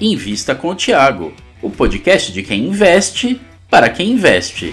Invista 0.00 0.54
com 0.54 0.68
o 0.68 0.76
Tiago, 0.76 1.32
o 1.60 1.68
podcast 1.68 2.32
de 2.32 2.44
quem 2.44 2.68
investe 2.68 3.40
para 3.68 3.90
quem 3.90 4.12
investe. 4.12 4.72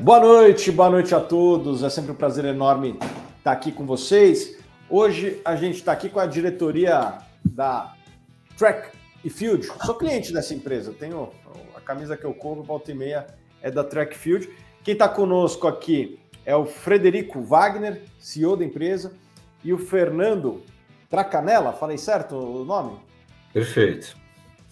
Boa 0.00 0.20
noite, 0.20 0.70
boa 0.70 0.88
noite 0.88 1.12
a 1.16 1.18
todos. 1.18 1.82
É 1.82 1.90
sempre 1.90 2.12
um 2.12 2.14
prazer 2.14 2.44
enorme 2.44 2.96
estar 3.38 3.50
aqui 3.50 3.72
com 3.72 3.84
vocês. 3.84 4.56
Hoje 4.88 5.40
a 5.44 5.56
gente 5.56 5.78
está 5.78 5.90
aqui 5.90 6.08
com 6.08 6.20
a 6.20 6.26
diretoria 6.26 7.18
da 7.44 7.92
Track 8.56 8.96
e 9.24 9.28
Field. 9.28 9.68
Sou 9.84 9.96
cliente 9.96 10.32
dessa 10.32 10.54
empresa, 10.54 10.92
tenho 10.92 11.32
a 11.74 11.80
camisa 11.80 12.16
que 12.16 12.24
eu 12.24 12.32
compro, 12.32 12.62
volta 12.62 12.92
e 12.92 12.94
meia, 12.94 13.26
é 13.60 13.68
da 13.68 13.82
Track 13.82 14.16
Field. 14.16 14.48
Quem 14.84 14.92
está 14.92 15.08
conosco 15.08 15.66
aqui 15.66 16.20
é 16.48 16.56
o 16.56 16.64
Frederico 16.64 17.42
Wagner, 17.42 18.00
CEO 18.18 18.56
da 18.56 18.64
empresa, 18.64 19.12
e 19.62 19.70
o 19.70 19.76
Fernando 19.76 20.62
Tracanella, 21.10 21.74
falei 21.74 21.98
certo 21.98 22.36
o 22.36 22.64
nome? 22.64 22.98
Perfeito, 23.52 24.16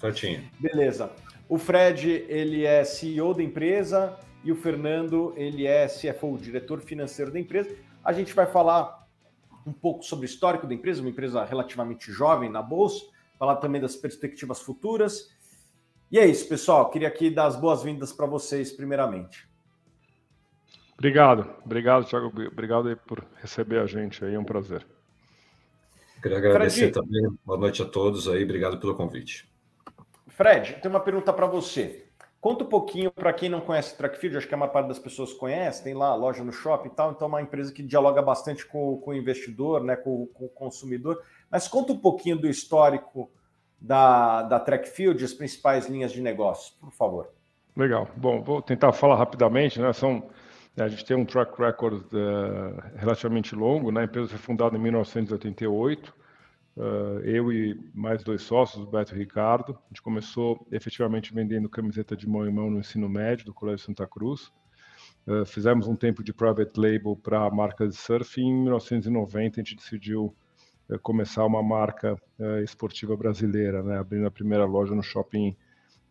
certinho. 0.01 0.43
Beleza. 0.59 1.13
O 1.47 1.59
Fred, 1.59 2.25
ele 2.31 2.65
é 2.65 2.83
CEO 2.83 3.35
da 3.35 3.43
empresa 3.43 4.19
e 4.43 4.51
o 4.51 4.57
Fernando, 4.57 5.35
ele 5.37 5.67
é 5.67 5.87
CFO, 5.87 6.39
diretor 6.39 6.81
financeiro 6.81 7.31
da 7.31 7.39
empresa. 7.39 7.77
A 8.03 8.11
gente 8.11 8.33
vai 8.33 8.47
falar 8.47 9.07
um 9.67 9.73
pouco 9.73 10.03
sobre 10.03 10.25
o 10.25 10.31
histórico 10.31 10.67
da 10.67 10.73
empresa, 10.73 11.03
uma 11.03 11.11
empresa 11.11 11.45
relativamente 11.45 12.11
jovem 12.11 12.49
na 12.49 12.63
bolsa, 12.63 13.05
falar 13.39 13.57
também 13.57 13.83
das 13.83 13.95
perspectivas 13.95 14.63
futuras. 14.63 15.29
E 16.11 16.19
é 16.19 16.25
isso, 16.25 16.49
pessoal. 16.49 16.89
Queria 16.89 17.09
aqui 17.09 17.29
dar 17.29 17.45
as 17.45 17.57
boas-vindas 17.57 18.15
para 18.15 18.25
vocês, 18.25 18.73
primeiramente. 18.73 19.47
Obrigado, 20.99 21.49
obrigado, 21.65 22.07
Thiago. 22.07 22.27
Obrigado 22.27 22.97
por 23.07 23.25
receber 23.41 23.79
a 23.79 23.87
gente 23.87 24.25
aí, 24.25 24.35
é 24.35 24.39
um 24.39 24.45
prazer. 24.45 24.87
Queria 26.23 26.39
agradecer 26.39 26.93
Fred, 26.93 26.93
também. 26.93 27.39
Boa 27.45 27.59
noite 27.59 27.83
a 27.83 27.85
todos 27.85 28.27
aí, 28.27 28.43
obrigado 28.43 28.81
pelo 28.81 28.95
convite. 28.95 29.49
Fred, 30.29 30.79
tem 30.81 30.91
uma 30.91 31.01
pergunta 31.01 31.33
para 31.33 31.47
você. 31.47 32.07
Conta 32.41 32.65
um 32.65 32.69
pouquinho 32.69 33.11
para 33.11 33.33
quem 33.33 33.49
não 33.49 33.61
conhece 33.61 33.95
o 33.95 33.97
Trackfield, 33.97 34.37
acho 34.39 34.49
que 34.49 34.55
a 34.55 34.57
maior 34.57 34.71
parte 34.71 34.87
das 34.87 34.99
pessoas 34.99 35.33
conhece, 35.33 35.83
tem 35.83 35.95
lá 35.95 36.15
loja 36.15 36.45
no 36.45 36.53
shopping 36.53 36.89
e 36.89 36.93
tal, 36.93 37.11
então 37.11 37.27
é 37.27 37.29
uma 37.29 37.43
empresa 37.43 37.73
que 37.73 37.83
dialoga 37.83 38.23
bastante 38.23 38.65
com, 38.65 38.99
com 38.99 39.11
o 39.11 39.15
investidor, 39.15 39.83
né, 39.83 39.97
com, 39.97 40.27
com, 40.29 40.45
o 40.47 40.49
consumidor. 40.49 41.21
Mas 41.51 41.69
conta 41.69 41.93
um 41.93 41.99
pouquinho 41.99 42.39
do 42.39 42.49
histórico 42.49 43.31
da, 43.81 44.43
da 44.43 44.61
Trackfield, 44.61 45.23
as 45.25 45.33
principais 45.35 45.87
linhas 45.89 46.13
de 46.13 46.21
negócios, 46.21 46.71
por 46.71 46.93
favor. 46.93 47.29
Legal. 47.77 48.09
Bom, 48.17 48.43
vou 48.43 48.63
tentar 48.63 48.93
falar 48.93 49.17
rapidamente, 49.17 49.81
né? 49.81 49.93
São 49.93 50.31
a 50.79 50.89
gente 50.89 51.05
tem 51.05 51.17
um 51.17 51.25
track 51.25 51.59
record 51.59 52.03
uh, 52.13 52.97
relativamente 52.97 53.55
longo, 53.55 53.91
né? 53.91 54.03
A 54.03 54.05
empresa 54.05 54.29
foi 54.29 54.39
fundada 54.39 54.77
em 54.77 54.81
1988. 54.81 56.15
Uh, 56.77 56.83
eh, 57.23 57.31
eu 57.39 57.51
e 57.51 57.91
mais 57.95 58.23
dois 58.23 58.43
sócios, 58.43 58.83
o 58.83 58.87
Beto 58.87 59.15
e 59.15 59.17
o 59.17 59.19
Ricardo. 59.19 59.73
A 59.73 59.89
gente 59.89 60.03
começou 60.03 60.67
efetivamente 60.71 61.33
vendendo 61.33 61.69
camiseta 61.69 62.15
de 62.15 62.29
mão 62.29 62.47
em 62.47 62.53
mão 62.53 62.71
no 62.71 62.79
ensino 62.79 63.09
médio 63.09 63.47
do 63.47 63.55
Colégio 63.55 63.87
Santa 63.87 64.07
Cruz. 64.07 64.53
Uh, 65.27 65.47
fizemos 65.47 65.89
um 65.89 65.97
tempo 65.97 66.23
de 66.23 66.35
private 66.35 66.79
label 66.79 67.17
para 67.17 67.47
a 67.47 67.51
marca 67.51 67.89
de 67.89 67.97
surf 67.97 68.39
e 68.39 68.45
em 68.45 68.63
1990 68.63 69.61
a 69.61 69.65
gente 69.65 69.77
decidiu 69.77 70.35
começar 71.03 71.45
uma 71.45 71.65
marca 71.65 72.17
esportiva 72.63 73.17
brasileira, 73.17 73.83
né? 73.83 73.99
abrindo 73.99 74.25
a 74.25 74.31
primeira 74.31 74.65
loja 74.65 74.95
no 74.95 75.03
shopping 75.03 75.57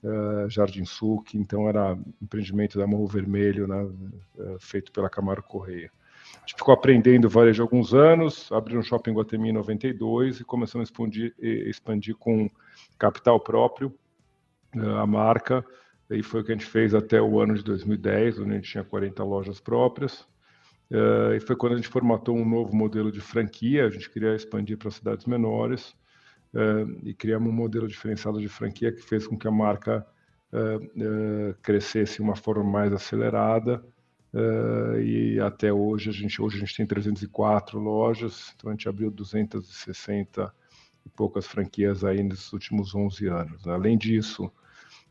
uh, 0.04 0.50
Jardim 0.50 0.86
Sul, 0.86 1.22
que 1.22 1.38
então 1.38 1.68
era 1.68 1.98
empreendimento 2.22 2.78
da 2.78 2.88
Morro 2.88 3.08
Vermelho, 3.08 3.68
né, 3.68 3.84
uh, 3.84 4.60
feito 4.60 4.92
pela 4.92 5.10
Camaro 5.10 5.44
Correia. 5.44 5.92
A 6.36 6.40
gente 6.40 6.56
ficou 6.58 6.74
aprendendo 6.74 7.30
varejo 7.30 7.62
alguns 7.62 7.94
anos, 7.94 8.52
abriu 8.52 8.80
um 8.80 8.84
shopping 8.84 9.12
em 9.12 9.14
Guatemi 9.14 9.50
em 9.50 9.54
92 9.54 10.40
e 10.40 10.44
começamos 10.44 10.88
a 10.88 10.92
expandir, 10.92 11.34
expandir 11.40 12.16
com 12.16 12.50
capital 12.98 13.40
próprio 13.40 13.94
uh, 14.76 14.98
a 14.98 15.08
marca. 15.08 15.66
E 16.10 16.22
foi 16.22 16.42
o 16.42 16.44
que 16.44 16.52
a 16.52 16.56
gente 16.56 16.68
fez 16.68 16.94
até 16.94 17.20
o 17.20 17.40
ano 17.40 17.56
de 17.56 17.64
2010, 17.64 18.40
onde 18.40 18.52
a 18.52 18.56
gente 18.56 18.70
tinha 18.70 18.84
40 18.84 19.24
lojas 19.24 19.60
próprias. 19.60 20.22
Uh, 20.92 21.34
e 21.36 21.40
foi 21.40 21.56
quando 21.56 21.74
a 21.74 21.78
gente 21.78 21.88
formatou 21.88 22.36
um 22.36 22.48
novo 22.48 22.76
modelo 22.76 23.12
de 23.12 23.20
franquia, 23.20 23.86
a 23.86 23.90
gente 23.90 24.10
queria 24.10 24.36
expandir 24.36 24.78
para 24.78 24.92
cidades 24.92 25.26
menores 25.26 25.96
e 27.04 27.14
criamos 27.14 27.50
um 27.50 27.56
modelo 27.56 27.88
diferenciado 27.88 28.40
de 28.40 28.48
franquia 28.48 28.92
que 28.92 29.02
fez 29.02 29.28
com 29.28 29.38
que 29.38 29.48
a 29.48 29.52
marca 29.52 30.06
uh, 30.54 31.54
crescesse 31.62 32.16
de 32.16 32.22
uma 32.22 32.36
forma 32.36 32.64
mais 32.64 32.94
acelerada. 32.94 33.84
e 35.04 35.40
até 35.40 35.72
hoje 35.72 36.10
a 36.10 36.14
gente 36.14 36.42
hoje 36.42 36.58
a 36.58 36.60
gente 36.60 36.76
tem 36.76 36.86
304 36.86 37.80
lojas, 37.80 38.54
então 38.56 38.70
a 38.70 38.74
gente 38.74 38.88
abriu 38.88 39.12
260 39.12 40.54
e 41.06 41.10
poucas 41.10 41.46
franquias 41.46 42.04
aí 42.04 42.24
nesses 42.24 42.52
últimos 42.52 42.96
11 42.96 43.28
anos. 43.28 43.66
Né? 43.66 43.74
Além 43.74 43.98
disso, 43.98 44.52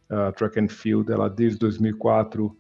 a 0.09 0.33
Track 0.33 0.61
and 0.61 0.69
Field, 0.69 1.11
ela 1.11 1.29
desde 1.29 1.59
2004 1.59 2.57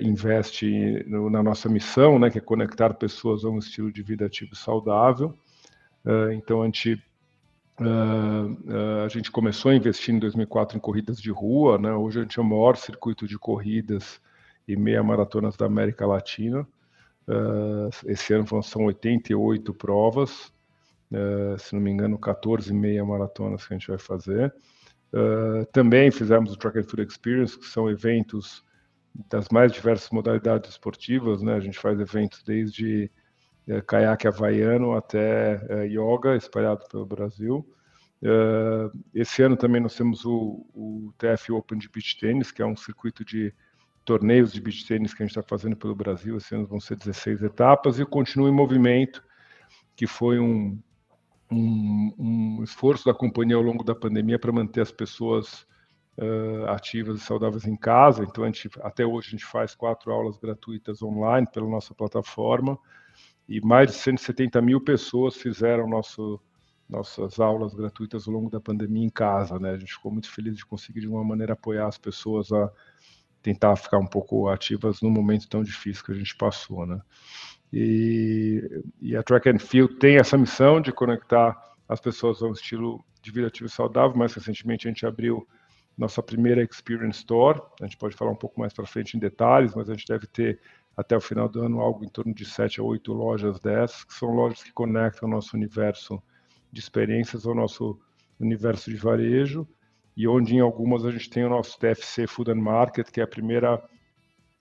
investe 0.00 1.04
na 1.06 1.42
nossa 1.42 1.68
missão, 1.68 2.18
né, 2.18 2.30
que 2.30 2.38
é 2.38 2.40
conectar 2.40 2.94
pessoas 2.94 3.44
a 3.44 3.48
um 3.48 3.58
estilo 3.58 3.92
de 3.92 4.02
vida 4.02 4.26
ativo 4.26 4.52
e 4.52 4.56
saudável. 4.56 5.36
Então 6.32 6.62
a 6.62 6.64
gente 6.64 7.00
Uh, 7.80 8.52
uh, 8.70 9.04
a 9.06 9.08
gente 9.08 9.30
começou 9.30 9.70
a 9.70 9.74
investir 9.74 10.14
em 10.14 10.18
2004 10.18 10.76
em 10.76 10.80
corridas 10.80 11.18
de 11.18 11.30
rua, 11.30 11.78
né? 11.78 11.90
Hoje 11.94 12.18
a 12.18 12.22
gente 12.22 12.38
é 12.38 12.42
o 12.42 12.44
maior 12.44 12.76
circuito 12.76 13.26
de 13.26 13.38
corridas 13.38 14.20
e 14.68 14.76
meia 14.76 15.02
maratonas 15.02 15.56
da 15.56 15.64
América 15.64 16.06
Latina. 16.06 16.68
Uh, 17.26 17.88
esse 18.04 18.34
ano 18.34 18.62
são 18.62 18.84
88 18.84 19.72
provas, 19.72 20.52
se 21.58 21.74
não 21.74 21.80
me 21.80 21.90
engano, 21.90 22.18
14 22.18 22.72
meia 22.72 23.04
maratonas 23.04 23.66
que 23.66 23.72
a 23.72 23.78
gente 23.78 23.88
vai 23.88 23.98
fazer. 23.98 24.54
também 25.72 26.10
fizemos 26.10 26.52
o 26.52 26.56
Track 26.56 26.78
and 26.78 26.84
Field 26.84 27.10
Experience, 27.10 27.58
que 27.58 27.66
são 27.66 27.90
eventos 27.90 28.64
das 29.28 29.48
mais 29.48 29.72
diversas 29.72 30.10
modalidades 30.10 30.70
esportivas, 30.70 31.42
né? 31.42 31.54
A 31.54 31.60
gente 31.60 31.78
faz 31.78 31.98
eventos 31.98 32.42
desde 32.44 33.10
é, 33.70 33.80
caiaque 33.80 34.26
havaiano 34.26 34.94
até 34.94 35.64
é, 35.68 35.86
yoga 35.86 36.34
espalhado 36.36 36.84
pelo 36.90 37.06
Brasil. 37.06 37.66
Uh, 38.22 38.90
esse 39.14 39.42
ano 39.42 39.56
também 39.56 39.80
nós 39.80 39.94
temos 39.94 40.26
o, 40.26 40.66
o 40.74 41.14
TF 41.16 41.52
Open 41.52 41.78
de 41.78 41.88
Beach 41.88 42.18
Tennis, 42.18 42.50
que 42.50 42.60
é 42.60 42.66
um 42.66 42.76
circuito 42.76 43.24
de 43.24 43.54
torneios 44.04 44.52
de 44.52 44.60
beach 44.60 44.86
tênis 44.86 45.14
que 45.14 45.22
a 45.22 45.26
gente 45.26 45.38
está 45.38 45.48
fazendo 45.48 45.76
pelo 45.76 45.94
Brasil. 45.94 46.36
Esse 46.36 46.54
ano 46.54 46.66
vão 46.66 46.80
ser 46.80 46.96
16 46.96 47.42
etapas 47.42 47.98
e 47.98 48.04
continua 48.04 48.48
em 48.48 48.52
movimento, 48.52 49.22
que 49.94 50.06
foi 50.06 50.38
um, 50.38 50.78
um, 51.50 52.14
um 52.18 52.64
esforço 52.64 53.04
da 53.06 53.14
companhia 53.14 53.56
ao 53.56 53.62
longo 53.62 53.84
da 53.84 53.94
pandemia 53.94 54.38
para 54.38 54.52
manter 54.52 54.80
as 54.80 54.92
pessoas 54.92 55.66
uh, 56.18 56.66
ativas 56.68 57.20
e 57.20 57.24
saudáveis 57.24 57.66
em 57.66 57.76
casa. 57.76 58.24
Então, 58.24 58.44
a 58.44 58.48
gente, 58.48 58.68
até 58.82 59.06
hoje, 59.06 59.28
a 59.28 59.30
gente 59.30 59.46
faz 59.46 59.74
quatro 59.74 60.12
aulas 60.12 60.36
gratuitas 60.36 61.02
online 61.02 61.46
pela 61.50 61.68
nossa 61.68 61.94
plataforma 61.94 62.78
e 63.48 63.60
mais 63.60 63.90
de 63.90 63.96
170 63.96 64.60
mil 64.62 64.80
pessoas 64.80 65.36
fizeram 65.36 65.88
nosso, 65.88 66.40
nossas 66.88 67.40
aulas 67.40 67.74
gratuitas 67.74 68.26
ao 68.26 68.34
longo 68.34 68.50
da 68.50 68.60
pandemia 68.60 69.04
em 69.04 69.10
casa, 69.10 69.58
né? 69.58 69.70
A 69.70 69.78
gente 69.78 69.94
ficou 69.94 70.12
muito 70.12 70.30
feliz 70.30 70.56
de 70.56 70.64
conseguir 70.64 71.00
de 71.00 71.08
uma 71.08 71.24
maneira 71.24 71.54
apoiar 71.54 71.86
as 71.86 71.98
pessoas 71.98 72.52
a 72.52 72.70
tentar 73.42 73.76
ficar 73.76 73.98
um 73.98 74.06
pouco 74.06 74.48
ativas 74.48 75.00
no 75.00 75.10
momento 75.10 75.48
tão 75.48 75.62
difícil 75.62 76.04
que 76.04 76.12
a 76.12 76.14
gente 76.14 76.36
passou, 76.36 76.86
né? 76.86 77.00
E, 77.72 78.82
e 79.00 79.16
a 79.16 79.22
Track 79.22 79.48
and 79.48 79.58
Field 79.58 79.96
tem 79.96 80.16
essa 80.16 80.36
missão 80.36 80.80
de 80.80 80.92
conectar 80.92 81.56
as 81.88 82.00
pessoas 82.00 82.42
a 82.42 82.46
um 82.46 82.52
estilo 82.52 83.04
de 83.22 83.30
vida 83.30 83.46
ativo 83.46 83.66
e 83.66 83.70
saudável. 83.70 84.16
Mais 84.16 84.34
recentemente 84.34 84.86
a 84.86 84.90
gente 84.90 85.06
abriu 85.06 85.46
nossa 85.96 86.22
primeira 86.22 86.62
Experience 86.62 87.18
Store. 87.18 87.60
A 87.80 87.84
gente 87.84 87.96
pode 87.96 88.16
falar 88.16 88.30
um 88.30 88.36
pouco 88.36 88.58
mais 88.58 88.72
para 88.72 88.86
frente 88.86 89.16
em 89.16 89.20
detalhes, 89.20 89.74
mas 89.74 89.88
a 89.88 89.94
gente 89.94 90.06
deve 90.06 90.26
ter 90.26 90.60
até 91.00 91.16
o 91.16 91.20
final 91.20 91.48
do 91.48 91.62
ano 91.62 91.80
algo 91.80 92.04
em 92.04 92.08
torno 92.08 92.34
de 92.34 92.44
7 92.44 92.78
a 92.78 92.84
8 92.84 93.12
lojas 93.12 93.58
dessas, 93.58 94.04
que 94.04 94.12
são 94.12 94.28
lojas 94.34 94.62
que 94.62 94.70
conectam 94.70 95.26
o 95.28 95.32
nosso 95.32 95.56
universo 95.56 96.22
de 96.70 96.78
experiências 96.78 97.46
ao 97.46 97.54
nosso 97.54 97.98
universo 98.38 98.90
de 98.90 98.96
varejo, 98.96 99.66
e 100.14 100.28
onde 100.28 100.54
em 100.54 100.60
algumas 100.60 101.06
a 101.06 101.10
gente 101.10 101.30
tem 101.30 101.42
o 101.44 101.48
nosso 101.48 101.78
TFC 101.78 102.26
Food 102.26 102.50
and 102.50 102.56
Market, 102.56 103.10
que 103.10 103.20
é 103.20 103.24
a 103.24 103.26
primeira 103.26 103.82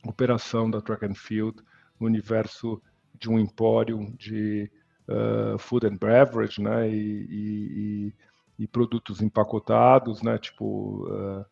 operação 0.05 0.71
da 0.71 0.79
Track 0.79 1.05
and 1.05 1.13
Field 1.13 1.61
no 1.99 2.07
universo 2.07 2.81
de 3.19 3.29
um 3.29 3.37
empório 3.37 3.99
de 4.17 4.71
uh, 5.09 5.57
food 5.57 5.87
and 5.87 5.97
beverage, 5.97 6.61
né, 6.61 6.89
e, 6.89 7.27
e, 7.29 8.13
e, 8.59 8.67
produtos 8.67 9.21
empacotados, 9.21 10.21
né, 10.21 10.37
tipo 10.37 11.05
uh, 11.05 11.45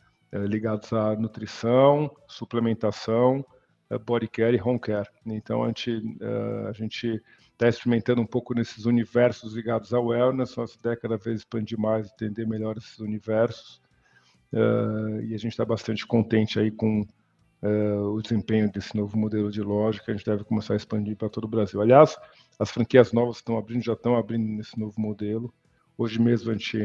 ligados 0.45 0.93
à 0.93 1.13
nutrição, 1.17 2.09
suplementação 2.25 3.45
body 4.05 4.27
care 4.27 4.57
e 4.57 4.61
home 4.61 4.79
care. 4.79 5.07
Então 5.25 5.63
a 5.63 5.67
gente 5.67 6.17
é, 6.19 6.69
a 6.69 6.73
gente 6.73 7.21
está 7.53 7.67
experimentando 7.67 8.21
um 8.21 8.25
pouco 8.25 8.53
nesses 8.53 8.85
universos 8.85 9.53
ligados 9.53 9.93
ao 9.93 10.07
wellness. 10.07 10.55
Nossa 10.55 10.77
ideia 10.77 10.95
cada 10.95 11.17
vez 11.17 11.39
expandir 11.39 11.79
mais, 11.79 12.11
entender 12.11 12.45
melhor 12.45 12.77
esses 12.77 12.99
universos. 12.99 13.81
Uh, 14.53 15.19
e 15.23 15.33
a 15.33 15.37
gente 15.37 15.47
está 15.47 15.65
bastante 15.65 16.05
contente 16.05 16.57
aí 16.59 16.71
com 16.71 17.01
uh, 17.01 18.13
o 18.13 18.21
desempenho 18.21 18.71
desse 18.71 18.95
novo 18.95 19.17
modelo 19.17 19.51
de 19.51 19.61
loja 19.61 20.01
que 20.01 20.09
a 20.09 20.13
gente 20.13 20.25
deve 20.25 20.43
começar 20.43 20.73
a 20.73 20.77
expandir 20.77 21.17
para 21.17 21.29
todo 21.29 21.45
o 21.45 21.49
Brasil. 21.49 21.81
Aliás, 21.81 22.15
as 22.59 22.69
franquias 22.69 23.11
novas 23.11 23.37
estão 23.37 23.57
abrindo, 23.57 23.83
já 23.83 23.93
estão 23.93 24.15
abrindo 24.15 24.47
nesse 24.47 24.79
novo 24.79 25.01
modelo. 25.01 25.53
Hoje 25.97 26.21
mesmo 26.21 26.51
a 26.51 26.53
gente 26.53 26.83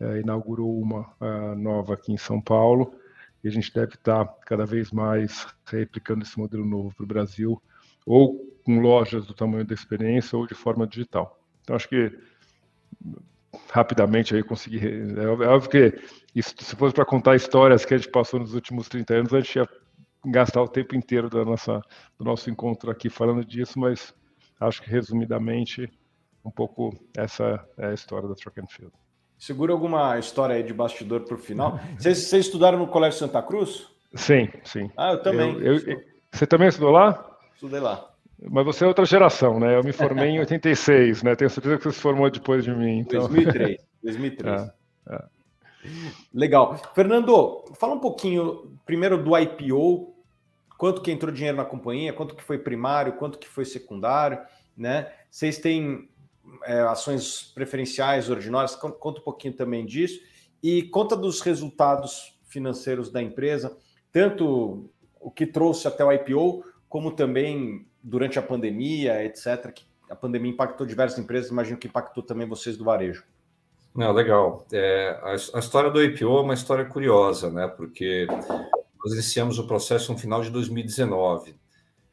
uh, 0.00 0.16
inaugurou 0.18 0.78
uma 0.80 1.00
uh, 1.20 1.54
nova 1.56 1.94
aqui 1.94 2.12
em 2.12 2.18
São 2.18 2.40
Paulo 2.40 2.94
e 3.44 3.48
a 3.48 3.50
gente 3.50 3.72
deve 3.72 3.94
estar 3.94 4.24
cada 4.46 4.64
vez 4.64 4.90
mais 4.90 5.46
replicando 5.66 6.24
esse 6.24 6.38
modelo 6.38 6.64
novo 6.64 6.94
para 6.96 7.04
o 7.04 7.06
Brasil, 7.06 7.62
ou 8.06 8.38
com 8.64 8.80
lojas 8.80 9.26
do 9.26 9.34
tamanho 9.34 9.66
da 9.66 9.74
experiência 9.74 10.36
ou 10.36 10.46
de 10.46 10.54
forma 10.54 10.86
digital. 10.86 11.38
Então, 11.62 11.76
acho 11.76 11.88
que 11.88 12.18
rapidamente 13.70 14.34
aí 14.34 14.42
consegui. 14.42 14.80
É 15.18 15.46
óbvio 15.46 15.70
que 15.70 16.02
isso, 16.34 16.54
se 16.58 16.74
fosse 16.74 16.94
para 16.94 17.04
contar 17.04 17.36
histórias 17.36 17.84
que 17.84 17.94
a 17.94 17.98
gente 17.98 18.10
passou 18.10 18.40
nos 18.40 18.54
últimos 18.54 18.88
30 18.88 19.14
anos, 19.14 19.34
a 19.34 19.40
gente 19.40 19.56
ia 19.56 19.68
gastar 20.26 20.62
o 20.62 20.68
tempo 20.68 20.94
inteiro 20.94 21.28
da 21.28 21.44
nossa, 21.44 21.82
do 22.18 22.24
nosso 22.24 22.48
encontro 22.48 22.90
aqui 22.90 23.10
falando 23.10 23.44
disso, 23.44 23.78
mas 23.78 24.14
acho 24.58 24.82
que 24.82 24.90
resumidamente 24.90 25.90
um 26.44 26.50
pouco 26.50 26.96
essa 27.16 27.66
é 27.76 27.88
a 27.88 27.94
história 27.94 28.28
da 28.28 28.34
Track 28.34 28.60
and 28.60 28.66
Field. 28.68 29.03
Segura 29.44 29.74
alguma 29.74 30.18
história 30.18 30.56
aí 30.56 30.62
de 30.62 30.72
bastidor 30.72 31.20
para 31.20 31.34
o 31.34 31.38
final. 31.38 31.78
Vocês, 31.98 32.32
estudaram 32.32 32.78
no 32.78 32.86
Colégio 32.86 33.18
Santa 33.18 33.42
Cruz? 33.42 33.86
Sim, 34.14 34.48
sim. 34.64 34.90
Ah, 34.96 35.12
eu 35.12 35.22
também. 35.22 35.52
Eu, 35.58 35.76
eu, 35.80 36.02
você 36.32 36.46
também 36.46 36.68
estudou 36.68 36.90
lá? 36.90 37.38
Estudei 37.54 37.78
lá. 37.78 38.10
Mas 38.42 38.64
você 38.64 38.84
é 38.84 38.88
outra 38.88 39.04
geração, 39.04 39.60
né? 39.60 39.76
Eu 39.76 39.84
me 39.84 39.92
formei 39.92 40.30
em 40.30 40.38
86, 40.38 41.22
né? 41.24 41.36
Tenho 41.36 41.50
certeza 41.50 41.76
que 41.76 41.82
você 41.82 41.92
se 41.92 42.00
formou 42.00 42.30
depois 42.30 42.64
de 42.64 42.70
mim. 42.70 43.00
Então... 43.00 43.28
2003. 43.28 43.76
2003. 44.02 44.62
É, 45.06 45.14
é. 45.16 45.24
Legal. 46.32 46.80
Fernando, 46.94 47.66
fala 47.78 47.92
um 47.92 48.00
pouquinho 48.00 48.74
primeiro 48.86 49.22
do 49.22 49.36
IPO, 49.36 50.14
quanto 50.78 51.02
que 51.02 51.12
entrou 51.12 51.30
dinheiro 51.30 51.58
na 51.58 51.66
companhia, 51.66 52.14
quanto 52.14 52.34
que 52.34 52.42
foi 52.42 52.56
primário, 52.56 53.12
quanto 53.12 53.38
que 53.38 53.46
foi 53.46 53.66
secundário, 53.66 54.38
né? 54.74 55.12
Vocês 55.30 55.58
têm 55.58 56.08
é, 56.64 56.80
ações 56.80 57.52
preferenciais, 57.54 58.28
ordinárias, 58.28 58.74
conta 58.76 59.20
um 59.20 59.24
pouquinho 59.24 59.54
também 59.54 59.84
disso 59.84 60.20
e 60.62 60.82
conta 60.82 61.16
dos 61.16 61.40
resultados 61.40 62.38
financeiros 62.48 63.10
da 63.10 63.20
empresa, 63.22 63.76
tanto 64.12 64.90
o 65.20 65.30
que 65.30 65.46
trouxe 65.46 65.88
até 65.88 66.04
o 66.04 66.12
IPO, 66.12 66.64
como 66.88 67.10
também 67.10 67.86
durante 68.02 68.38
a 68.38 68.42
pandemia, 68.42 69.24
etc., 69.24 69.72
que 69.72 69.84
a 70.08 70.14
pandemia 70.14 70.52
impactou 70.52 70.86
diversas 70.86 71.18
empresas, 71.18 71.50
imagino 71.50 71.78
que 71.78 71.88
impactou 71.88 72.22
também 72.22 72.46
vocês 72.46 72.76
do 72.76 72.84
varejo. 72.84 73.24
Não, 73.94 74.12
legal. 74.12 74.66
É, 74.72 75.18
a, 75.22 75.32
a, 75.56 75.58
história 75.58 75.90
do 75.90 76.02
IPO 76.02 76.38
é 76.38 76.40
uma 76.40 76.54
história 76.54 76.84
curiosa, 76.84 77.50
né? 77.50 77.68
Porque 77.68 78.26
nós 79.02 79.12
iniciamos 79.12 79.58
o 79.58 79.66
processo 79.66 80.12
no 80.12 80.18
final 80.18 80.42
de 80.42 80.50
2019 80.50 81.54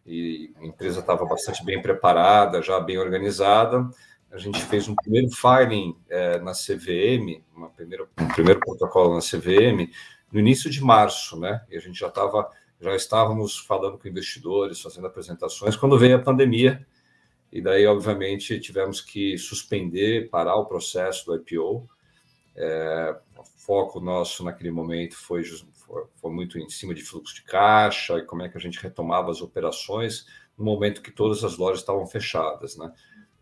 e 0.05 0.53
a 0.57 0.65
empresa 0.65 0.99
estava 0.99 1.25
bastante 1.25 1.63
bem 1.63 1.81
preparada, 1.81 2.61
já 2.61 2.79
bem 2.79 2.97
organizada. 2.97 3.89
A 4.31 4.37
gente 4.37 4.61
fez 4.63 4.87
um 4.87 4.95
primeiro 4.95 5.29
filing 5.29 5.95
é, 6.09 6.39
na 6.39 6.53
CVM, 6.53 7.43
uma 7.55 7.69
primeira, 7.69 8.07
um 8.19 8.27
primeiro 8.29 8.59
protocolo 8.61 9.15
na 9.15 9.19
CVM, 9.19 9.91
no 10.31 10.39
início 10.39 10.69
de 10.69 10.81
março, 10.81 11.37
né? 11.37 11.65
E 11.69 11.75
a 11.75 11.79
gente 11.79 11.99
já 11.99 12.07
estava, 12.07 12.49
já 12.79 12.95
estávamos 12.95 13.59
falando 13.59 13.97
com 13.97 14.07
investidores, 14.07 14.79
fazendo 14.79 15.07
apresentações, 15.07 15.75
quando 15.75 15.99
veio 15.99 16.15
a 16.15 16.19
pandemia 16.19 16.85
e 17.51 17.61
daí, 17.61 17.85
obviamente, 17.85 18.57
tivemos 18.61 19.01
que 19.01 19.37
suspender, 19.37 20.29
parar 20.29 20.55
o 20.55 20.65
processo 20.65 21.25
do 21.25 21.35
IPO. 21.35 21.89
É, 22.55 23.15
o 23.37 23.43
foco 23.43 23.99
nosso 23.99 24.43
naquele 24.45 24.71
momento 24.71 25.17
foi, 25.17 25.43
foi, 25.43 26.03
foi, 26.15 26.31
muito 26.31 26.57
em 26.57 26.69
cima 26.69 26.93
de 26.93 27.03
fluxo 27.03 27.35
de 27.35 27.43
caixa 27.43 28.17
e 28.17 28.25
como 28.25 28.43
é 28.43 28.49
que 28.49 28.57
a 28.57 28.61
gente 28.61 28.79
retomava 28.81 29.31
as 29.31 29.41
operações 29.41 30.25
no 30.57 30.63
momento 30.63 31.01
que 31.01 31.11
todas 31.11 31.43
as 31.43 31.57
lojas 31.57 31.79
estavam 31.79 32.05
fechadas, 32.07 32.77
né? 32.77 32.93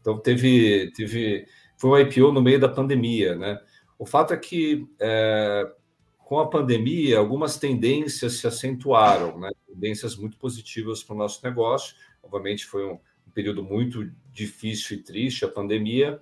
Então 0.01 0.17
teve, 0.17 0.91
teve, 0.95 1.47
foi 1.77 1.89
um 1.89 2.07
IPO 2.07 2.31
no 2.31 2.41
meio 2.41 2.59
da 2.59 2.69
pandemia, 2.69 3.35
né? 3.35 3.59
O 3.97 4.05
fato 4.05 4.33
é 4.33 4.37
que 4.37 4.87
é, 4.99 5.69
com 6.17 6.39
a 6.39 6.49
pandemia 6.49 7.17
algumas 7.17 7.57
tendências 7.57 8.33
se 8.33 8.47
acentuaram, 8.47 9.39
né? 9.39 9.49
Tendências 9.67 10.15
muito 10.15 10.37
positivas 10.37 11.03
para 11.03 11.15
o 11.15 11.17
nosso 11.17 11.45
negócio. 11.45 11.95
Obviamente 12.23 12.65
foi 12.65 12.85
um 12.85 12.99
um 13.29 13.31
período 13.31 13.63
muito 13.63 14.11
difícil 14.31 14.97
e 14.97 15.03
triste, 15.03 15.45
a 15.45 15.47
pandemia, 15.47 16.19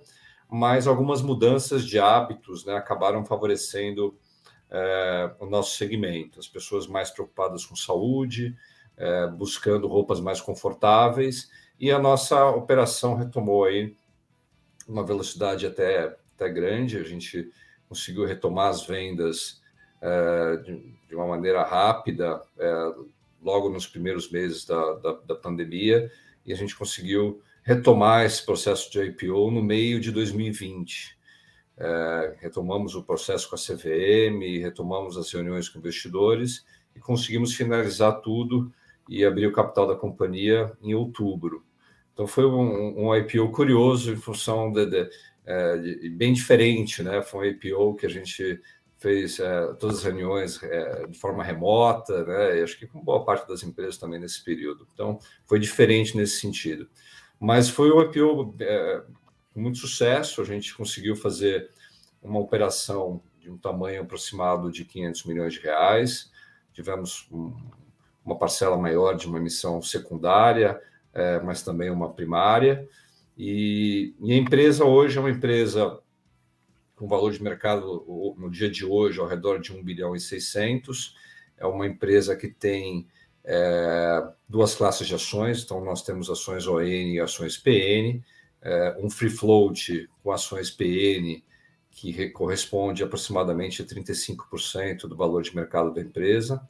mas 0.48 0.86
algumas 0.86 1.22
mudanças 1.22 1.84
de 1.84 1.98
hábitos 1.98 2.64
né, 2.64 2.74
acabaram 2.74 3.24
favorecendo 3.24 4.16
é, 4.70 5.34
o 5.40 5.46
nosso 5.46 5.76
segmento. 5.76 6.38
As 6.38 6.46
pessoas 6.46 6.86
mais 6.86 7.10
preocupadas 7.10 7.64
com 7.64 7.74
saúde, 7.74 8.54
é, 8.96 9.26
buscando 9.28 9.88
roupas 9.88 10.20
mais 10.20 10.40
confortáveis, 10.40 11.50
e 11.78 11.90
a 11.90 11.98
nossa 11.98 12.46
operação 12.50 13.14
retomou 13.14 13.64
aí 13.64 13.96
uma 14.86 15.04
velocidade 15.04 15.66
até, 15.66 16.16
até 16.34 16.48
grande. 16.48 16.98
A 16.98 17.04
gente 17.04 17.50
conseguiu 17.88 18.24
retomar 18.24 18.68
as 18.68 18.86
vendas 18.86 19.60
é, 20.00 20.56
de, 20.56 20.94
de, 21.08 21.14
uma 21.14 21.26
maneira 21.26 21.62
rápida, 21.62 22.42
logo 23.40 23.68
nos 23.68 23.86
primeiros 23.86 24.30
meses 24.30 24.64
da, 24.64 24.94
da, 24.94 25.12
da 25.12 25.34
pandemia 25.34 26.10
e 26.44 26.52
a 26.52 26.56
gente 26.56 26.76
conseguiu 26.76 27.42
retomar 27.62 28.24
esse 28.24 28.44
processo 28.44 28.90
de 28.90 29.00
IPO 29.02 29.50
no 29.50 29.62
meio 29.62 30.00
de 30.00 30.10
2020. 30.10 31.18
É, 31.76 32.36
retomamos 32.40 32.94
o 32.94 33.04
processo 33.04 33.48
com 33.48 33.54
a 33.54 33.58
CVM, 33.58 34.40
retomamos 34.60 35.16
as 35.16 35.30
reuniões 35.30 35.68
com 35.68 35.78
investidores 35.78 36.64
e 36.96 36.98
conseguimos 36.98 37.54
finalizar 37.54 38.20
tudo 38.20 38.72
e 39.08 39.24
abrir 39.24 39.46
o 39.46 39.52
capital 39.52 39.86
da 39.86 39.94
companhia 39.94 40.72
em 40.82 40.94
outubro. 40.94 41.64
Então 42.18 42.26
foi 42.26 42.44
um, 42.44 43.06
um 43.06 43.14
IPO 43.14 43.52
curioso 43.52 44.12
em 44.12 44.16
função 44.16 44.72
de, 44.72 44.86
de, 44.86 45.08
é, 45.46 45.76
de, 45.78 46.10
bem 46.10 46.32
diferente, 46.32 47.00
né? 47.00 47.22
Foi 47.22 47.46
um 47.46 47.50
IPO 47.52 47.94
que 47.94 48.06
a 48.06 48.08
gente 48.08 48.60
fez 48.98 49.38
é, 49.38 49.72
todas 49.74 49.98
as 49.98 50.02
reuniões 50.02 50.60
é, 50.64 51.06
de 51.06 51.16
forma 51.16 51.44
remota, 51.44 52.24
né? 52.24 52.58
E 52.58 52.62
acho 52.64 52.76
que 52.76 52.88
com 52.88 53.00
boa 53.00 53.24
parte 53.24 53.46
das 53.46 53.62
empresas 53.62 53.98
também 53.98 54.18
nesse 54.18 54.42
período. 54.42 54.84
Então, 54.92 55.20
foi 55.46 55.60
diferente 55.60 56.16
nesse 56.16 56.40
sentido. 56.40 56.90
Mas 57.38 57.68
foi 57.68 57.92
um 57.92 58.02
IPO 58.02 58.52
é, 58.62 59.02
com 59.54 59.60
muito 59.60 59.78
sucesso, 59.78 60.42
a 60.42 60.44
gente 60.44 60.74
conseguiu 60.74 61.14
fazer 61.14 61.70
uma 62.20 62.40
operação 62.40 63.22
de 63.38 63.48
um 63.48 63.56
tamanho 63.56 64.02
aproximado 64.02 64.72
de 64.72 64.84
500 64.84 65.22
milhões 65.22 65.54
de 65.54 65.60
reais, 65.60 66.32
tivemos 66.72 67.28
um, 67.30 67.54
uma 68.24 68.36
parcela 68.36 68.76
maior 68.76 69.14
de 69.14 69.28
uma 69.28 69.38
emissão 69.38 69.80
secundária, 69.80 70.80
é, 71.18 71.40
mas 71.40 71.62
também 71.62 71.90
uma 71.90 72.12
primária, 72.12 72.88
e, 73.36 74.14
e 74.20 74.32
a 74.32 74.36
empresa 74.36 74.84
hoje 74.84 75.16
é 75.16 75.20
uma 75.20 75.30
empresa 75.30 76.00
com 76.96 77.06
valor 77.06 77.32
de 77.32 77.40
mercado 77.40 78.34
no 78.36 78.50
dia 78.50 78.68
de 78.68 78.84
hoje 78.84 79.20
ao 79.20 79.28
redor 79.28 79.60
de 79.60 79.72
1 79.72 79.84
bilhão 79.84 80.16
e 80.16 80.20
600. 80.20 81.14
É 81.56 81.64
uma 81.64 81.86
empresa 81.86 82.34
que 82.34 82.48
tem 82.48 83.06
é, 83.44 84.28
duas 84.48 84.74
classes 84.74 85.06
de 85.06 85.14
ações, 85.14 85.62
então 85.62 85.84
nós 85.84 86.02
temos 86.02 86.28
ações 86.28 86.66
ON 86.66 86.82
e 86.82 87.20
ações 87.20 87.56
PN, 87.56 88.20
é, 88.60 88.96
um 89.00 89.08
free 89.08 89.30
float 89.30 90.10
com 90.22 90.32
ações 90.32 90.70
PN 90.72 91.40
que 91.90 92.30
corresponde 92.30 93.02
aproximadamente 93.04 93.82
a 93.82 93.84
35% 93.84 95.02
do 95.02 95.16
valor 95.16 95.42
de 95.42 95.54
mercado 95.54 95.94
da 95.94 96.00
empresa. 96.00 96.60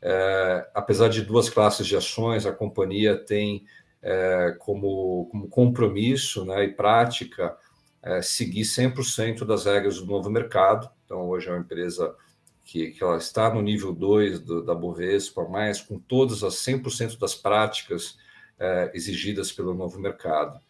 É, 0.00 0.70
apesar 0.74 1.08
de 1.08 1.22
duas 1.22 1.48
classes 1.48 1.86
de 1.86 1.96
ações, 1.96 2.46
a 2.46 2.52
companhia 2.52 3.16
tem 3.16 3.64
é, 4.04 4.54
como, 4.58 5.26
como 5.30 5.48
compromisso 5.48 6.44
né, 6.44 6.62
e 6.64 6.68
prática 6.68 7.56
é, 8.02 8.20
seguir 8.20 8.62
100% 8.62 9.46
das 9.46 9.64
regras 9.64 9.98
do 9.98 10.04
novo 10.04 10.28
mercado. 10.28 10.90
Então, 11.04 11.26
hoje 11.26 11.48
é 11.48 11.52
uma 11.52 11.60
empresa 11.60 12.14
que, 12.62 12.90
que 12.90 13.02
ela 13.02 13.16
está 13.16 13.52
no 13.52 13.62
nível 13.62 13.94
2 13.94 14.40
do, 14.40 14.62
da 14.62 14.74
Bovespa, 14.74 15.48
mas 15.48 15.80
com 15.80 15.98
todas 15.98 16.44
as 16.44 16.54
100% 16.56 17.18
das 17.18 17.34
práticas 17.34 18.18
é, 18.58 18.90
exigidas 18.94 19.50
pelo 19.50 19.74
novo 19.74 19.98
mercado. 19.98 20.60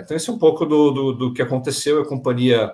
Então, 0.00 0.16
esse 0.16 0.30
é 0.30 0.32
um 0.32 0.38
pouco 0.38 0.64
do, 0.64 0.92
do, 0.92 1.12
do, 1.12 1.34
que 1.34 1.42
aconteceu. 1.42 2.00
A 2.00 2.06
companhia 2.06 2.72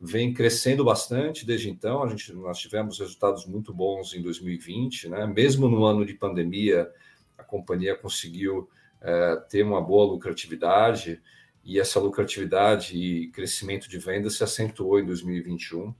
vem 0.00 0.32
crescendo 0.32 0.84
bastante 0.84 1.44
desde 1.44 1.68
então. 1.68 2.00
A 2.00 2.08
gente, 2.08 2.32
nós 2.32 2.60
tivemos 2.60 3.00
resultados 3.00 3.44
muito 3.44 3.74
bons 3.74 4.14
em 4.14 4.22
2020, 4.22 5.08
né? 5.08 5.26
mesmo 5.26 5.68
no 5.68 5.84
ano 5.84 6.06
de 6.06 6.14
pandemia, 6.14 6.88
a 7.36 7.42
companhia 7.42 7.96
conseguiu 7.96 8.68
é, 9.00 9.36
ter 9.48 9.62
uma 9.62 9.80
boa 9.80 10.12
lucratividade 10.12 11.20
e 11.64 11.78
essa 11.78 12.00
lucratividade 12.00 12.96
e 12.96 13.28
crescimento 13.28 13.88
de 13.88 13.98
vendas 13.98 14.36
se 14.36 14.44
acentuou 14.44 14.98
em 14.98 15.04
2021. 15.04 15.94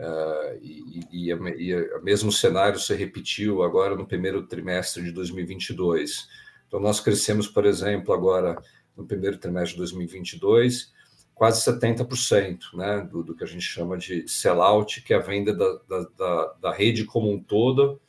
Uh, 0.00 0.56
e, 0.62 1.00
e, 1.10 1.30
e, 1.30 1.74
o 1.74 2.02
mesmo 2.02 2.32
cenário 2.32 2.78
se 2.78 2.94
repetiu 2.94 3.62
agora 3.62 3.94
no 3.94 4.06
primeiro 4.06 4.46
trimestre 4.46 5.02
de 5.02 5.12
2022. 5.12 6.26
Então, 6.66 6.80
nós 6.80 7.00
crescemos, 7.00 7.48
por 7.48 7.66
exemplo, 7.66 8.14
agora 8.14 8.56
no 8.96 9.04
primeiro 9.04 9.36
trimestre 9.36 9.72
de 9.72 9.78
2022, 9.78 10.92
quase 11.34 11.68
70% 11.70 12.74
né, 12.74 13.08
do, 13.10 13.22
do 13.22 13.34
que 13.34 13.42
a 13.42 13.46
gente 13.46 13.64
chama 13.64 13.98
de 13.98 14.28
sellout, 14.28 15.02
que 15.02 15.12
é 15.12 15.16
a 15.16 15.20
venda 15.20 15.52
da, 15.52 15.80
da, 15.88 16.06
da, 16.16 16.54
da 16.60 16.72
rede 16.72 17.04
como 17.04 17.30
um 17.30 17.42
todo, 17.42 18.00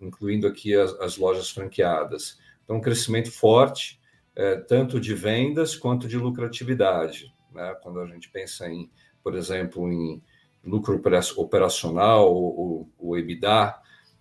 incluindo 0.00 0.46
aqui 0.46 0.74
as, 0.74 0.92
as 1.00 1.16
lojas 1.16 1.50
franqueadas. 1.50 2.41
Então, 2.64 2.76
um 2.76 2.80
crescimento 2.80 3.30
forte, 3.30 4.00
é, 4.34 4.56
tanto 4.56 5.00
de 5.00 5.14
vendas 5.14 5.76
quanto 5.76 6.08
de 6.08 6.16
lucratividade. 6.16 7.32
Né? 7.52 7.74
Quando 7.82 8.00
a 8.00 8.06
gente 8.06 8.30
pensa 8.30 8.68
em, 8.68 8.90
por 9.22 9.34
exemplo, 9.34 9.90
em 9.92 10.22
lucro 10.64 11.00
operacional, 11.36 12.34
o, 12.34 12.88
o 12.98 13.16
EBITDA, 13.16 13.74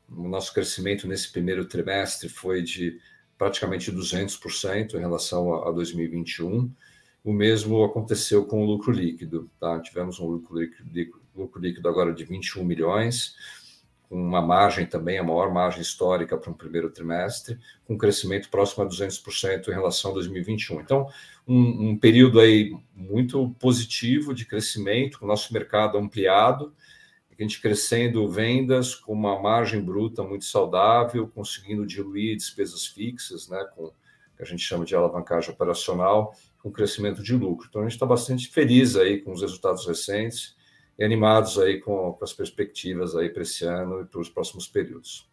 o 0.09 0.27
nosso 0.27 0.53
crescimento 0.53 1.07
nesse 1.07 1.31
primeiro 1.31 1.65
trimestre 1.65 2.27
foi 2.27 2.61
de 2.61 2.99
praticamente 3.37 3.91
200% 3.91 4.95
em 4.95 4.99
relação 4.99 5.53
a, 5.67 5.71
2021. 5.71 6.71
O 7.23 7.31
mesmo 7.31 7.83
aconteceu 7.83 8.45
com 8.45 8.63
o 8.63 8.65
lucro 8.65 8.91
líquido. 8.91 9.49
Tá? 9.59 9.79
Tivemos 9.79 10.19
um 10.19 10.27
lucro 10.27 10.59
líquido, 10.59 11.21
lucro 11.35 11.61
líquido 11.61 11.87
agora 11.87 12.13
de 12.13 12.25
21 12.25 12.63
milhões, 12.63 13.35
com 14.11 14.21
uma 14.21 14.41
margem 14.41 14.85
também, 14.85 15.17
a 15.17 15.23
maior 15.23 15.53
margem 15.53 15.81
histórica 15.81 16.37
para 16.37 16.51
um 16.51 16.53
primeiro 16.53 16.89
trimestre, 16.89 17.57
com 17.85 17.93
um 17.93 17.97
crescimento 17.97 18.49
próximo 18.49 18.83
a 18.83 18.85
200% 18.85 19.69
em 19.69 19.71
relação 19.71 20.11
a 20.11 20.15
2021. 20.15 20.81
Então, 20.81 21.07
um, 21.47 21.91
um, 21.91 21.97
período 21.97 22.41
aí 22.41 22.77
muito 22.93 23.55
positivo 23.57 24.33
de 24.33 24.43
crescimento, 24.45 25.17
com 25.17 25.23
o 25.23 25.27
nosso 25.29 25.53
mercado 25.53 25.97
ampliado, 25.97 26.73
a 27.31 27.41
gente 27.41 27.61
crescendo 27.61 28.27
vendas 28.27 28.93
com 28.93 29.13
uma 29.13 29.41
margem 29.41 29.81
bruta 29.81 30.23
muito 30.23 30.43
saudável, 30.43 31.25
conseguindo 31.33 31.87
diluir 31.87 32.35
despesas 32.35 32.85
fixas, 32.85 33.47
né, 33.47 33.65
com 33.73 33.93
que 34.35 34.43
a 34.43 34.45
gente 34.45 34.61
chama 34.61 34.83
de 34.83 34.93
alavancagem 34.93 35.51
operacional, 35.51 36.35
com 36.61 36.69
crescimento 36.69 37.23
de 37.23 37.33
lucro. 37.33 37.65
Então, 37.69 37.81
a 37.81 37.85
gente 37.85 37.93
está 37.93 38.05
bastante 38.05 38.49
feliz 38.49 38.97
aí 38.97 39.21
com 39.21 39.31
os 39.31 39.41
resultados 39.41 39.87
recentes 39.87 40.59
e 41.01 41.03
animados 41.03 41.57
aí 41.57 41.79
com, 41.79 42.13
com 42.13 42.23
as 42.23 42.31
perspectivas 42.31 43.15
aí 43.15 43.27
para 43.27 43.41
esse 43.41 43.65
ano 43.65 44.01
e 44.01 44.05
para 44.05 44.21
os 44.21 44.29
próximos 44.29 44.67
períodos. 44.67 45.27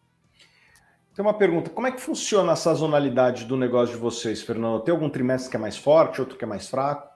Tem 1.15 1.23
uma 1.23 1.35
pergunta: 1.35 1.69
como 1.69 1.87
é 1.87 1.93
que 1.93 2.01
funciona 2.01 2.53
a 2.53 2.57
sazonalidade 2.57 3.45
do 3.45 3.55
negócio 3.55 3.95
de 3.95 4.01
vocês, 4.01 4.41
Fernando? 4.41 4.83
Tem 4.83 4.93
algum 4.93 5.11
trimestre 5.11 5.51
que 5.51 5.57
é 5.57 5.61
mais 5.61 5.77
forte, 5.77 6.23
outro 6.23 6.39
que 6.39 6.45
é 6.45 6.47
mais 6.47 6.71
fraco? 6.71 7.07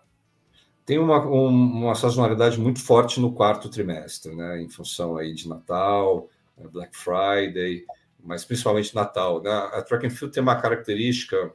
Tem 0.85 0.99
uma, 0.99 1.26
um, 1.26 1.49
uma 1.49 1.94
sazonalidade 1.94 2.61
muito 2.61 2.85
forte 2.85 3.21
no 3.21 3.32
quarto 3.32 3.71
trimestre, 3.71 4.35
né? 4.37 4.61
Em 4.61 4.68
função 4.68 5.16
aí 5.16 5.32
de 5.32 5.49
Natal, 5.49 6.28
eh, 6.59 6.68
Black 6.68 6.94
Friday, 6.94 7.87
mas 8.23 8.44
principalmente 8.44 8.94
Natal. 8.94 9.42
Né? 9.42 9.50
A 9.50 9.80
Track 9.80 10.06
and 10.06 10.11
Field 10.11 10.35
tem 10.35 10.42
uma 10.42 10.61
característica, 10.61 11.54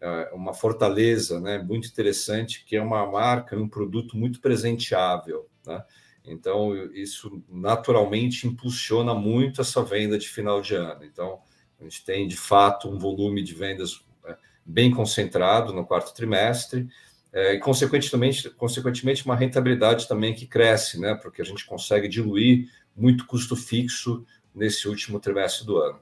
eh, 0.00 0.30
uma 0.32 0.54
fortaleza, 0.54 1.38
né? 1.38 1.58
Muito 1.58 1.88
interessante, 1.88 2.64
que 2.64 2.76
é 2.76 2.82
uma 2.82 3.04
marca, 3.10 3.56
um 3.56 3.68
produto 3.68 4.16
muito 4.16 4.40
presenteável, 4.40 5.46
né? 5.66 5.84
Então, 6.30 6.74
isso 6.94 7.42
naturalmente 7.48 8.46
impulsiona 8.46 9.14
muito 9.14 9.60
essa 9.60 9.82
venda 9.82 10.16
de 10.16 10.28
final 10.28 10.60
de 10.62 10.74
ano. 10.76 11.04
Então, 11.04 11.40
a 11.80 11.84
gente 11.84 12.04
tem, 12.04 12.28
de 12.28 12.36
fato, 12.36 12.88
um 12.88 12.98
volume 12.98 13.42
de 13.42 13.54
vendas 13.54 14.04
é, 14.24 14.36
bem 14.64 14.90
concentrado 14.90 15.72
no 15.72 15.84
quarto 15.84 16.14
trimestre, 16.14 16.88
é, 17.32 17.54
e, 17.54 17.58
consequentemente, 17.58 18.48
consequentemente, 18.50 19.24
uma 19.24 19.36
rentabilidade 19.36 20.06
também 20.06 20.34
que 20.34 20.46
cresce, 20.46 21.00
né? 21.00 21.14
porque 21.14 21.42
a 21.42 21.44
gente 21.44 21.66
consegue 21.66 22.08
diluir 22.08 22.68
muito 22.96 23.26
custo 23.26 23.56
fixo 23.56 24.24
nesse 24.54 24.88
último 24.88 25.18
trimestre 25.18 25.66
do 25.66 25.78
ano. 25.78 25.98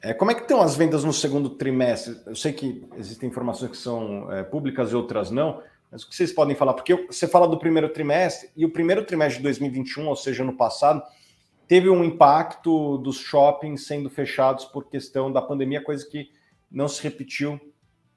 É, 0.00 0.14
como 0.14 0.30
é 0.30 0.34
que 0.34 0.42
estão 0.42 0.60
as 0.60 0.76
vendas 0.76 1.02
no 1.02 1.12
segundo 1.12 1.50
trimestre? 1.50 2.16
Eu 2.24 2.36
sei 2.36 2.52
que 2.52 2.86
existem 2.96 3.28
informações 3.28 3.72
que 3.72 3.76
são 3.76 4.28
públicas 4.48 4.92
e 4.92 4.94
outras 4.94 5.30
não, 5.30 5.60
mas 5.90 6.02
o 6.02 6.08
que 6.08 6.14
vocês 6.14 6.32
podem 6.32 6.54
falar? 6.54 6.74
Porque 6.74 6.94
você 7.06 7.26
fala 7.26 7.48
do 7.48 7.58
primeiro 7.58 7.88
trimestre, 7.88 8.50
e 8.56 8.64
o 8.64 8.70
primeiro 8.70 9.04
trimestre 9.04 9.38
de 9.38 9.44
2021, 9.44 10.06
ou 10.06 10.16
seja, 10.16 10.44
no 10.44 10.56
passado, 10.56 11.02
teve 11.66 11.88
um 11.88 12.04
impacto 12.04 12.98
dos 12.98 13.18
shoppings 13.18 13.86
sendo 13.86 14.10
fechados 14.10 14.64
por 14.66 14.88
questão 14.88 15.32
da 15.32 15.40
pandemia, 15.40 15.82
coisa 15.82 16.06
que 16.06 16.30
não 16.70 16.88
se 16.88 17.02
repetiu 17.02 17.58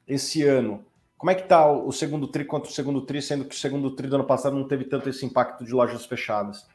esse 0.07 0.43
ano. 0.43 0.85
Como 1.17 1.29
é 1.29 1.35
que 1.35 1.43
está 1.43 1.69
o 1.71 1.91
segundo 1.91 2.27
tri 2.27 2.43
quanto 2.43 2.65
o 2.65 2.71
segundo 2.71 3.01
tri, 3.05 3.21
sendo 3.21 3.45
que 3.45 3.55
o 3.55 3.57
segundo 3.57 3.95
tri 3.95 4.07
do 4.07 4.15
ano 4.15 4.25
passado 4.25 4.55
não 4.55 4.67
teve 4.67 4.85
tanto 4.85 5.07
esse 5.07 5.25
impacto 5.25 5.63
de 5.63 5.71
lojas 5.71 6.05
fechadas? 6.05 6.67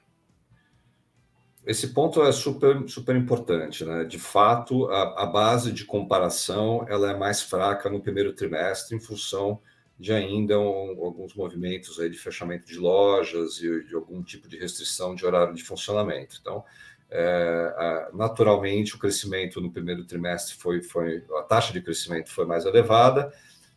Esse 1.66 1.88
ponto 1.88 2.22
é 2.22 2.30
super, 2.30 2.88
super 2.88 3.16
importante, 3.16 3.84
né? 3.84 4.04
De 4.04 4.20
fato, 4.20 4.86
a, 4.86 5.24
a 5.24 5.26
base 5.26 5.72
de 5.72 5.84
comparação 5.84 6.86
ela 6.88 7.10
é 7.10 7.16
mais 7.16 7.42
fraca 7.42 7.90
no 7.90 8.00
primeiro 8.00 8.32
trimestre 8.32 8.96
em 8.96 9.00
função 9.00 9.60
de 9.98 10.12
ainda 10.12 10.58
um, 10.58 11.04
alguns 11.04 11.34
movimentos 11.34 11.98
aí 11.98 12.10
de 12.10 12.18
fechamento 12.18 12.66
de 12.66 12.78
lojas 12.78 13.58
e 13.58 13.84
de 13.84 13.94
algum 13.94 14.22
tipo 14.22 14.48
de 14.48 14.58
restrição 14.58 15.14
de 15.14 15.24
horário 15.24 15.54
de 15.54 15.64
funcionamento. 15.64 16.36
Então, 16.40 16.62
é, 17.10 18.10
naturalmente, 18.12 18.94
o 18.94 18.98
crescimento 18.98 19.60
no 19.60 19.70
primeiro 19.70 20.04
trimestre 20.04 20.54
foi, 20.56 20.82
foi 20.82 21.24
a 21.38 21.42
taxa 21.42 21.72
de 21.72 21.80
crescimento 21.80 22.30
foi 22.30 22.44
mais 22.44 22.66
elevada. 22.66 23.32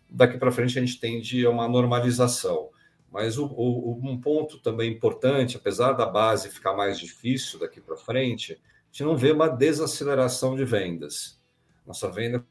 Daqui 0.10 0.38
para 0.38 0.52
frente 0.52 0.78
a 0.78 0.82
gente 0.82 1.00
tende 1.00 1.46
a 1.46 1.50
uma 1.50 1.68
normalização. 1.68 2.70
Mas 3.12 3.38
o, 3.38 3.46
o, 3.46 4.00
um 4.04 4.20
ponto 4.20 4.60
também 4.60 4.92
importante, 4.92 5.58
apesar 5.58 5.94
da 5.94 6.06
base 6.06 6.50
ficar 6.50 6.74
mais 6.74 7.00
difícil 7.00 7.60
daqui 7.60 7.82
para 7.82 7.96
frente, 7.98 8.54
a 8.54 8.92
gente 8.92 9.04
não 9.04 9.18
vê 9.18 9.32
uma 9.32 9.48
desaceleração 9.48 10.56
de 10.56 10.66
vendas. 10.66 11.40
Nossa 11.86 12.10
venda 12.12 12.38
é 12.38 12.42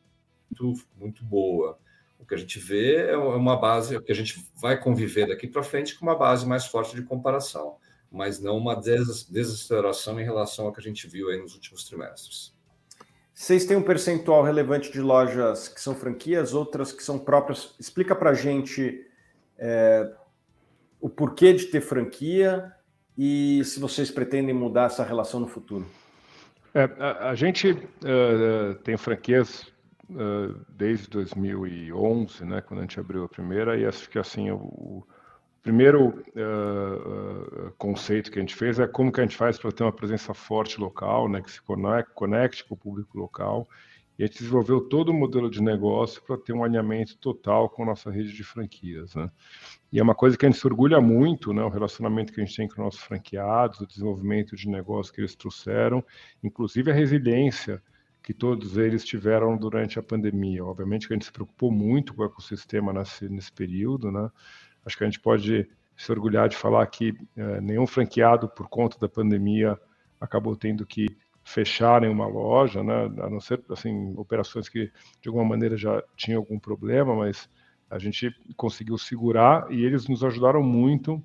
muito, 0.50 0.86
muito 0.96 1.24
boa. 1.24 1.78
O 2.18 2.26
que 2.26 2.34
a 2.34 2.38
gente 2.38 2.58
vê 2.58 3.10
é 3.10 3.16
uma 3.16 3.56
base, 3.56 3.96
o 3.96 4.02
que 4.02 4.12
a 4.12 4.14
gente 4.14 4.44
vai 4.54 4.78
conviver 4.78 5.28
daqui 5.28 5.46
para 5.46 5.62
frente 5.62 5.98
com 5.98 6.04
uma 6.04 6.16
base 6.16 6.46
mais 6.46 6.66
forte 6.66 6.94
de 6.94 7.02
comparação, 7.02 7.76
mas 8.10 8.40
não 8.40 8.56
uma 8.56 8.74
desaceleração 8.74 10.20
em 10.20 10.24
relação 10.24 10.66
ao 10.66 10.72
que 10.72 10.80
a 10.80 10.82
gente 10.82 11.06
viu 11.06 11.28
aí 11.28 11.40
nos 11.40 11.54
últimos 11.54 11.84
trimestres. 11.84 12.56
Vocês 13.32 13.64
têm 13.64 13.76
um 13.76 13.82
percentual 13.82 14.42
relevante 14.42 14.90
de 14.90 15.00
lojas 15.00 15.68
que 15.68 15.80
são 15.80 15.94
franquias, 15.94 16.54
outras 16.54 16.90
que 16.90 17.04
são 17.04 17.20
próprias. 17.20 17.72
Explica 17.78 18.12
para 18.12 18.30
a 18.30 18.34
gente 18.34 19.06
é, 19.56 20.12
o 21.00 21.08
porquê 21.08 21.52
de 21.52 21.66
ter 21.66 21.80
franquia 21.80 22.72
e 23.16 23.62
se 23.64 23.78
vocês 23.78 24.10
pretendem 24.10 24.52
mudar 24.52 24.86
essa 24.86 25.04
relação 25.04 25.38
no 25.38 25.46
futuro. 25.46 25.86
É, 26.74 26.82
a, 26.98 27.30
a, 27.30 27.34
gente 27.34 27.70
uh, 27.70 28.74
tem 28.82 28.96
franquias 28.96 29.66
desde 30.70 31.08
2011, 31.10 32.44
né, 32.44 32.60
quando 32.60 32.80
a 32.80 32.82
gente 32.82 32.98
abriu 32.98 33.24
a 33.24 33.28
primeira, 33.28 33.76
e 33.76 33.84
acho 33.84 34.08
que 34.08 34.18
assim 34.18 34.50
o, 34.50 35.06
primeiro 35.62 36.24
uh, 36.34 37.70
conceito 37.76 38.30
que 38.30 38.38
a 38.38 38.40
gente 38.40 38.54
fez 38.54 38.78
é 38.78 38.86
como 38.86 39.12
que 39.12 39.20
a 39.20 39.24
gente 39.24 39.36
faz 39.36 39.58
para 39.58 39.70
ter 39.70 39.82
uma 39.82 39.92
presença 39.92 40.32
forte 40.32 40.80
local, 40.80 41.28
né, 41.28 41.42
que 41.42 41.50
se 41.50 41.60
conecte, 41.60 42.12
conecte 42.14 42.64
com 42.64 42.74
o 42.74 42.78
público 42.78 43.18
local, 43.18 43.68
e 44.18 44.24
a 44.24 44.26
gente 44.26 44.38
desenvolveu 44.38 44.80
todo 44.80 45.10
o 45.10 45.14
modelo 45.14 45.50
de 45.50 45.62
negócio 45.62 46.22
para 46.22 46.36
ter 46.38 46.52
um 46.52 46.64
alinhamento 46.64 47.16
total 47.18 47.68
com 47.68 47.82
a 47.82 47.86
nossa 47.86 48.10
rede 48.10 48.32
de 48.32 48.42
franquias, 48.42 49.14
né? 49.14 49.30
E 49.92 50.00
é 50.00 50.02
uma 50.02 50.14
coisa 50.14 50.36
que 50.36 50.44
a 50.44 50.50
gente 50.50 50.58
se 50.58 50.66
orgulha 50.66 51.00
muito, 51.00 51.52
né? 51.52 51.62
O 51.62 51.68
relacionamento 51.68 52.32
que 52.32 52.40
a 52.40 52.44
gente 52.44 52.56
tem 52.56 52.66
com 52.66 52.82
nossos 52.82 53.00
franqueados, 53.00 53.78
o 53.78 53.86
desenvolvimento 53.86 54.56
de 54.56 54.68
negócio 54.68 55.12
que 55.12 55.20
eles 55.20 55.36
trouxeram, 55.36 56.04
inclusive 56.42 56.90
a 56.90 56.94
resiliência 56.94 57.80
que 58.22 58.34
todos 58.34 58.76
eles 58.76 59.04
tiveram 59.04 59.56
durante 59.56 59.98
a 59.98 60.02
pandemia. 60.02 60.64
Obviamente 60.64 61.06
que 61.06 61.14
a 61.14 61.16
gente 61.16 61.26
se 61.26 61.32
preocupou 61.32 61.70
muito 61.70 62.14
com 62.14 62.22
o 62.22 62.26
ecossistema 62.26 62.92
nesse, 62.92 63.28
nesse 63.28 63.52
período, 63.52 64.10
né? 64.10 64.30
Acho 64.84 64.96
que 64.96 65.04
a 65.04 65.06
gente 65.06 65.20
pode 65.20 65.68
se 65.96 66.12
orgulhar 66.12 66.48
de 66.48 66.56
falar 66.56 66.86
que 66.86 67.14
é, 67.36 67.60
nenhum 67.60 67.86
franqueado, 67.86 68.48
por 68.48 68.68
conta 68.68 68.98
da 68.98 69.08
pandemia, 69.08 69.78
acabou 70.20 70.54
tendo 70.56 70.86
que 70.86 71.06
fechar 71.42 72.04
em 72.04 72.10
uma 72.10 72.26
loja, 72.26 72.82
né? 72.84 73.06
A 73.22 73.30
não 73.30 73.40
ser 73.40 73.62
assim 73.70 74.14
operações 74.16 74.68
que 74.68 74.92
de 75.20 75.28
alguma 75.28 75.44
maneira 75.44 75.76
já 75.76 76.02
tinham 76.16 76.40
algum 76.40 76.58
problema, 76.58 77.16
mas 77.16 77.48
a 77.90 77.98
gente 77.98 78.30
conseguiu 78.56 78.98
segurar 78.98 79.66
e 79.72 79.82
eles 79.82 80.06
nos 80.06 80.22
ajudaram 80.22 80.62
muito 80.62 81.22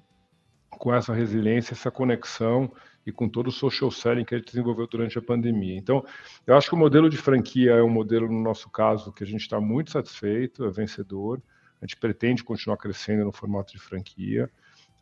com 0.69 0.93
essa 0.93 1.13
resiliência, 1.13 1.73
essa 1.73 1.91
conexão 1.91 2.71
e 3.05 3.11
com 3.11 3.27
todo 3.27 3.47
o 3.47 3.51
social 3.51 3.91
selling 3.91 4.23
que 4.23 4.35
a 4.35 4.37
gente 4.37 4.47
desenvolveu 4.47 4.87
durante 4.87 5.17
a 5.17 5.21
pandemia. 5.21 5.77
Então, 5.77 6.05
eu 6.47 6.55
acho 6.55 6.69
que 6.69 6.75
o 6.75 6.77
modelo 6.77 7.09
de 7.09 7.17
franquia 7.17 7.71
é 7.71 7.83
um 7.83 7.89
modelo, 7.89 8.27
no 8.27 8.41
nosso 8.41 8.69
caso, 8.69 9.11
que 9.11 9.23
a 9.23 9.27
gente 9.27 9.41
está 9.41 9.59
muito 9.59 9.91
satisfeito, 9.91 10.65
é 10.65 10.71
vencedor. 10.71 11.41
A 11.81 11.85
gente 11.85 11.97
pretende 11.97 12.43
continuar 12.43 12.77
crescendo 12.77 13.25
no 13.25 13.31
formato 13.31 13.73
de 13.73 13.79
franquia. 13.79 14.49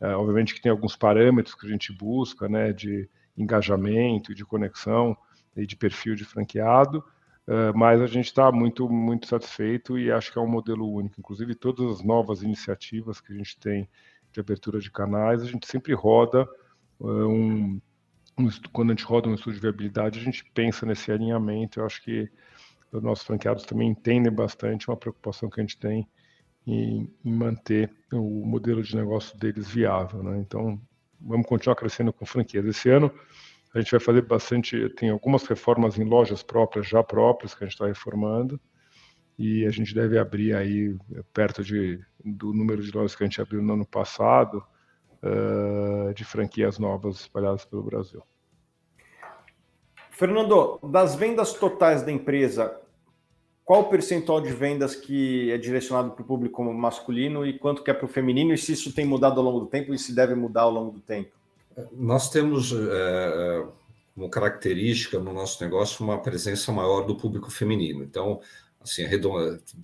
É, 0.00 0.16
obviamente 0.16 0.52
que 0.52 0.60
tem 0.60 0.72
alguns 0.72 0.96
parâmetros 0.96 1.54
que 1.54 1.64
a 1.64 1.70
gente 1.70 1.92
busca, 1.92 2.48
né, 2.48 2.72
de 2.72 3.08
engajamento, 3.36 4.34
de 4.34 4.44
conexão 4.44 5.16
e 5.56 5.64
de 5.64 5.76
perfil 5.76 6.16
de 6.16 6.24
franqueado, 6.24 7.04
é, 7.46 7.72
mas 7.72 8.00
a 8.00 8.06
gente 8.06 8.26
está 8.26 8.50
muito, 8.50 8.88
muito 8.88 9.28
satisfeito 9.28 9.96
e 9.96 10.10
acho 10.10 10.32
que 10.32 10.38
é 10.38 10.42
um 10.42 10.48
modelo 10.48 10.90
único. 10.90 11.20
Inclusive, 11.20 11.54
todas 11.54 11.98
as 11.98 12.02
novas 12.04 12.42
iniciativas 12.42 13.20
que 13.20 13.32
a 13.32 13.36
gente 13.36 13.56
tem 13.58 13.88
de 14.32 14.40
abertura 14.40 14.80
de 14.80 14.90
canais, 14.90 15.42
a 15.42 15.46
gente 15.46 15.68
sempre 15.68 15.94
roda 15.94 16.48
é, 17.00 17.04
um, 17.04 17.80
quando 18.72 18.90
a 18.90 18.94
gente 18.94 19.04
roda 19.04 19.28
um 19.28 19.34
estudo 19.34 19.54
de 19.54 19.60
viabilidade, 19.60 20.18
a 20.18 20.22
gente 20.22 20.44
pensa 20.54 20.86
nesse 20.86 21.12
alinhamento. 21.12 21.80
Eu 21.80 21.86
acho 21.86 22.02
que 22.02 22.30
os 22.90 23.02
nossos 23.02 23.24
franqueados 23.24 23.64
também 23.64 23.90
entendem 23.90 24.32
bastante 24.32 24.88
uma 24.88 24.96
preocupação 24.96 25.48
que 25.50 25.60
a 25.60 25.62
gente 25.62 25.78
tem 25.78 26.08
em, 26.66 27.10
em 27.24 27.32
manter 27.32 27.90
o 28.12 28.44
modelo 28.46 28.82
de 28.82 28.96
negócio 28.96 29.36
deles 29.38 29.68
viável. 29.68 30.22
Né? 30.22 30.38
Então, 30.38 30.80
vamos 31.20 31.46
continuar 31.46 31.76
crescendo 31.76 32.12
com 32.12 32.24
franquias. 32.26 32.64
Esse 32.66 32.88
ano, 32.88 33.12
A 33.74 33.80
gente 33.80 33.90
vai 33.90 34.00
fazer 34.00 34.22
bastante, 34.22 34.88
tem 34.90 35.08
algumas 35.08 35.44
reformas 35.46 35.98
em 35.98 36.04
lojas 36.04 36.42
próprias, 36.42 36.86
já 36.86 37.02
próprias, 37.02 37.54
que 37.54 37.64
a 37.64 37.66
gente 37.66 37.74
está 37.74 37.86
reformando, 37.86 38.60
e 39.38 39.64
a 39.64 39.70
gente 39.70 39.94
deve 39.94 40.18
abrir 40.18 40.54
aí 40.54 40.94
perto 41.32 41.64
de, 41.64 41.98
do 42.22 42.52
número 42.52 42.82
de 42.82 42.92
lojas 42.92 43.16
que 43.16 43.24
a 43.24 43.26
gente 43.26 43.40
abriu 43.40 43.62
no 43.62 43.72
ano 43.72 43.86
passado, 43.86 44.62
uh, 45.22 46.12
de 46.14 46.24
franquias 46.24 46.78
novas 46.78 47.20
espalhadas 47.20 47.64
pelo 47.64 47.82
Brasil. 47.82 48.22
Fernando, 50.10 50.78
das 50.82 51.14
vendas 51.14 51.52
totais 51.54 52.02
da 52.02 52.12
empresa, 52.12 52.78
qual 53.64 53.82
o 53.82 53.84
percentual 53.84 54.40
de 54.40 54.52
vendas 54.52 54.94
que 54.94 55.50
é 55.50 55.58
direcionado 55.58 56.10
para 56.10 56.22
o 56.22 56.26
público 56.26 56.62
masculino 56.64 57.46
e 57.46 57.58
quanto 57.58 57.82
que 57.82 57.90
é 57.90 57.94
para 57.94 58.04
o 58.04 58.08
feminino, 58.08 58.52
e 58.52 58.58
se 58.58 58.72
isso 58.72 58.92
tem 58.92 59.06
mudado 59.06 59.38
ao 59.38 59.44
longo 59.44 59.60
do 59.60 59.66
tempo 59.66 59.94
e 59.94 59.98
se 59.98 60.14
deve 60.14 60.34
mudar 60.34 60.62
ao 60.62 60.70
longo 60.70 60.92
do 60.92 61.00
tempo? 61.00 61.30
Nós 61.92 62.28
temos 62.28 62.72
é, 62.72 63.64
como 64.14 64.28
característica 64.28 65.18
no 65.18 65.32
nosso 65.32 65.62
negócio 65.62 66.04
uma 66.04 66.20
presença 66.20 66.70
maior 66.70 67.02
do 67.02 67.16
público 67.16 67.50
feminino. 67.50 68.04
Então, 68.04 68.40
assim, 68.80 69.04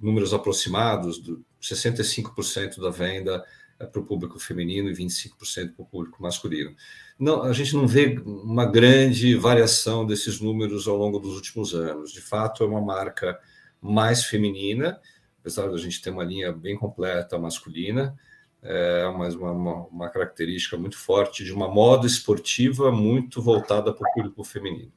números 0.01 0.35
aproximados, 0.35 1.19
do 1.19 1.43
65% 1.61 2.81
da 2.81 2.91
venda 2.91 3.45
para 3.87 4.01
o 4.01 4.05
público 4.05 4.39
feminino 4.39 4.91
e 4.91 4.95
25% 4.95 5.75
para 5.75 5.83
o 5.83 5.87
público 5.87 6.23
masculino. 6.23 6.75
Não, 7.19 7.43
a 7.43 7.53
gente 7.53 7.75
não 7.75 7.87
vê 7.87 8.21
uma 8.25 8.67
grande 8.67 9.35
variação 9.37 10.05
desses 10.05 10.41
números 10.41 10.89
ao 10.89 10.97
longo 10.97 11.19
dos 11.19 11.35
últimos 11.35 11.75
anos. 11.75 12.13
De 12.13 12.21
fato, 12.21 12.65
é 12.65 12.67
uma 12.67 12.81
marca 12.81 13.39
mais 13.81 14.25
feminina, 14.25 15.01
apesar 15.41 15.69
da 15.69 15.77
gente 15.77 16.03
ter 16.03 16.11
uma 16.11 16.25
linha 16.25 16.53
bem 16.53 16.77
completa 16.77 17.39
masculina, 17.39 18.19
é 18.61 19.07
uma, 19.07 19.29
uma, 19.29 19.87
uma 19.87 20.09
característica 20.09 20.77
muito 20.77 20.99
forte 20.99 21.45
de 21.45 21.53
uma 21.53 21.69
moda 21.69 22.07
esportiva 22.07 22.91
muito 22.91 23.41
voltada 23.41 23.95
para 23.95 24.09
o 24.09 24.13
público 24.13 24.43
feminino. 24.43 24.93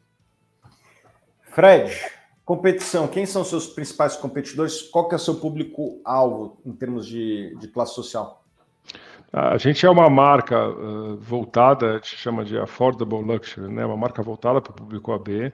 Fred, 1.44 1.96
competição, 2.44 3.08
quem 3.08 3.26
são 3.26 3.44
seus 3.44 3.68
principais 3.68 4.16
competidores? 4.16 4.82
Qual 4.82 5.08
que 5.08 5.14
é 5.14 5.18
o 5.18 5.20
seu 5.20 5.36
público-alvo 5.36 6.60
em 6.66 6.72
termos 6.72 7.06
de, 7.06 7.56
de 7.60 7.68
classe 7.68 7.94
social? 7.94 8.40
A 9.34 9.58
gente 9.58 9.86
é 9.86 9.90
uma 9.90 10.10
marca 10.10 10.70
uh, 10.70 11.16
voltada, 11.16 11.92
a 11.92 11.94
gente 11.94 12.18
chama 12.18 12.44
de 12.44 12.58
affordable 12.58 13.22
luxury, 13.22 13.72
né? 13.74 13.86
Uma 13.86 13.96
marca 13.96 14.22
voltada 14.22 14.60
para 14.60 14.72
o 14.72 14.76
público 14.76 15.14
AB. 15.14 15.54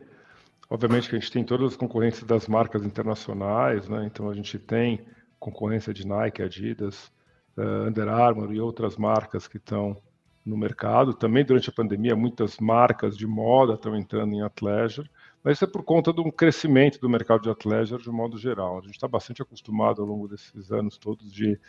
Obviamente 0.68 1.08
que 1.08 1.16
a 1.16 1.20
gente 1.20 1.32
tem 1.32 1.44
todas 1.44 1.74
as 1.74 1.78
concorrências 1.78 2.24
das 2.24 2.48
marcas 2.48 2.84
internacionais, 2.84 3.88
né? 3.88 4.04
Então 4.08 4.30
a 4.32 4.34
gente 4.34 4.58
tem 4.58 5.06
concorrência 5.40 5.94
de 5.94 6.08
Nike, 6.08 6.42
Adidas, 6.42 7.12
uh, 7.56 7.88
Under 7.88 8.08
Armour 8.10 8.52
e 8.52 8.60
outras 8.60 8.98
marcas 8.98 9.48
que 9.48 9.58
estão 9.58 9.96
no 10.44 10.58
mercado. 10.58 11.14
Também 11.14 11.46
durante 11.46 11.70
a 11.70 11.74
pandemia 11.74 12.16
muitas 12.16 12.58
marcas 12.58 13.16
de 13.16 13.28
moda 13.28 13.76
estão 13.76 13.96
entrando 13.96 14.34
em 14.34 14.42
athleisure, 14.42 15.08
mas 15.44 15.58
isso 15.58 15.66
é 15.66 15.68
por 15.68 15.84
conta 15.84 16.12
de 16.12 16.20
um 16.20 16.32
crescimento 16.32 17.00
do 17.00 17.08
mercado 17.08 17.44
de 17.44 17.50
athleisure 17.52 18.02
de 18.02 18.10
um 18.10 18.14
modo 18.14 18.40
geral. 18.40 18.80
A 18.80 18.82
gente 18.82 18.96
está 18.96 19.08
bastante 19.08 19.40
acostumado 19.40 20.02
ao 20.02 20.08
longo 20.08 20.28
desses 20.28 20.72
anos 20.72 20.98
todos 20.98 21.32
de 21.32 21.60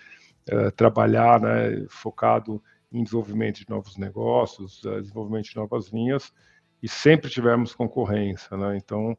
uh, 0.53 0.71
trabalhar, 0.73 1.41
né, 1.41 1.87
focado 1.89 2.63
em 2.93 3.03
desenvolvimento 3.03 3.59
de 3.59 3.69
novos 3.69 3.97
negócios, 3.97 4.83
uh, 4.85 5.01
desenvolvimento 5.01 5.49
de 5.49 5.57
novas 5.57 5.89
linhas, 5.89 6.33
e 6.83 6.89
sempre 6.89 7.31
tivemos 7.31 7.75
concorrência, 7.75 8.57
né? 8.57 8.77
Então, 8.77 9.17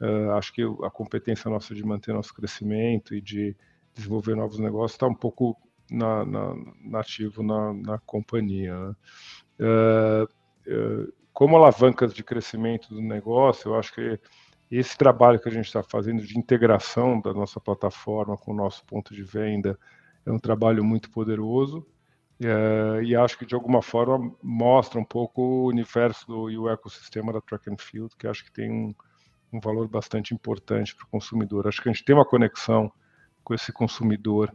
uh, 0.00 0.30
acho 0.32 0.52
que 0.52 0.62
a 0.82 0.90
competência 0.90 1.50
nossa 1.50 1.74
de 1.74 1.84
manter 1.84 2.14
nosso 2.14 2.34
crescimento 2.34 3.14
e 3.14 3.20
de 3.20 3.56
desenvolver 3.94 4.34
novos 4.34 4.58
negócios 4.58 4.92
está 4.92 5.06
um 5.06 5.14
pouco 5.14 5.56
na, 5.90 6.24
na, 6.24 6.54
nativo 6.82 7.42
na, 7.42 7.72
na 7.74 7.98
companhia. 7.98 8.74
Né? 8.78 8.94
como 11.32 11.56
alavancas 11.56 12.14
de 12.14 12.24
crescimento 12.24 12.88
do 12.94 13.00
negócio, 13.00 13.68
eu 13.68 13.78
acho 13.78 13.92
que 13.92 14.18
esse 14.70 14.96
trabalho 14.96 15.38
que 15.38 15.48
a 15.48 15.52
gente 15.52 15.66
está 15.66 15.82
fazendo 15.82 16.22
de 16.22 16.38
integração 16.38 17.20
da 17.20 17.32
nossa 17.32 17.60
plataforma 17.60 18.36
com 18.36 18.52
o 18.52 18.56
nosso 18.56 18.84
ponto 18.86 19.14
de 19.14 19.22
venda 19.22 19.78
é 20.26 20.32
um 20.32 20.38
trabalho 20.38 20.84
muito 20.84 21.10
poderoso 21.10 21.86
é, 22.40 23.02
e 23.04 23.14
acho 23.14 23.38
que 23.38 23.46
de 23.46 23.54
alguma 23.54 23.80
forma 23.80 24.34
mostra 24.42 24.98
um 24.98 25.04
pouco 25.04 25.40
o 25.40 25.66
universo 25.66 26.26
do, 26.26 26.50
e 26.50 26.58
o 26.58 26.68
ecossistema 26.68 27.32
da 27.32 27.40
track 27.40 27.70
and 27.70 27.76
field, 27.78 28.14
que 28.16 28.26
acho 28.26 28.44
que 28.44 28.52
tem 28.52 28.70
um, 28.70 28.94
um 29.52 29.60
valor 29.60 29.86
bastante 29.88 30.34
importante 30.34 30.94
para 30.94 31.04
o 31.04 31.08
consumidor. 31.08 31.68
Acho 31.68 31.80
que 31.80 31.88
a 31.88 31.92
gente 31.92 32.04
tem 32.04 32.14
uma 32.14 32.24
conexão 32.24 32.90
com 33.44 33.54
esse 33.54 33.72
consumidor 33.72 34.52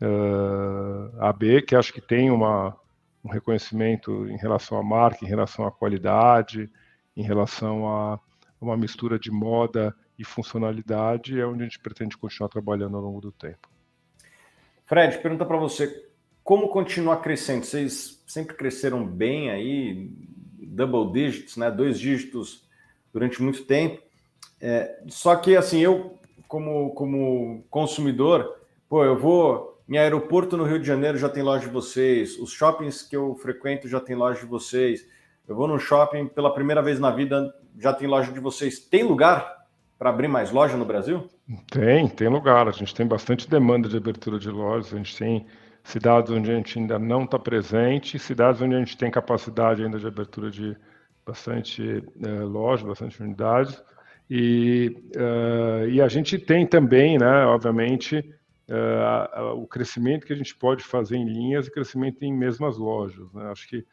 uh, 0.00 1.20
é, 1.20 1.28
AB, 1.28 1.62
que 1.62 1.76
acho 1.76 1.92
que 1.92 2.00
tem 2.00 2.30
uma, 2.30 2.76
um 3.24 3.30
reconhecimento 3.30 4.26
em 4.28 4.36
relação 4.36 4.78
à 4.78 4.82
marca, 4.82 5.24
em 5.24 5.28
relação 5.28 5.66
à 5.66 5.70
qualidade, 5.70 6.68
em 7.16 7.22
relação 7.22 7.86
a 7.88 8.18
uma 8.60 8.76
mistura 8.76 9.18
de 9.18 9.30
moda 9.30 9.94
e 10.18 10.24
funcionalidade, 10.24 11.38
é 11.38 11.46
onde 11.46 11.62
a 11.62 11.64
gente 11.64 11.78
pretende 11.78 12.16
continuar 12.16 12.48
trabalhando 12.48 12.96
ao 12.96 13.02
longo 13.02 13.20
do 13.20 13.32
tempo. 13.32 13.71
Fred, 14.92 15.16
pergunta 15.22 15.46
para 15.46 15.56
você, 15.56 16.04
como 16.44 16.68
continuar 16.68 17.22
crescendo? 17.22 17.64
Vocês 17.64 18.22
sempre 18.26 18.54
cresceram 18.54 19.06
bem 19.06 19.48
aí, 19.48 20.10
double 20.58 21.10
digits, 21.10 21.56
né? 21.56 21.70
Dois 21.70 21.98
dígitos 21.98 22.68
durante 23.10 23.42
muito 23.42 23.64
tempo. 23.64 24.02
É, 24.60 25.00
só 25.08 25.34
que 25.36 25.56
assim, 25.56 25.80
eu 25.80 26.18
como, 26.46 26.90
como 26.90 27.64
consumidor, 27.70 28.54
pô, 28.86 29.02
eu 29.02 29.18
vou. 29.18 29.82
Minha 29.88 30.02
aeroporto 30.02 30.58
no 30.58 30.64
Rio 30.64 30.78
de 30.78 30.86
Janeiro 30.86 31.16
já 31.16 31.30
tem 31.30 31.42
loja 31.42 31.64
de 31.64 31.72
vocês, 31.72 32.38
os 32.38 32.52
shoppings 32.52 33.00
que 33.02 33.16
eu 33.16 33.34
frequento 33.36 33.88
já 33.88 33.98
tem 33.98 34.14
loja 34.14 34.40
de 34.40 34.46
vocês. 34.46 35.06
Eu 35.48 35.56
vou 35.56 35.66
no 35.66 35.78
shopping 35.78 36.26
pela 36.26 36.52
primeira 36.52 36.82
vez 36.82 37.00
na 37.00 37.10
vida, 37.10 37.50
já 37.78 37.94
tem 37.94 38.06
loja 38.06 38.30
de 38.30 38.40
vocês. 38.40 38.78
Tem 38.78 39.02
lugar 39.04 39.61
para 40.02 40.10
abrir 40.10 40.26
mais 40.26 40.50
loja 40.50 40.76
no 40.76 40.84
Brasil? 40.84 41.30
Tem, 41.70 42.08
tem 42.08 42.26
lugar. 42.26 42.66
A 42.66 42.72
gente 42.72 42.92
tem 42.92 43.06
bastante 43.06 43.48
demanda 43.48 43.88
de 43.88 43.96
abertura 43.96 44.36
de 44.36 44.50
lojas. 44.50 44.92
A 44.92 44.96
gente 44.96 45.16
tem 45.16 45.46
cidades 45.84 46.28
onde 46.32 46.50
a 46.50 46.56
gente 46.56 46.76
ainda 46.76 46.98
não 46.98 47.22
está 47.22 47.38
presente, 47.38 48.18
cidades 48.18 48.60
onde 48.60 48.74
a 48.74 48.80
gente 48.80 48.96
tem 48.96 49.12
capacidade 49.12 49.80
ainda 49.80 50.00
de 50.00 50.06
abertura 50.08 50.50
de 50.50 50.76
bastante 51.24 52.02
é, 52.20 52.28
lojas, 52.40 52.84
bastante 52.84 53.22
unidades. 53.22 53.80
E, 54.28 54.96
uh, 55.14 55.88
e 55.88 56.02
a 56.02 56.08
gente 56.08 56.36
tem 56.36 56.66
também, 56.66 57.16
né, 57.16 57.44
obviamente, 57.46 58.18
uh, 58.68 59.54
o 59.54 59.68
crescimento 59.68 60.26
que 60.26 60.32
a 60.32 60.36
gente 60.36 60.56
pode 60.56 60.82
fazer 60.82 61.16
em 61.16 61.26
linhas 61.26 61.68
e 61.68 61.70
crescimento 61.70 62.24
em 62.24 62.36
mesmas 62.36 62.76
lojas. 62.76 63.32
Né? 63.32 63.44
Acho 63.52 63.68
que 63.68 63.86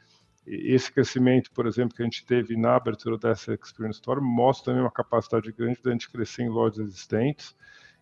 esse 0.49 0.91
crescimento, 0.91 1.51
por 1.51 1.67
exemplo, 1.67 1.95
que 1.95 2.01
a 2.01 2.05
gente 2.05 2.25
teve 2.25 2.57
na 2.57 2.75
abertura 2.75 3.17
dessa 3.17 3.53
Experience 3.53 3.99
Store, 3.99 4.19
mostra 4.19 4.65
também 4.65 4.81
uma 4.81 4.91
capacidade 4.91 5.51
grande 5.51 5.79
de 5.81 5.87
a 5.87 5.91
gente 5.91 6.09
crescer 6.09 6.41
em 6.41 6.49
lojas 6.49 6.79
existentes, 6.79 7.55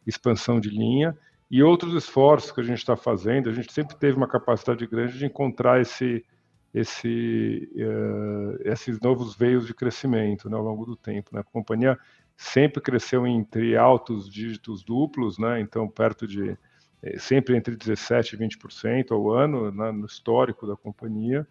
expansão 0.05 0.57
de 0.57 0.69
linha, 0.69 1.17
e 1.51 1.61
outros 1.61 1.93
esforços 1.93 2.51
que 2.51 2.61
a 2.61 2.63
gente 2.63 2.77
está 2.77 2.95
fazendo, 2.95 3.49
a 3.49 3.53
gente 3.53 3.71
sempre 3.73 3.97
teve 3.97 4.15
uma 4.15 4.27
capacidade 4.27 4.85
grande 4.87 5.17
de 5.17 5.25
encontrar 5.25 5.81
esse, 5.81 6.25
esse, 6.73 7.69
uh, 7.75 8.61
esses 8.63 8.99
novos 9.01 9.35
veios 9.35 9.67
de 9.67 9.73
crescimento 9.73 10.49
né, 10.49 10.55
ao 10.55 10.63
longo 10.63 10.85
do 10.85 10.95
tempo. 10.95 11.31
Né? 11.33 11.41
A 11.41 11.43
companhia 11.43 11.97
sempre 12.35 12.81
cresceu 12.81 13.27
entre 13.27 13.75
altos 13.75 14.29
dígitos 14.29 14.83
duplos, 14.83 15.37
né? 15.37 15.59
então 15.59 15.87
perto 15.87 16.25
de 16.25 16.57
eh, 17.01 17.17
sempre 17.17 17.57
entre 17.57 17.75
17% 17.75 18.33
e 18.33 18.37
20% 18.37 19.11
ao 19.11 19.31
ano 19.31 19.71
né, 19.71 19.91
no 19.91 20.05
histórico 20.05 20.67
da 20.67 20.75
companhia 20.75 21.47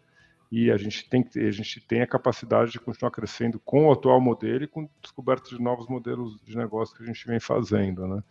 e 0.51 0.71
a 0.71 0.77
gente 0.77 1.09
tem 1.09 1.29
a 1.37 1.51
gente 1.51 1.81
tem 1.81 2.03
a 2.03 2.07
capacidade 2.07 2.73
de 2.73 2.81
continuar 2.81 3.11
crescendo 3.11 3.61
com 3.61 3.87
o 3.87 3.93
atual 3.93 4.21
modelo 4.21 4.65
e 4.65 4.69
com 4.69 4.89
descoberta 5.03 5.51
de 5.51 5.61
novos 5.61 5.89
modelos 5.89 6.41
de 6.45 6.57
negócio 6.57 6.97
que 6.97 7.03
a 7.03 7.07
gente 7.07 7.27
vem 7.27 7.41
fazendo, 7.41 8.07
né? 8.07 8.23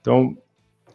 Então 0.00 0.36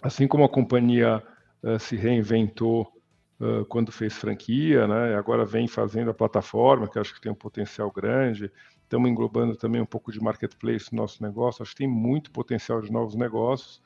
assim 0.02 0.28
como 0.28 0.44
a 0.44 0.50
companhia 0.50 1.24
uh, 1.64 1.80
se 1.80 1.96
reinventou 1.96 2.92
uh, 3.40 3.66
quando 3.66 3.92
fez 3.92 4.16
franquia, 4.16 4.88
né, 4.88 5.16
agora 5.16 5.46
vem 5.46 5.68
fazendo 5.68 6.12
a 6.12 6.14
plataforma, 6.14 6.88
que 6.88 7.00
acho 7.00 7.14
que 7.14 7.22
tem 7.22 7.32
um 7.32 7.36
potencial 7.36 7.92
grande, 7.92 8.52
estamos 8.84 9.10
englobando 9.10 9.56
também 9.56 9.82
um 9.82 9.86
pouco 9.86 10.12
de 10.12 10.22
marketplace 10.22 10.94
no 10.94 11.02
nosso 11.02 11.22
negócio, 11.22 11.62
acho 11.62 11.72
que 11.72 11.80
tem 11.80 11.88
muito 11.88 12.32
potencial 12.32 12.82
de 12.82 12.92
novos 12.92 13.16
negócios, 13.16 13.82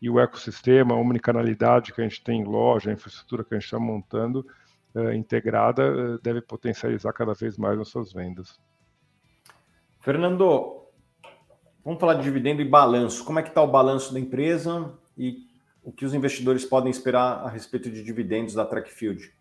e 0.00 0.10
o 0.10 0.20
ecossistema, 0.20 0.94
a 0.94 0.98
omnicanalidade 0.98 1.92
que 1.92 2.00
a 2.00 2.04
gente 2.04 2.22
tem 2.22 2.40
em 2.42 2.44
loja, 2.44 2.90
a 2.90 2.92
infraestrutura 2.92 3.42
que 3.42 3.54
a 3.54 3.58
gente 3.58 3.64
está 3.64 3.78
montando, 3.78 4.46
integrada, 5.14 6.18
deve 6.22 6.40
potencializar 6.40 7.12
cada 7.12 7.34
vez 7.34 7.56
mais 7.58 7.76
nossas 7.76 8.12
vendas. 8.12 8.58
Fernando, 10.00 10.84
vamos 11.84 12.00
falar 12.00 12.14
de 12.14 12.22
dividendo 12.22 12.62
e 12.62 12.64
balanço. 12.64 13.24
Como 13.24 13.38
é 13.38 13.42
que 13.42 13.48
está 13.48 13.62
o 13.62 13.66
balanço 13.66 14.12
da 14.14 14.20
empresa 14.20 14.92
e 15.16 15.46
o 15.82 15.92
que 15.92 16.04
os 16.04 16.14
investidores 16.14 16.64
podem 16.64 16.90
esperar 16.90 17.44
a 17.44 17.48
respeito 17.48 17.90
de 17.90 18.02
dividendos 18.02 18.54
da 18.54 18.64
Trackfield? 18.64 19.32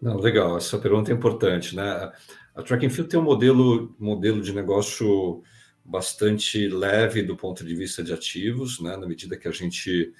Não, 0.00 0.16
legal, 0.16 0.56
essa 0.56 0.78
pergunta 0.78 1.10
é 1.10 1.14
importante, 1.14 1.74
né? 1.74 2.12
A 2.54 2.62
Trackfield 2.62 3.10
tem 3.10 3.18
um 3.18 3.24
modelo, 3.24 3.94
modelo 3.98 4.40
de 4.40 4.52
negócio 4.52 5.42
bastante 5.84 6.68
leve 6.68 7.22
do 7.22 7.36
ponto 7.36 7.64
de 7.64 7.74
vista 7.74 8.02
de 8.02 8.12
ativos, 8.12 8.80
né? 8.80 8.96
Na 8.96 9.06
medida 9.06 9.36
que 9.36 9.48
a 9.48 9.52
gente 9.52 10.12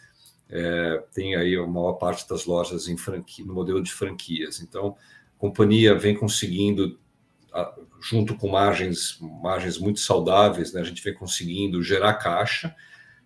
é, 0.50 1.04
tem 1.12 1.34
aí 1.34 1.56
a 1.56 1.66
maior 1.66 1.94
parte 1.94 2.28
das 2.28 2.46
lojas 2.46 2.88
em 2.88 2.96
franquia, 2.96 3.44
no 3.44 3.54
modelo 3.54 3.82
de 3.82 3.92
franquias. 3.92 4.60
Então, 4.60 4.96
a 5.36 5.40
companhia 5.40 5.94
vem 5.94 6.14
conseguindo 6.14 6.98
junto 8.00 8.36
com 8.36 8.48
margens, 8.48 9.18
margens 9.42 9.78
muito 9.78 10.00
saudáveis, 10.00 10.72
né, 10.72 10.80
a 10.80 10.84
gente 10.84 11.02
vem 11.02 11.14
conseguindo 11.14 11.82
gerar 11.82 12.14
caixa, 12.14 12.74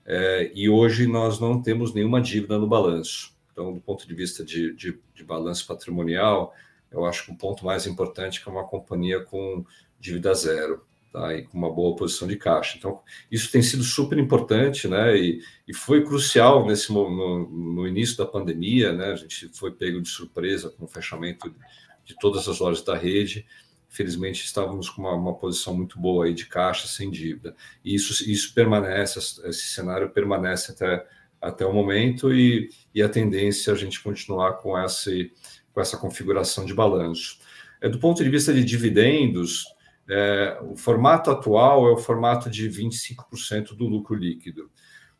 é, 0.04 0.50
e 0.54 0.68
hoje 0.68 1.06
nós 1.06 1.38
não 1.38 1.60
temos 1.60 1.94
nenhuma 1.94 2.20
dívida 2.20 2.58
no 2.58 2.66
balanço. 2.66 3.36
Então, 3.52 3.72
do 3.72 3.80
ponto 3.80 4.06
de 4.06 4.14
vista 4.14 4.44
de, 4.44 4.74
de, 4.74 4.98
de 5.14 5.24
balanço 5.24 5.66
patrimonial, 5.66 6.54
eu 6.90 7.04
acho 7.04 7.26
que 7.26 7.32
o 7.32 7.36
ponto 7.36 7.64
mais 7.64 7.86
importante 7.86 8.40
é 8.40 8.42
que 8.42 8.48
é 8.48 8.52
uma 8.52 8.66
companhia 8.66 9.20
com 9.20 9.64
dívida 10.00 10.34
zero. 10.34 10.84
Tá, 11.12 11.34
e 11.34 11.42
com 11.42 11.58
uma 11.58 11.70
boa 11.70 11.94
posição 11.94 12.26
de 12.26 12.36
caixa. 12.36 12.78
Então, 12.78 13.02
isso 13.30 13.52
tem 13.52 13.60
sido 13.60 13.82
super 13.82 14.16
importante, 14.16 14.88
né? 14.88 15.14
E, 15.14 15.42
e 15.68 15.74
foi 15.74 16.02
crucial 16.02 16.66
nesse 16.66 16.90
no, 16.90 17.46
no, 17.50 17.86
início 17.86 18.16
da 18.16 18.24
pandemia, 18.24 18.94
né? 18.94 19.12
A 19.12 19.16
gente 19.16 19.50
foi 19.52 19.72
pego 19.72 20.00
de 20.00 20.08
surpresa 20.08 20.70
com 20.70 20.86
o 20.86 20.88
fechamento 20.88 21.54
de 22.02 22.16
todas 22.18 22.48
as 22.48 22.58
lojas 22.58 22.82
da 22.82 22.96
rede. 22.96 23.44
Felizmente, 23.90 24.42
estávamos 24.42 24.88
com 24.88 25.02
uma, 25.02 25.12
uma 25.12 25.34
posição 25.34 25.76
muito 25.76 26.00
boa 26.00 26.24
aí 26.24 26.32
de 26.32 26.46
caixa, 26.46 26.88
sem 26.88 27.10
dívida. 27.10 27.54
E 27.84 27.94
isso, 27.94 28.30
isso 28.30 28.54
permanece, 28.54 29.18
esse 29.18 29.66
cenário 29.66 30.08
permanece 30.08 30.72
até, 30.72 31.06
até 31.38 31.66
o 31.66 31.74
momento, 31.74 32.32
e, 32.32 32.70
e 32.94 33.02
a 33.02 33.08
tendência 33.10 33.70
é 33.70 33.74
a 33.74 33.76
gente 33.76 34.02
continuar 34.02 34.54
com, 34.54 34.82
esse, 34.82 35.30
com 35.74 35.80
essa 35.82 35.98
configuração 35.98 36.64
de 36.64 36.72
balanço. 36.72 37.38
É, 37.82 37.88
do 37.90 37.98
ponto 37.98 38.24
de 38.24 38.30
vista 38.30 38.50
de 38.54 38.64
dividendos, 38.64 39.66
é, 40.08 40.58
o 40.62 40.76
formato 40.76 41.30
atual 41.30 41.88
é 41.88 41.92
o 41.92 41.98
formato 41.98 42.50
de 42.50 42.68
25% 42.68 43.74
do 43.74 43.86
lucro 43.86 44.14
líquido. 44.14 44.70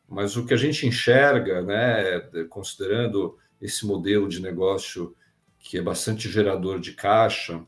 Mas 0.09 0.37
o 0.37 0.45
que 0.45 0.53
a 0.53 0.59
gente 0.59 0.87
enxerga, 0.87 1.63
né, 1.63 2.21
considerando 2.51 3.39
esse 3.61 3.87
modelo 3.87 4.29
de 4.29 4.43
negócio 4.43 5.17
que 5.59 5.79
é 5.79 5.83
bastante 5.83 6.29
gerador 6.29 6.81
de 6.81 6.93
caixa 6.93 7.65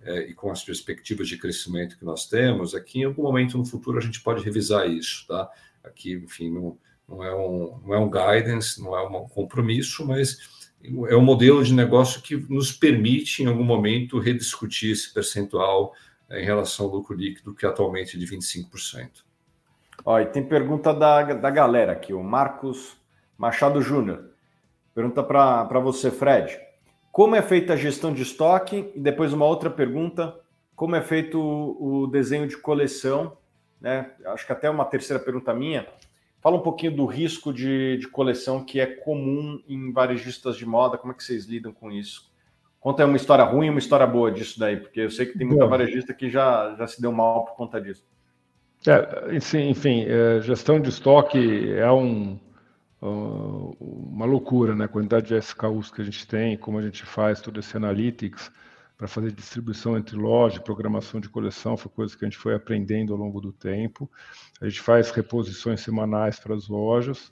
é, 0.00 0.30
e 0.30 0.34
com 0.34 0.50
as 0.50 0.64
perspectivas 0.64 1.28
de 1.28 1.38
crescimento 1.38 1.98
que 1.98 2.04
nós 2.04 2.26
temos, 2.26 2.74
é 2.74 2.80
que 2.80 3.00
em 3.00 3.04
algum 3.04 3.22
momento 3.22 3.58
no 3.58 3.64
futuro 3.64 3.98
a 3.98 4.00
gente 4.00 4.22
pode 4.22 4.42
revisar 4.42 4.88
isso. 4.88 5.26
Tá? 5.28 5.48
Aqui, 5.84 6.14
enfim, 6.14 6.50
não, 6.50 6.78
não, 7.08 7.22
é, 7.22 7.34
um, 7.34 7.80
não 7.84 7.94
é 7.94 7.98
um 7.98 8.10
guidance, 8.10 8.82
não 8.82 8.96
é 8.96 9.06
um 9.06 9.28
compromisso, 9.28 10.06
mas 10.06 10.38
é 10.82 11.16
um 11.16 11.22
modelo 11.22 11.62
de 11.62 11.72
negócio 11.72 12.20
que 12.20 12.36
nos 12.36 12.72
permite, 12.72 13.42
em 13.42 13.46
algum 13.46 13.64
momento, 13.64 14.18
rediscutir 14.18 14.92
esse 14.92 15.12
percentual 15.12 15.94
em 16.30 16.44
relação 16.44 16.86
ao 16.86 16.92
lucro 16.92 17.14
líquido, 17.14 17.54
que 17.54 17.66
é 17.66 17.68
atualmente 17.68 18.18
de 18.18 18.26
25%. 18.26 19.24
Ó, 20.04 20.18
e 20.18 20.26
tem 20.26 20.42
pergunta 20.42 20.92
da, 20.92 21.22
da 21.22 21.50
galera 21.50 21.92
aqui, 21.92 22.12
o 22.12 22.22
Marcos 22.22 22.96
Machado 23.38 23.80
Júnior. 23.80 24.30
Pergunta 24.94 25.22
para 25.22 25.80
você, 25.80 26.10
Fred. 26.10 26.58
Como 27.12 27.36
é 27.36 27.42
feita 27.42 27.74
a 27.74 27.76
gestão 27.76 28.12
de 28.12 28.22
estoque? 28.22 28.90
E 28.94 29.00
depois 29.00 29.32
uma 29.32 29.46
outra 29.46 29.70
pergunta, 29.70 30.38
como 30.74 30.96
é 30.96 31.02
feito 31.02 31.40
o, 31.40 32.02
o 32.02 32.06
desenho 32.06 32.46
de 32.46 32.56
coleção? 32.56 33.36
Né? 33.80 34.10
Acho 34.26 34.46
que 34.46 34.52
até 34.52 34.68
uma 34.68 34.84
terceira 34.84 35.22
pergunta 35.22 35.54
minha. 35.54 35.86
Fala 36.40 36.56
um 36.56 36.62
pouquinho 36.62 36.94
do 36.94 37.06
risco 37.06 37.52
de, 37.52 37.96
de 37.96 38.08
coleção 38.08 38.64
que 38.64 38.78
é 38.78 38.86
comum 38.86 39.62
em 39.66 39.92
varejistas 39.92 40.56
de 40.56 40.66
moda, 40.66 40.98
como 40.98 41.12
é 41.12 41.16
que 41.16 41.24
vocês 41.24 41.46
lidam 41.46 41.72
com 41.72 41.90
isso? 41.90 42.30
Conta 42.84 43.06
uma 43.06 43.16
história 43.16 43.42
ruim 43.46 43.68
e 43.68 43.70
uma 43.70 43.78
história 43.78 44.06
boa 44.06 44.30
disso 44.30 44.60
daí, 44.60 44.76
porque 44.76 45.00
eu 45.00 45.10
sei 45.10 45.24
que 45.24 45.38
tem 45.38 45.46
muita 45.46 45.66
varejista 45.66 46.12
que 46.12 46.28
já, 46.28 46.74
já 46.76 46.86
se 46.86 47.00
deu 47.00 47.10
mal 47.10 47.46
por 47.46 47.56
conta 47.56 47.80
disso. 47.80 48.06
É, 48.86 49.34
enfim, 49.66 50.04
é, 50.06 50.42
gestão 50.42 50.78
de 50.78 50.90
estoque 50.90 51.72
é 51.72 51.90
um, 51.90 52.38
uma 53.00 54.26
loucura, 54.26 54.74
né? 54.74 54.84
A 54.84 54.88
quantidade 54.88 55.28
de 55.28 55.34
SKUs 55.34 55.90
que 55.90 56.02
a 56.02 56.04
gente 56.04 56.28
tem, 56.28 56.58
como 56.58 56.76
a 56.76 56.82
gente 56.82 57.06
faz 57.06 57.40
todo 57.40 57.58
esse 57.58 57.74
analytics 57.74 58.52
para 58.98 59.08
fazer 59.08 59.32
distribuição 59.32 59.96
entre 59.96 60.14
lojas, 60.14 60.58
programação 60.58 61.18
de 61.22 61.30
coleção, 61.30 61.78
foi 61.78 61.90
coisa 61.90 62.14
que 62.14 62.22
a 62.22 62.28
gente 62.28 62.36
foi 62.36 62.54
aprendendo 62.54 63.14
ao 63.14 63.18
longo 63.18 63.40
do 63.40 63.50
tempo. 63.50 64.10
A 64.60 64.68
gente 64.68 64.82
faz 64.82 65.10
reposições 65.10 65.80
semanais 65.80 66.38
para 66.38 66.54
as 66.54 66.68
lojas. 66.68 67.30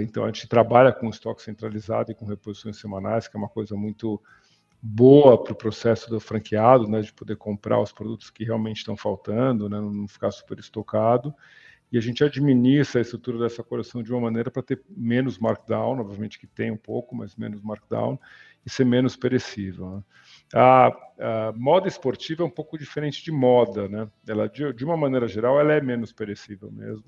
Então 0.00 0.24
a 0.24 0.26
gente 0.26 0.48
trabalha 0.48 0.92
com 0.92 1.08
estoque 1.08 1.40
centralizado 1.40 2.10
e 2.10 2.16
com 2.16 2.26
reposições 2.26 2.78
semanais, 2.78 3.28
que 3.28 3.36
é 3.36 3.38
uma 3.38 3.48
coisa 3.48 3.76
muito 3.76 4.20
boa 4.86 5.42
para 5.42 5.52
o 5.52 5.56
processo 5.56 6.08
do 6.08 6.20
franqueado, 6.20 6.86
né, 6.86 7.00
de 7.00 7.12
poder 7.12 7.36
comprar 7.36 7.80
os 7.80 7.92
produtos 7.92 8.30
que 8.30 8.44
realmente 8.44 8.78
estão 8.78 8.96
faltando, 8.96 9.68
né, 9.68 9.80
não 9.80 10.06
ficar 10.06 10.30
super 10.30 10.58
estocado. 10.58 11.34
E 11.90 11.98
a 11.98 12.00
gente 12.00 12.22
administra 12.22 13.00
a 13.00 13.02
estrutura 13.02 13.38
dessa 13.38 13.62
coleção 13.62 14.02
de 14.02 14.12
uma 14.12 14.20
maneira 14.20 14.50
para 14.50 14.62
ter 14.62 14.82
menos 14.88 15.38
markdown, 15.38 16.00
obviamente 16.00 16.38
que 16.38 16.46
tem 16.46 16.70
um 16.70 16.76
pouco, 16.76 17.14
mas 17.14 17.36
menos 17.36 17.60
markdown, 17.62 18.18
e 18.64 18.70
ser 18.70 18.84
menos 18.84 19.16
perecível. 19.16 19.90
Né? 19.90 20.02
A, 20.54 20.86
a, 21.48 21.52
moda 21.52 21.86
esportiva 21.86 22.42
é 22.42 22.46
um 22.46 22.50
pouco 22.50 22.78
diferente 22.78 23.22
de 23.22 23.30
moda, 23.30 23.88
né? 23.88 24.08
Ela, 24.26 24.48
de, 24.48 24.72
de 24.72 24.84
uma 24.84 24.96
maneira 24.96 25.28
geral, 25.28 25.60
ela 25.60 25.72
é 25.72 25.80
menos 25.80 26.12
perecível 26.12 26.70
mesmo 26.72 27.04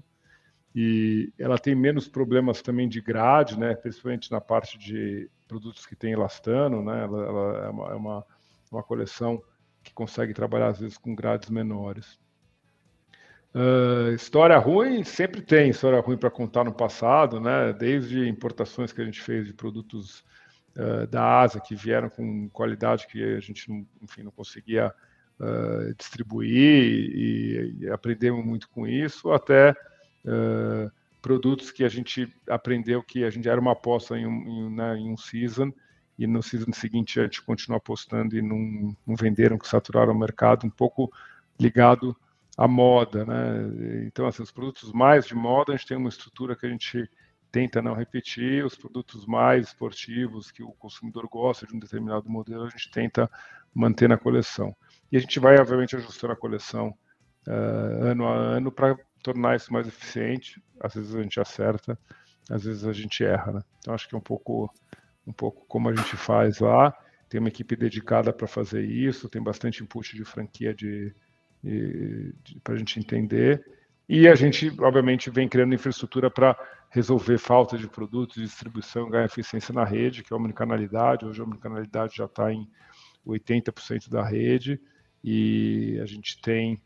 e 0.81 1.33
ela 1.37 1.59
tem 1.59 1.75
menos 1.75 2.07
problemas 2.07 2.62
também 2.62 2.88
de 2.88 3.01
grade, 3.01 3.59
né? 3.59 3.75
Principalmente 3.75 4.31
na 4.31 4.41
parte 4.41 4.79
de 4.79 5.29
produtos 5.49 5.85
que 5.85 5.97
tem 5.97 6.12
elastano, 6.12 6.85
né? 6.85 7.03
Ela, 7.03 7.27
ela 7.27 7.67
é, 7.67 7.69
uma, 7.69 7.91
é 7.91 7.95
uma, 7.95 8.27
uma, 8.71 8.83
coleção 8.85 9.43
que 9.83 9.93
consegue 9.93 10.33
trabalhar 10.33 10.69
às 10.69 10.79
vezes 10.79 10.97
com 10.97 11.17
grades 11.17 11.51
menores. 11.51 12.17
Uh, 13.53 14.14
história 14.14 14.57
ruim 14.57 15.03
sempre 15.03 15.43
tem 15.43 15.71
história 15.71 15.99
ruim 15.99 16.17
para 16.17 16.31
contar 16.31 16.62
no 16.62 16.73
passado, 16.73 17.41
né? 17.41 17.73
Desde 17.73 18.29
importações 18.29 18.93
que 18.93 19.03
a 19.03 19.05
gente 19.05 19.21
fez 19.21 19.49
de 19.49 19.53
produtos 19.53 20.21
uh, 20.77 21.09
da 21.09 21.41
Ásia 21.41 21.61
que 21.61 21.75
vieram 21.75 22.09
com 22.09 22.49
qualidade 22.51 23.09
que 23.09 23.21
a 23.21 23.41
gente 23.41 23.69
não, 23.69 23.85
enfim, 24.01 24.23
não 24.23 24.31
conseguia 24.31 24.95
uh, 25.41 25.93
distribuir 25.97 26.55
e, 26.55 27.79
e 27.81 27.91
aprendemos 27.91 28.45
muito 28.45 28.69
com 28.69 28.87
isso, 28.87 29.33
até 29.33 29.75
produtos 31.21 31.71
que 31.71 31.85
a 31.85 31.88
gente 31.88 32.33
aprendeu 32.49 33.03
que 33.03 33.25
a 33.25 33.31
gente 33.31 33.49
era 33.49 33.61
uma 33.61 33.73
aposta 33.73 34.17
em 34.17 34.27
um, 34.27 34.49
em, 34.49 34.71
né, 34.75 34.97
em 34.97 35.11
um 35.11 35.17
season 35.17 35.73
e 36.19 36.27
no 36.27 36.43
season 36.43 36.73
seguinte 36.73 37.21
a 37.21 37.25
gente 37.25 37.43
continuou 37.43 37.79
apostando 37.79 38.37
e 38.37 38.43
não, 38.43 38.97
não 39.07 39.17
venderam, 39.17 39.59
que 39.59 39.69
saturaram 39.69 40.12
o 40.12 40.19
mercado, 40.19 40.67
um 40.67 40.71
pouco 40.71 41.12
ligado 41.59 42.17
à 42.57 42.67
moda, 42.67 43.25
né? 43.25 44.05
Então, 44.07 44.27
assim, 44.27 44.43
os 44.43 44.51
produtos 44.51 44.93
mais 44.93 45.27
de 45.27 45.35
moda, 45.35 45.73
a 45.73 45.77
gente 45.77 45.87
tem 45.87 45.97
uma 45.97 46.09
estrutura 46.09 46.57
que 46.57 46.67
a 46.67 46.69
gente 46.69 47.09
tenta 47.53 47.81
não 47.81 47.95
repetir, 47.95 48.64
os 48.64 48.77
produtos 48.77 49.25
mais 49.27 49.69
esportivos, 49.69 50.51
que 50.51 50.62
o 50.62 50.73
consumidor 50.73 51.29
gosta 51.29 51.67
de 51.67 51.75
um 51.75 51.79
determinado 51.79 52.29
modelo, 52.29 52.64
a 52.64 52.69
gente 52.69 52.91
tenta 52.91 53.31
manter 53.73 54.09
na 54.09 54.19
coleção. 54.19 54.75
E 55.11 55.17
a 55.17 55.21
gente 55.21 55.38
vai, 55.38 55.59
obviamente, 55.59 55.97
ajustando 55.97 56.33
a 56.33 56.37
coleção 56.37 56.95
uh, 57.47 58.05
ano 58.05 58.27
a 58.27 58.35
ano 58.35 58.73
para 58.73 58.99
tornar 59.29 59.57
isso 59.57 59.73
mais 59.73 59.87
eficiente. 59.87 60.62
Às 60.81 60.95
vezes 60.95 61.14
a 61.14 61.23
gente 61.23 61.38
acerta, 61.38 61.99
às 62.51 62.64
vezes 62.64 62.87
a 62.87 62.93
gente 62.93 63.23
erra, 63.23 63.53
né? 63.53 63.61
Então 63.79 63.93
acho 63.93 64.09
que 64.09 64.14
é 64.14 64.19
um 64.19 64.23
pouco, 64.23 64.73
um 65.27 65.33
pouco 65.33 65.67
como 65.67 65.88
a 65.88 65.95
gente 65.95 66.17
faz 66.17 66.61
lá. 66.61 66.97
Tem 67.29 67.38
uma 67.38 67.51
equipe 67.51 67.77
dedicada 67.77 68.33
para 68.33 68.47
fazer 68.47 68.83
isso, 68.83 69.29
tem 69.29 69.43
bastante 69.43 69.83
input 69.83 70.17
de 70.17 70.25
franquia 70.25 70.75
de, 70.75 71.14
de, 71.62 72.35
de 72.43 72.61
para 72.61 72.75
a 72.75 72.79
gente 72.79 72.99
entender. 72.99 73.62
E 74.09 74.27
a 74.27 74.35
gente, 74.35 74.73
obviamente, 74.81 75.29
vem 75.29 75.47
criando 75.47 75.75
infraestrutura 75.75 76.31
para 76.31 76.57
resolver 76.88 77.37
falta 77.37 77.77
de 77.77 77.87
produtos, 77.87 78.43
distribuição, 78.43 79.11
ganhar 79.11 79.27
eficiência 79.27 79.75
na 79.75 79.85
rede, 79.85 80.23
que 80.23 80.33
é 80.33 80.35
a 80.35 80.38
omnicanalidade. 80.38 81.27
Hoje 81.27 81.43
a 81.43 81.45
omnicanalidade 81.45 82.17
já 82.17 82.25
está 82.25 82.51
em 82.51 82.67
80% 83.27 84.09
da 84.09 84.25
rede 84.25 84.81
e 85.23 86.01
a 86.03 86.07
gente 86.07 86.41
tem 86.41 86.81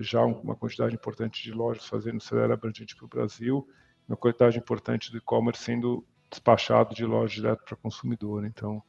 já 0.00 0.24
uma 0.24 0.54
quantidade 0.54 0.94
importante 0.94 1.42
de 1.42 1.52
lojas 1.52 1.86
fazendo 1.86 2.18
acelera 2.18 2.54
abrangente 2.54 2.94
para 2.94 3.04
o 3.04 3.08
Brasil, 3.08 3.66
uma 4.08 4.16
quantidade 4.16 4.58
importante 4.58 5.10
do 5.10 5.18
e-commerce 5.18 5.62
sendo 5.62 6.04
despachado 6.30 6.94
de 6.94 7.04
loja 7.04 7.34
direto 7.34 7.64
para 7.64 7.76
consumidor. 7.76 8.44
Então, 8.44 8.82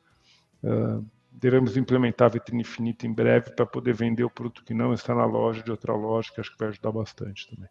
uh, 0.64 1.06
devemos 1.32 1.76
implementar 1.76 2.28
a 2.28 2.30
vitrine 2.30 2.62
infinita 2.62 3.06
em 3.06 3.14
breve 3.14 3.52
para 3.52 3.66
poder 3.66 3.94
vender 3.94 4.24
o 4.24 4.30
produto 4.30 4.64
que 4.64 4.74
não 4.74 4.94
está 4.94 5.14
na 5.14 5.26
loja 5.26 5.62
de 5.62 5.70
outra 5.70 5.94
loja, 5.94 6.32
que 6.34 6.40
acho 6.40 6.52
que 6.52 6.58
vai 6.58 6.70
ajudar 6.70 6.92
bastante 6.92 7.50
também. 7.50 7.70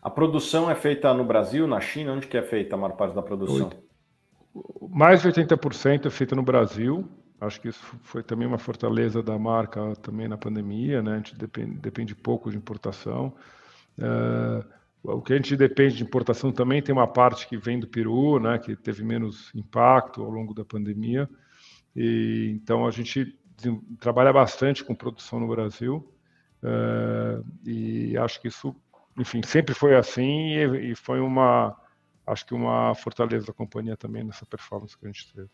A 0.00 0.10
produção 0.10 0.70
é 0.70 0.74
feita 0.74 1.12
no 1.14 1.24
Brasil, 1.24 1.66
na 1.66 1.80
China? 1.80 2.12
Onde 2.12 2.26
que 2.26 2.36
é 2.36 2.42
feita 2.42 2.74
a 2.74 2.78
maior 2.78 2.94
parte 2.94 3.14
da 3.14 3.22
produção? 3.22 3.70
Mais 4.90 5.22
de 5.22 5.28
80% 5.28 6.06
é 6.06 6.10
feita 6.10 6.36
no 6.36 6.42
Brasil, 6.42 7.08
Acho 7.46 7.60
que 7.60 7.68
isso 7.68 7.82
foi 8.02 8.22
também 8.22 8.46
uma 8.46 8.58
fortaleza 8.58 9.22
da 9.22 9.38
marca 9.38 9.94
também 9.96 10.28
na 10.28 10.36
pandemia, 10.36 11.02
né? 11.02 11.14
A 11.14 11.16
gente 11.16 11.36
depende, 11.36 11.76
depende 11.78 12.14
pouco 12.14 12.50
de 12.50 12.56
importação. 12.56 13.34
Uh, 13.98 14.64
o 15.02 15.22
que 15.22 15.32
a 15.32 15.36
gente 15.36 15.56
depende 15.56 15.96
de 15.96 16.02
importação 16.02 16.50
também 16.50 16.82
tem 16.82 16.94
uma 16.94 17.06
parte 17.06 17.46
que 17.46 17.56
vem 17.56 17.78
do 17.78 17.86
Peru, 17.86 18.40
né? 18.40 18.58
Que 18.58 18.74
teve 18.74 19.04
menos 19.04 19.54
impacto 19.54 20.22
ao 20.22 20.30
longo 20.30 20.54
da 20.54 20.64
pandemia. 20.64 21.28
E 21.94 22.52
então 22.54 22.86
a 22.86 22.90
gente 22.90 23.38
trabalha 24.00 24.32
bastante 24.32 24.82
com 24.84 24.94
produção 24.94 25.38
no 25.38 25.48
Brasil. 25.48 26.10
Uh, 26.62 27.44
e 27.66 28.16
acho 28.16 28.40
que 28.40 28.48
isso, 28.48 28.74
enfim, 29.18 29.42
sempre 29.42 29.74
foi 29.74 29.94
assim 29.94 30.54
e, 30.54 30.92
e 30.92 30.94
foi 30.94 31.20
uma, 31.20 31.76
acho 32.26 32.46
que 32.46 32.54
uma 32.54 32.94
fortaleza 32.94 33.46
da 33.46 33.52
companhia 33.52 33.96
também 33.96 34.24
nessa 34.24 34.46
performance 34.46 34.96
que 34.96 35.04
a 35.04 35.08
gente 35.08 35.32
teve. 35.32 35.50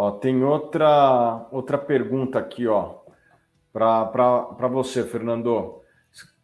Ó, 0.00 0.12
tem 0.12 0.44
outra, 0.44 1.48
outra 1.50 1.76
pergunta 1.76 2.38
aqui, 2.38 2.68
ó. 2.68 2.98
para 3.72 4.68
você, 4.70 5.02
Fernando. 5.02 5.80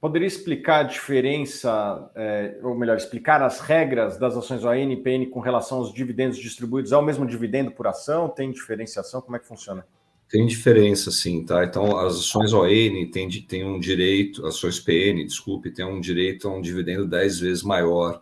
Poderia 0.00 0.26
explicar 0.26 0.80
a 0.80 0.82
diferença, 0.82 2.10
é, 2.16 2.58
ou 2.64 2.74
melhor, 2.74 2.96
explicar 2.96 3.40
as 3.42 3.60
regras 3.60 4.18
das 4.18 4.36
ações 4.36 4.64
ON 4.64 4.74
e 4.74 4.96
PN 4.96 5.30
com 5.30 5.38
relação 5.38 5.78
aos 5.78 5.94
dividendos 5.94 6.36
distribuídos? 6.36 6.90
É 6.90 6.96
o 6.96 7.02
mesmo 7.02 7.24
dividendo 7.24 7.70
por 7.70 7.86
ação? 7.86 8.28
Tem 8.28 8.50
diferenciação? 8.50 9.22
Como 9.22 9.36
é 9.36 9.38
que 9.38 9.46
funciona? 9.46 9.86
Tem 10.28 10.44
diferença, 10.44 11.12
sim, 11.12 11.44
tá? 11.44 11.64
Então, 11.64 11.96
as 11.96 12.16
ações 12.16 12.52
ON 12.52 12.66
têm, 13.12 13.28
têm 13.46 13.64
um 13.64 13.78
direito, 13.78 14.44
ações 14.44 14.80
PN, 14.80 15.24
desculpe, 15.24 15.70
tem 15.70 15.84
um 15.84 16.00
direito 16.00 16.48
a 16.48 16.52
um 16.52 16.60
dividendo 16.60 17.06
10 17.06 17.38
vezes 17.38 17.62
maior. 17.62 18.20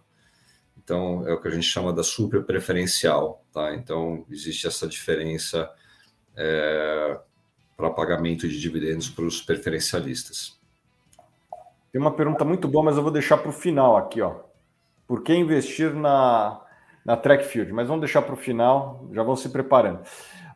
Então, 0.84 1.26
é 1.26 1.32
o 1.32 1.40
que 1.40 1.48
a 1.48 1.50
gente 1.50 1.66
chama 1.66 1.92
da 1.92 2.02
super 2.02 2.42
preferencial, 2.44 3.44
tá? 3.52 3.74
Então, 3.74 4.24
existe 4.30 4.66
essa 4.66 4.86
diferença 4.86 5.70
é, 6.36 7.18
para 7.76 7.90
pagamento 7.90 8.48
de 8.48 8.60
dividendos 8.60 9.08
para 9.08 9.24
os 9.24 9.40
preferencialistas. 9.40 10.60
Tem 11.92 12.00
uma 12.00 12.14
pergunta 12.14 12.44
muito 12.44 12.66
boa, 12.66 12.84
mas 12.84 12.96
eu 12.96 13.02
vou 13.02 13.12
deixar 13.12 13.38
para 13.38 13.50
o 13.50 13.52
final 13.52 13.96
aqui, 13.96 14.20
ó. 14.20 14.40
Por 15.06 15.22
que 15.22 15.34
investir 15.34 15.94
na, 15.94 16.60
na 17.04 17.16
track 17.16 17.44
field? 17.44 17.72
Mas 17.72 17.86
vamos 17.86 18.00
deixar 18.00 18.22
para 18.22 18.34
o 18.34 18.36
final, 18.36 19.08
já 19.12 19.22
vão 19.22 19.36
se 19.36 19.50
preparando. 19.50 20.00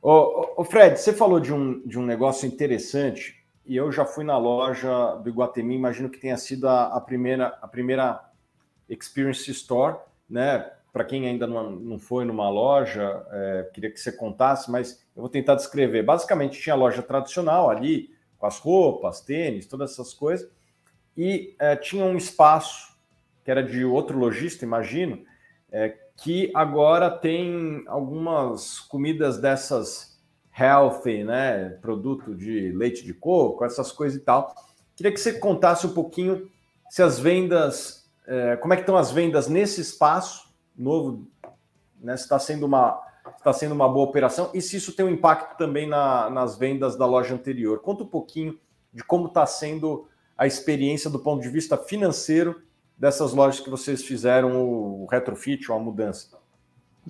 Ô, 0.03 0.55
ô, 0.57 0.65
Fred, 0.65 0.99
você 0.99 1.13
falou 1.13 1.39
de 1.39 1.53
um, 1.53 1.87
de 1.87 1.99
um 1.99 2.05
negócio 2.05 2.47
interessante 2.47 3.45
e 3.65 3.77
eu 3.77 3.93
já 3.93 4.05
fui 4.05 4.25
na 4.25 4.39
loja 4.39 5.17
do 5.17 5.29
Iguatemi, 5.29 5.75
imagino 5.75 6.09
que 6.09 6.19
tenha 6.19 6.37
sido 6.37 6.69
a, 6.69 6.97
a 6.97 7.01
primeira, 7.01 7.59
a 7.61 7.69
primeira 7.69 8.25
Experience 8.89 9.51
Store, 9.51 9.97
né? 10.29 10.71
Para 10.93 11.05
quem 11.05 11.27
ainda 11.27 11.47
não, 11.47 11.71
não 11.71 11.99
foi 11.99 12.25
numa 12.25 12.49
loja, 12.49 13.25
é, 13.31 13.71
queria 13.75 13.91
que 13.91 14.01
você 14.01 14.11
contasse, 14.11 14.71
mas 14.71 15.05
eu 15.15 15.21
vou 15.21 15.29
tentar 15.29 15.55
descrever. 15.55 16.03
Basicamente, 16.03 16.61
tinha 16.61 16.75
a 16.75 16.79
loja 16.79 17.03
tradicional 17.03 17.69
ali, 17.69 18.11
com 18.39 18.47
as 18.47 18.59
roupas, 18.59 19.21
tênis, 19.21 19.67
todas 19.67 19.93
essas 19.93 20.15
coisas 20.15 20.49
e 21.17 21.57
é, 21.59 21.75
tinha 21.75 22.05
um 22.05 22.17
espaço 22.17 22.95
que 23.43 23.51
era 23.51 23.63
de 23.63 23.85
outro 23.85 24.19
lojista, 24.19 24.65
imagino, 24.65 25.25
é, 25.71 25.97
que 26.17 26.51
agora 26.55 27.11
tem 27.11 27.85
algumas 27.87 28.81
comidas 28.81 29.39
dessas 29.39 30.21
healthy, 30.59 31.23
né? 31.25 31.71
Produto 31.81 32.35
de 32.35 32.73
leite 32.73 33.05
de 33.05 33.15
coco, 33.15 33.65
essas 33.65 33.93
coisas 33.93 34.21
e 34.21 34.25
tal. 34.25 34.55
Queria 34.95 35.13
que 35.13 35.21
você 35.21 35.39
contasse 35.39 35.87
um 35.87 35.93
pouquinho 35.95 36.51
se 36.91 37.03
as 37.03 37.19
vendas, 37.19 38.06
é, 38.27 38.57
como 38.57 38.73
é 38.73 38.77
que 38.77 38.83
estão 38.83 38.97
as 38.97 39.11
vendas 39.11 39.49
nesse 39.49 39.81
espaço 39.81 40.53
novo, 40.77 41.29
né? 42.01 42.17
Se 42.17 42.25
está 42.25 42.39
sendo 42.39 42.67
uma 42.67 43.03
está 43.39 43.53
sendo 43.53 43.75
uma 43.75 43.89
boa 43.89 44.07
operação 44.07 44.51
e 44.55 44.61
se 44.61 44.77
isso 44.77 44.95
tem 44.95 45.05
um 45.05 45.11
impacto 45.11 45.57
também 45.57 45.89
na, 45.89 46.31
nas 46.31 46.57
vendas 46.57 46.97
da 46.97 47.07
loja 47.07 47.35
anterior. 47.35 47.81
Conta 47.81 48.05
um 48.05 48.09
pouquinho 48.09 48.59
de 48.93 49.03
como 49.03 49.27
está 49.27 49.45
sendo 49.47 50.09
a 50.39 50.47
experiência 50.47 51.11
do 51.11 51.19
ponto 51.19 51.43
de 51.43 51.49
vista 51.49 51.77
financeiro 51.77 52.63
dessas 52.97 53.33
lojas 53.33 53.61
que 53.61 53.71
vocês 53.71 54.05
fizeram 54.05 54.63
o 54.63 55.07
retrofit 55.07 55.71
ou 55.71 55.77
a 55.77 55.81
mudança. 55.81 56.37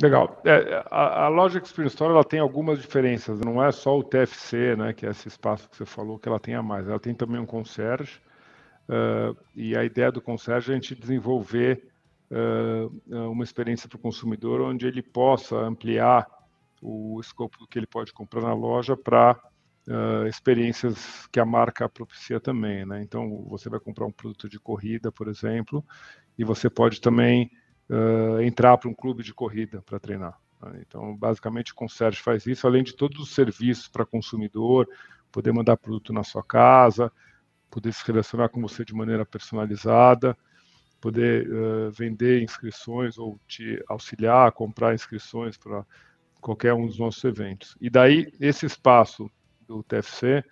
Legal. 0.00 0.40
É, 0.44 0.84
a, 0.90 1.24
a, 1.24 1.28
loja 1.28 1.58
Experience 1.58 1.94
Store 1.94 2.12
ela 2.12 2.24
tem 2.24 2.38
algumas 2.38 2.80
diferenças. 2.80 3.40
Não 3.40 3.64
é 3.64 3.72
só 3.72 3.98
o 3.98 4.04
TFC, 4.04 4.76
né, 4.76 4.92
que 4.92 5.06
é 5.06 5.10
esse 5.10 5.28
espaço 5.28 5.68
que 5.70 5.76
você 5.76 5.86
falou, 5.86 6.18
que 6.18 6.28
ela 6.28 6.38
tem 6.38 6.54
a 6.54 6.62
mais. 6.62 6.86
Ela 6.86 7.00
tem 7.00 7.14
também 7.14 7.40
um 7.40 7.46
concierge. 7.46 8.20
Uh, 8.88 9.36
e 9.54 9.76
a 9.76 9.84
ideia 9.84 10.12
do 10.12 10.20
concierge 10.20 10.70
é 10.70 10.74
a 10.74 10.78
gente 10.78 10.94
desenvolver 10.94 11.88
uh, 12.30 13.30
uma 13.30 13.42
experiência 13.42 13.88
para 13.88 13.96
o 13.96 14.00
consumidor 14.00 14.60
onde 14.60 14.86
ele 14.86 15.02
possa 15.02 15.56
ampliar 15.56 16.26
o 16.80 17.18
escopo 17.20 17.58
do 17.58 17.66
que 17.66 17.78
ele 17.78 17.86
pode 17.86 18.12
comprar 18.12 18.42
na 18.42 18.54
loja 18.54 18.96
para 18.96 19.36
uh, 19.88 20.26
experiências 20.28 21.26
que 21.32 21.40
a 21.40 21.44
marca 21.44 21.88
propicia 21.88 22.38
também, 22.38 22.86
né? 22.86 23.02
Então, 23.02 23.44
você 23.48 23.68
vai 23.68 23.80
comprar 23.80 24.06
um 24.06 24.12
produto 24.12 24.48
de 24.48 24.60
corrida, 24.60 25.10
por 25.10 25.26
exemplo, 25.26 25.84
e 26.38 26.44
você 26.44 26.70
pode 26.70 27.00
também 27.00 27.50
entrar 28.44 28.76
para 28.76 28.90
um 28.90 28.94
clube 28.94 29.22
de 29.22 29.32
corrida 29.32 29.80
para 29.80 30.00
treinar. 30.00 30.36
Né? 30.60 30.82
Então, 30.84 31.16
basicamente, 31.16 31.70
o 31.70 31.74
concierge 31.76 32.20
faz 32.20 32.44
isso, 32.44 32.66
além 32.66 32.82
de 32.82 32.92
todos 32.92 33.20
os 33.20 33.32
serviços 33.32 33.86
para 33.86 34.04
consumidor, 34.04 34.88
poder 35.30 35.52
mandar 35.52 35.76
produto 35.76 36.12
na 36.12 36.24
sua 36.24 36.42
casa, 36.42 37.12
poder 37.76 37.92
se 37.92 38.02
relacionar 38.06 38.48
com 38.48 38.58
você 38.62 38.86
de 38.86 38.94
maneira 38.94 39.26
personalizada, 39.26 40.34
poder 40.98 41.46
uh, 41.46 41.90
vender 41.90 42.42
inscrições 42.42 43.18
ou 43.18 43.38
te 43.46 43.84
auxiliar 43.86 44.48
a 44.48 44.50
comprar 44.50 44.94
inscrições 44.94 45.58
para 45.58 45.84
qualquer 46.40 46.72
um 46.72 46.86
dos 46.86 46.98
nossos 46.98 47.22
eventos. 47.22 47.76
E 47.78 47.90
daí, 47.90 48.32
esse 48.40 48.64
espaço 48.64 49.30
do 49.68 49.82
TFC. 49.82 50.42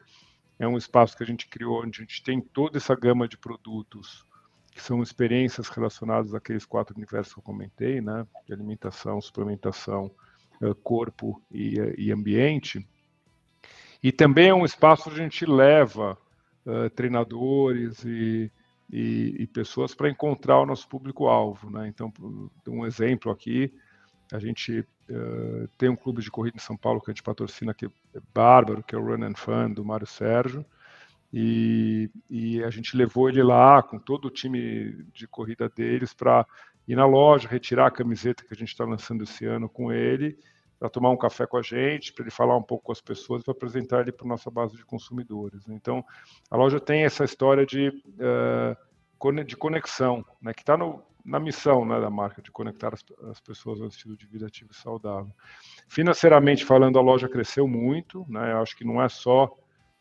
É 0.59 0.69
um 0.69 0.77
espaço 0.77 1.17
que 1.17 1.25
a 1.25 1.27
gente 1.27 1.49
criou 1.49 1.83
onde 1.83 2.01
a 2.01 2.05
gente 2.05 2.23
tem 2.23 2.41
toda 2.41 2.77
essa 2.77 2.95
gama 2.95 3.27
de 3.27 3.37
produtos 3.39 4.25
que 4.71 4.81
são 4.81 5.03
experiências 5.03 5.69
relacionadas 5.69 6.35
àqueles 6.35 6.65
quatro 6.65 6.95
universos 6.95 7.33
que 7.33 7.41
eu 7.41 7.45
comentei, 7.45 8.01
né? 8.01 8.25
De 8.47 8.53
alimentação, 8.53 9.21
suplementação, 9.21 10.11
eh, 10.63 10.75
corpo 10.83 11.43
e, 11.51 11.81
eh, 11.81 11.95
e 11.97 12.13
ambiente. 12.13 12.87
E 14.01 14.13
também 14.13 14.51
é 14.51 14.55
um 14.55 14.65
espaço 14.65 15.11
onde 15.11 15.21
a 15.21 15.25
gente 15.25 15.45
leva 15.45 16.17
uh, 16.67 16.91
treinadores 16.91 18.05
e, 18.05 18.51
e, 18.91 19.37
e 19.41 19.47
pessoas 19.47 19.95
para 19.95 20.09
encontrar 20.09 20.61
o 20.61 20.67
nosso 20.67 20.89
público-alvo. 20.89 21.71
Né? 21.71 21.89
Então, 21.89 22.13
um 22.69 22.87
exemplo 22.87 23.31
aqui, 23.31 23.73
a 24.33 24.39
gente 24.39 24.81
uh, 24.81 25.69
tem 25.79 25.89
um 25.89 25.97
clube 25.97 26.23
de 26.23 26.31
corrida 26.31 26.57
em 26.57 26.61
São 26.61 26.77
Paulo 26.77 27.01
que 27.01 27.11
a 27.11 27.15
gente 27.15 27.23
patrocina, 27.23 27.75
que 27.75 27.87
é 27.87 28.21
bárbaro, 28.33 28.83
que 28.83 28.95
é 28.95 28.99
o 28.99 29.05
Run 29.05 29.25
and 29.25 29.37
Fun, 29.37 29.73
do 29.73 29.85
Mário 29.85 30.07
Sérgio. 30.07 30.65
E, 31.33 32.09
e 32.31 32.63
a 32.63 32.71
gente 32.71 32.97
levou 32.97 33.29
ele 33.29 33.43
lá 33.43 33.83
com 33.83 33.99
todo 33.99 34.27
o 34.27 34.31
time 34.31 35.05
de 35.13 35.27
corrida 35.27 35.69
deles 35.69 36.15
para 36.15 36.47
ir 36.87 36.95
na 36.95 37.07
loja, 37.07 37.49
retirar 37.49 37.87
a 37.87 37.91
camiseta 37.91 38.45
que 38.45 38.55
a 38.55 38.57
gente 38.57 38.69
está 38.69 38.85
lançando 38.85 39.25
esse 39.25 39.45
ano 39.45 39.69
com 39.69 39.93
ele, 39.93 40.39
para 40.85 40.91
tomar 40.91 41.09
um 41.09 41.17
café 41.17 41.47
com 41.47 41.57
a 41.57 41.63
gente, 41.63 42.13
para 42.13 42.25
ele 42.25 42.31
falar 42.31 42.55
um 42.59 42.63
pouco 42.63 42.85
com 42.85 42.93
as 42.93 43.01
pessoas, 43.01 43.43
para 43.43 43.53
apresentar 43.53 44.03
ele 44.03 44.13
para 44.13 44.29
nossa 44.29 44.51
base 44.51 44.77
de 44.77 44.85
consumidores. 44.85 45.67
Então, 45.67 46.05
a 46.51 46.59
loja 46.59 46.79
tem 46.79 47.05
essa 47.05 47.25
história 47.25 47.65
de, 47.65 47.89
uh, 47.89 49.45
de 49.45 49.57
conexão, 49.57 50.23
né, 50.43 50.53
que 50.53 50.61
está 50.61 50.77
na 51.25 51.41
missão 51.41 51.87
né, 51.87 51.99
da 51.99 52.11
marca, 52.11 52.43
de 52.43 52.51
conectar 52.51 52.93
as, 52.93 53.03
as, 53.31 53.41
pessoas 53.41 53.81
ao 53.81 53.89
estilo 53.89 54.15
de 54.15 54.27
vida 54.27 54.47
ativo 54.47 54.73
e 54.73 54.77
saudável. 54.77 55.33
Financeiramente 55.89 56.67
falando, 56.67 56.99
a 56.99 57.03
loja 57.03 57.31
cresceu 57.31 57.67
muito, 57.67 58.27
né, 58.29 58.53
eu 58.53 58.61
acho 58.61 58.77
que 58.77 58.85
não 58.85 59.03
é 59.03 59.09
só 59.09 59.51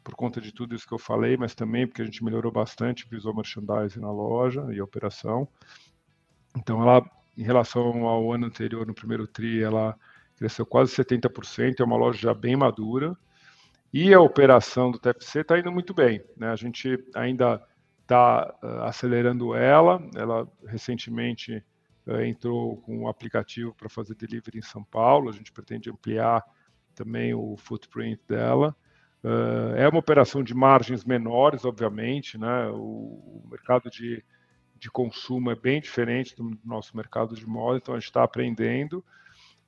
por 0.03 0.15
conta 0.15 0.41
de 0.41 0.51
tudo 0.51 0.75
isso 0.75 0.85
que 0.85 0.93
eu 0.93 0.99
falei, 0.99 1.37
mas 1.37 1.55
também 1.55 1.87
porque 1.87 2.01
a 2.01 2.05
gente 2.05 2.25
melhorou 2.25 2.51
bastante 2.51 3.07
visual 3.09 3.33
merchandising 3.33 4.01
na 4.01 4.11
loja 4.11 4.67
e 4.73 4.81
a 4.81 4.83
operação. 4.83 5.47
Então, 6.57 6.81
ela, 6.81 7.09
em 7.37 7.43
relação 7.43 8.05
ao 8.05 8.33
ano 8.33 8.47
anterior, 8.47 8.85
no 8.85 8.93
primeiro 8.93 9.25
TRI, 9.25 9.63
ela 9.63 9.97
cresceu 10.43 10.65
quase 10.65 10.93
70%, 10.93 11.79
é 11.79 11.83
uma 11.85 11.95
loja 11.95 12.19
já 12.19 12.33
bem 12.33 12.53
madura. 12.53 13.15
E 13.93 14.13
a 14.13 14.19
operação 14.19 14.91
do 14.91 14.99
TFC 14.99 15.39
está 15.39 15.57
indo 15.57 15.71
muito 15.71 15.93
bem. 15.93 16.21
Né? 16.35 16.49
A 16.49 16.55
gente 16.57 17.01
ainda 17.15 17.63
está 18.01 18.53
uh, 18.61 18.65
eh, 18.65 18.87
acelerando 18.89 19.55
ela. 19.55 20.05
Ela 20.15 20.45
recentemente 20.67 21.63
uh, 22.05 22.19
entrou 22.21 22.77
com 22.81 23.03
um 23.03 23.07
aplicativo 23.07 23.73
para 23.73 23.87
fazer 23.87 24.15
delivery 24.15 24.57
em 24.57 24.63
São 24.63 24.83
Paulo. 24.83 25.29
A 25.29 25.31
gente 25.31 25.51
pretende 25.51 25.89
ampliar 25.89 26.43
também 26.93 27.33
o 27.33 27.55
footprint 27.55 28.19
dela. 28.27 28.75
Uh, 29.23 29.77
é 29.77 29.87
uma 29.87 29.99
operação 29.99 30.43
de 30.43 30.53
margens 30.53 31.05
menores, 31.05 31.63
obviamente, 31.63 32.37
né? 32.37 32.67
O, 32.67 33.43
o, 33.45 33.47
mercado 33.49 33.89
de, 33.89 34.21
de 34.77 34.91
consumo 34.91 35.51
é 35.51 35.55
bem 35.55 35.79
diferente 35.79 36.35
do 36.35 36.59
nosso 36.65 36.97
mercado 36.97 37.33
de 37.33 37.47
moda, 37.47 37.77
então 37.77 37.93
a 37.93 37.99
gente 37.99 38.09
está 38.09 38.23
aprendendo. 38.23 39.05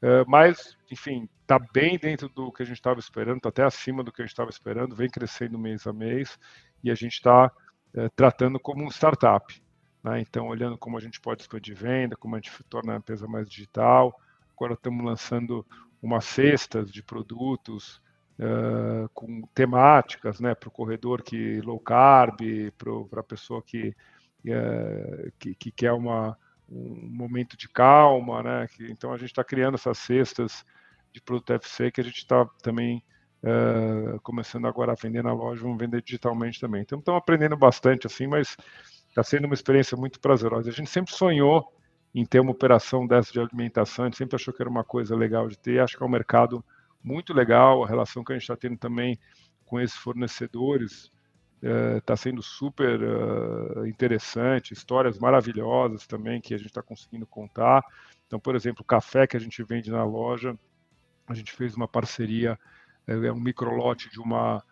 Uh, 0.02 0.28
mas, 0.28 0.78
enfim, 0.92 1.28
está 1.42 1.60
bem 1.74 1.98
dentro 1.98 2.28
do 2.30 2.52
que 2.52 2.64
a 2.64 2.66
gente 2.66 2.78
estava 2.78 3.00
esperando, 3.00 3.38
está 3.38 3.50
até 3.50 3.64
acima 3.64 4.04
do 4.04 4.12
que 4.12 4.22
a 4.22 4.26
gente 4.26 4.34
estava 4.34 4.50
esperando, 4.50 4.96
vem 4.96 5.10
crescendo 5.10 5.58
mês 5.58 5.88
a 5.88 5.94
mês 5.94 6.38
e 6.84 6.92
a 6.92 6.96
gente 6.96 7.14
está 7.14 7.52
é, 7.94 8.10
tratando 8.10 8.60
como 8.60 8.84
um 8.84 8.90
startup. 8.90 9.62
Né? 10.04 10.22
Então, 10.22 10.48
olhando 10.48 10.78
como 10.78 10.98
a 10.98 11.02
gente 11.02 11.20
pode 11.20 11.42
expandir 11.42 11.76
venda, 11.76 12.16
como 12.16 12.36
a 12.36 12.40
gente 12.40 12.52
torna 12.70 12.94
a 12.94 12.98
empresa 12.98 13.28
mais 13.28 13.50
digital. 13.50 14.14
Agora 14.56 14.74
estamos 14.74 15.04
lançando 15.04 15.66
umas 16.02 16.26
cestas 16.26 16.92
de 16.92 17.02
produtos 17.02 18.02
uh, 18.40 19.10
com 19.14 19.42
temáticas, 19.54 20.40
né, 20.40 20.54
para 20.54 20.70
o 20.70 20.72
corredor 20.72 21.24
que 21.24 21.60
low 21.62 21.80
carb, 21.80 22.40
para 22.78 23.20
a 23.20 23.24
pessoa 23.24 23.64
que, 23.64 23.96
uh, 24.46 25.32
que, 25.40 25.56
que, 25.56 25.72
quer 25.72 25.94
uma, 25.94 26.38
um 26.70 27.10
momento 27.12 27.58
de 27.58 27.70
calma, 27.70 28.44
né? 28.44 28.68
Que, 28.68 28.92
então 28.92 29.14
a 29.14 29.18
gente 29.18 29.30
está 29.30 29.44
criando 29.44 29.76
essas 29.76 29.98
cestas 29.98 30.66
de 31.12 31.22
produto 31.22 31.54
FC 31.54 31.92
que 31.92 32.02
a 32.02 32.04
gente 32.04 32.18
está 32.18 32.46
também 32.62 33.04
uh, 33.44 34.20
começando 34.22 34.68
agora 34.68 34.92
a 34.92 34.96
vender 34.96 35.24
na 35.24 35.34
loja, 35.34 35.62
vamos 35.62 35.78
vender 35.78 36.02
digitalmente 36.02 36.60
também. 36.60 36.82
Então, 36.82 37.00
estamos 37.00 37.20
aprendendo 37.20 37.56
bastante, 37.56 38.08
assim, 38.08 38.28
mas 38.28 38.58
está 39.08 39.24
sendo 39.24 39.46
uma 39.46 39.54
experiência 39.54 39.96
muito 39.96 40.20
prazerosa. 40.20 40.70
A 40.70 40.74
gente 40.74 40.90
sempre 40.90 41.14
sonhou 41.14 41.72
em 42.14 42.26
ter 42.26 42.40
uma 42.40 42.52
operação 42.52 43.06
dessa 43.06 43.32
de 43.32 43.40
alimentação, 43.40 44.06
a 44.06 44.08
gente 44.08 44.18
sempre 44.18 44.36
achou 44.36 44.54
que 44.54 44.62
era 44.62 44.70
uma 44.70 44.84
coisa 44.84 45.16
legal 45.16 45.48
de 45.48 45.58
ter, 45.58 45.80
acho 45.80 45.98
que 45.98 46.04
é 46.04 46.06
um 46.06 46.10
mercado 46.10 46.64
muito 47.04 47.34
legal, 47.34 47.84
a 47.84 47.88
relação 47.88 48.24
que 48.24 48.32
a 48.32 48.36
gente 48.36 48.44
está 48.44 48.56
tendo 48.56 48.78
também 48.78 49.20
com 49.66 49.80
esses 49.80 49.98
fornecedores 49.98 51.12
está 51.98 52.14
uh, 52.14 52.18
sendo 52.18 52.42
super 52.42 53.00
uh, 53.02 53.86
interessante, 53.86 54.74
histórias 54.74 55.18
maravilhosas 55.18 56.06
também 56.06 56.40
que 56.40 56.54
a 56.54 56.58
gente 56.58 56.68
está 56.68 56.82
conseguindo 56.82 57.26
contar. 57.26 57.84
Então, 58.28 58.40
por 58.40 58.56
exemplo, 58.56 58.82
o 58.82 58.86
café 58.86 59.26
que 59.26 59.38
a 59.38 59.40
gente 59.40 59.64
vende 59.64 59.92
na 59.92 60.04
loja, 60.04 60.58
a 61.28 61.34
gente 61.34 61.52
fez 61.52 61.76
uma 61.76 61.88
parceria, 61.88 62.60
é 63.08 63.32
um 63.32 63.40
microlote 63.40 64.10
de 64.10 64.20
uma 64.20 64.64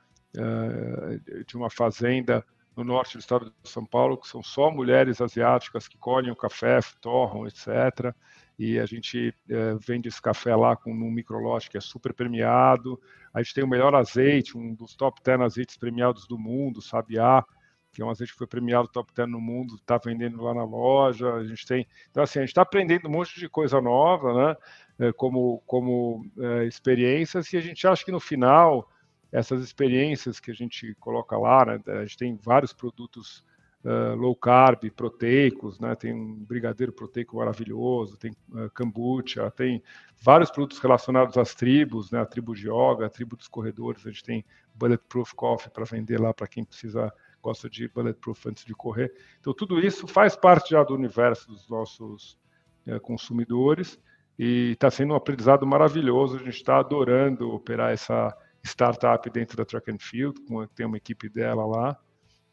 de 1.45 1.55
uma 1.55 1.69
fazenda 1.69 2.43
no 2.75 2.83
norte 2.83 3.17
do 3.17 3.19
estado 3.19 3.53
de 3.61 3.69
São 3.69 3.85
Paulo, 3.85 4.17
que 4.17 4.27
são 4.27 4.41
só 4.41 4.71
mulheres 4.71 5.21
asiáticas 5.21 5.87
que 5.87 5.97
colhem 5.97 6.31
o 6.31 6.35
café, 6.35 6.79
torram, 6.99 7.45
etc. 7.47 8.15
E 8.57 8.79
a 8.79 8.85
gente 8.85 9.33
é, 9.49 9.75
vende 9.75 10.07
esse 10.07 10.21
café 10.21 10.55
lá 10.55 10.75
com 10.75 10.91
um 10.91 11.11
microlote 11.11 11.69
que 11.69 11.77
é 11.77 11.81
super 11.81 12.13
premiado. 12.13 12.99
A 13.33 13.41
gente 13.41 13.53
tem 13.53 13.63
o 13.63 13.67
melhor 13.67 13.95
azeite, 13.95 14.57
um 14.57 14.73
dos 14.73 14.95
top 14.95 15.21
10 15.23 15.41
azeites 15.41 15.77
premiados 15.77 16.27
do 16.27 16.37
mundo, 16.37 16.81
Sabiá, 16.81 17.43
que 17.91 18.01
é 18.01 18.05
um 18.05 18.09
azeite 18.09 18.31
que 18.31 18.37
foi 18.37 18.47
premiado 18.47 18.87
top 18.87 19.11
10 19.13 19.29
no 19.29 19.41
mundo, 19.41 19.75
está 19.75 19.97
vendendo 19.97 20.41
lá 20.41 20.53
na 20.53 20.63
loja. 20.63 21.33
A 21.33 21.43
gente 21.43 21.65
tem. 21.65 21.87
Então, 22.11 22.23
assim, 22.23 22.39
a 22.39 22.41
gente 22.43 22.49
está 22.49 22.61
aprendendo 22.61 23.07
um 23.07 23.11
monte 23.11 23.39
de 23.39 23.49
coisa 23.49 23.81
nova, 23.81 24.33
né? 24.33 24.57
É, 24.99 25.11
como, 25.11 25.63
como 25.65 26.25
é, 26.37 26.65
experiências, 26.65 27.51
e 27.51 27.57
a 27.57 27.61
gente 27.61 27.87
acha 27.87 28.05
que 28.05 28.11
no 28.11 28.19
final 28.19 28.87
essas 29.31 29.63
experiências 29.63 30.39
que 30.39 30.51
a 30.51 30.53
gente 30.53 30.93
coloca 30.99 31.35
lá, 31.35 31.65
né? 31.65 31.81
a 31.87 32.05
gente 32.05 32.17
tem 32.17 32.35
vários 32.35 32.71
produtos 32.71 33.43
uh, 33.83 34.15
low 34.15 34.35
carb, 34.35 34.89
proteicos, 34.91 35.79
né? 35.79 35.95
tem 35.95 36.13
um 36.13 36.35
brigadeiro 36.35 36.91
proteico 36.91 37.37
maravilhoso, 37.37 38.17
tem 38.17 38.31
uh, 38.51 38.69
kombucha, 38.75 39.51
tem 39.51 39.83
vários 40.21 40.49
produtos 40.49 40.79
relacionados 40.79 41.37
às 41.37 41.53
tribos, 41.53 42.11
né? 42.11 42.19
a 42.19 42.25
tribo 42.25 42.55
de 42.55 42.67
yoga, 42.67 43.05
a 43.05 43.09
tribo 43.09 43.35
dos 43.35 43.47
corredores, 43.47 44.05
a 44.05 44.09
gente 44.09 44.23
tem 44.23 44.45
bulletproof 44.73 45.33
coffee 45.33 45.71
para 45.71 45.85
vender 45.85 46.19
lá 46.19 46.33
para 46.33 46.47
quem 46.47 46.63
precisa 46.63 47.13
gosta 47.41 47.69
de 47.69 47.89
bulletproof 47.89 48.47
antes 48.47 48.63
de 48.63 48.73
correr. 48.73 49.13
Então 49.39 49.53
tudo 49.53 49.79
isso 49.79 50.07
faz 50.07 50.35
parte 50.35 50.71
já 50.71 50.83
do 50.83 50.95
universo 50.95 51.47
dos 51.49 51.67
nossos 51.67 52.39
uh, 52.87 52.99
consumidores 53.01 53.99
e 54.39 54.71
está 54.71 54.89
sendo 54.89 55.13
um 55.13 55.17
aprendizado 55.17 55.67
maravilhoso. 55.67 56.37
A 56.37 56.39
gente 56.39 56.55
está 56.55 56.77
adorando 56.77 57.51
operar 57.51 57.91
essa 57.91 58.35
startup 58.63 59.29
dentro 59.29 59.57
da 59.57 59.65
Track 59.65 59.91
and 59.91 59.99
Field, 59.99 60.39
tem 60.73 60.85
uma 60.85 60.95
equipe 60.95 61.27
dela 61.27 61.65
lá. 61.65 61.99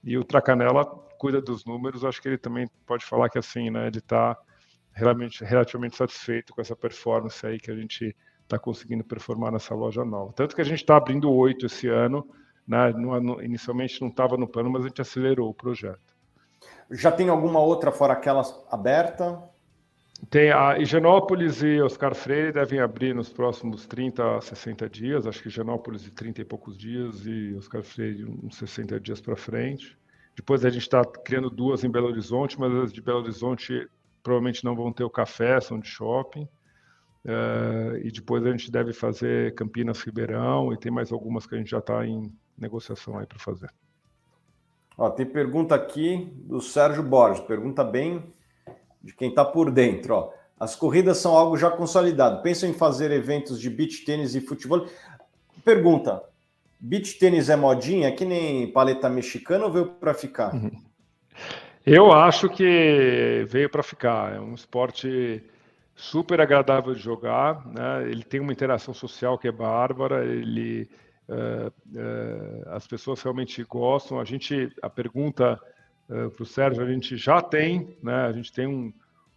E 0.02 0.16
o 0.16 0.24
Tracanela 0.24 0.84
cuida 1.18 1.40
dos 1.40 1.64
números, 1.64 2.04
acho 2.04 2.20
que 2.20 2.28
ele 2.28 2.38
também 2.38 2.68
pode 2.86 3.04
falar 3.04 3.28
que 3.28 3.38
assim, 3.38 3.70
né, 3.70 3.86
ele 3.86 3.98
está 3.98 4.36
relativamente, 4.92 5.44
relativamente 5.44 5.96
satisfeito 5.96 6.54
com 6.54 6.60
essa 6.60 6.74
performance 6.74 7.46
aí 7.46 7.58
que 7.58 7.70
a 7.70 7.76
gente 7.76 8.16
está 8.42 8.58
conseguindo 8.58 9.04
performar 9.04 9.52
nessa 9.52 9.74
loja 9.74 10.04
nova. 10.04 10.32
Tanto 10.32 10.54
que 10.54 10.60
a 10.60 10.64
gente 10.64 10.80
está 10.80 10.96
abrindo 10.96 11.30
oito 11.30 11.66
esse 11.66 11.88
ano, 11.88 12.26
né, 12.66 12.90
no, 12.92 13.42
inicialmente 13.42 14.00
não 14.00 14.08
estava 14.08 14.36
no 14.36 14.48
plano, 14.48 14.70
mas 14.70 14.84
a 14.84 14.88
gente 14.88 15.00
acelerou 15.00 15.50
o 15.50 15.54
projeto. 15.54 16.16
Já 16.90 17.12
tem 17.12 17.28
alguma 17.28 17.60
outra 17.60 17.92
fora 17.92 18.14
aquelas 18.14 18.52
aberta? 18.70 19.49
Tem 20.28 20.50
a 20.50 20.78
Higienópolis 20.78 21.62
e 21.62 21.80
Oscar 21.80 22.14
Freire 22.14 22.52
devem 22.52 22.78
abrir 22.78 23.14
nos 23.14 23.30
próximos 23.32 23.86
30 23.86 24.36
a 24.36 24.40
60 24.40 24.88
dias, 24.88 25.26
acho 25.26 25.42
que 25.42 25.48
Higienópolis 25.48 26.02
de 26.02 26.10
30 26.10 26.42
e 26.42 26.44
poucos 26.44 26.76
dias 26.76 27.26
e 27.26 27.54
Oscar 27.56 27.82
Freire 27.82 28.24
uns 28.24 28.56
60 28.56 29.00
dias 29.00 29.20
para 29.20 29.34
frente. 29.34 29.98
Depois 30.36 30.64
a 30.64 30.70
gente 30.70 30.82
está 30.82 31.04
criando 31.04 31.50
duas 31.50 31.82
em 31.84 31.90
Belo 31.90 32.08
Horizonte, 32.08 32.60
mas 32.60 32.72
as 32.74 32.92
de 32.92 33.00
Belo 33.00 33.20
Horizonte 33.20 33.88
provavelmente 34.22 34.64
não 34.64 34.76
vão 34.76 34.92
ter 34.92 35.04
o 35.04 35.10
café, 35.10 35.60
são 35.60 35.78
de 35.78 35.88
shopping. 35.88 36.48
Uh, 37.24 37.98
e 38.02 38.10
depois 38.10 38.46
a 38.46 38.50
gente 38.50 38.70
deve 38.70 38.92
fazer 38.92 39.54
Campinas 39.54 40.00
Ribeirão 40.00 40.72
e 40.72 40.78
tem 40.78 40.90
mais 40.90 41.12
algumas 41.12 41.46
que 41.46 41.54
a 41.54 41.58
gente 41.58 41.70
já 41.70 41.78
está 41.78 42.06
em 42.06 42.32
negociação 42.56 43.18
aí 43.18 43.26
para 43.26 43.38
fazer. 43.38 43.70
Ó, 44.96 45.10
tem 45.10 45.26
pergunta 45.26 45.74
aqui 45.74 46.32
do 46.34 46.60
Sérgio 46.60 47.02
Borges, 47.02 47.42
pergunta 47.44 47.82
bem 47.82 48.32
de 49.02 49.14
quem 49.14 49.30
está 49.30 49.44
por 49.44 49.70
dentro. 49.70 50.14
Ó. 50.14 50.30
As 50.58 50.76
corridas 50.76 51.18
são 51.18 51.36
algo 51.36 51.56
já 51.56 51.70
consolidado. 51.70 52.42
Pensam 52.42 52.68
em 52.68 52.74
fazer 52.74 53.10
eventos 53.10 53.60
de 53.60 53.70
beach 53.70 54.04
tênis 54.04 54.34
e 54.34 54.40
futebol? 54.40 54.86
Pergunta: 55.64 56.22
beach 56.78 57.18
tênis 57.18 57.48
é 57.48 57.56
modinha? 57.56 58.08
É 58.08 58.12
que 58.12 58.24
nem 58.24 58.70
paleta 58.70 59.08
mexicana 59.08 59.64
ou 59.64 59.72
veio 59.72 59.86
para 59.86 60.12
ficar? 60.12 60.54
Uhum. 60.54 60.70
Eu 61.86 62.12
acho 62.12 62.48
que 62.48 63.46
veio 63.48 63.70
para 63.70 63.82
ficar. 63.82 64.34
É 64.34 64.40
um 64.40 64.54
esporte 64.54 65.42
super 65.94 66.40
agradável 66.40 66.94
de 66.94 67.00
jogar. 67.00 67.66
Né? 67.66 68.10
Ele 68.10 68.22
tem 68.22 68.38
uma 68.38 68.52
interação 68.52 68.92
social 68.92 69.38
que 69.38 69.48
é 69.48 69.52
bárbara. 69.52 70.24
Ele 70.24 70.88
uh, 71.28 71.68
uh, 71.68 72.68
as 72.68 72.86
pessoas 72.86 73.22
realmente 73.22 73.64
gostam. 73.64 74.20
A 74.20 74.24
gente, 74.24 74.70
a 74.82 74.90
pergunta 74.90 75.58
uh, 76.10 76.30
para 76.30 76.42
o 76.42 76.46
Sérgio, 76.46 76.82
a 76.82 76.90
gente 76.90 77.16
já 77.16 77.40
tem, 77.40 77.96
né? 78.02 78.26
A 78.26 78.32
gente 78.32 78.52
tem 78.52 78.66
um, 78.66 78.92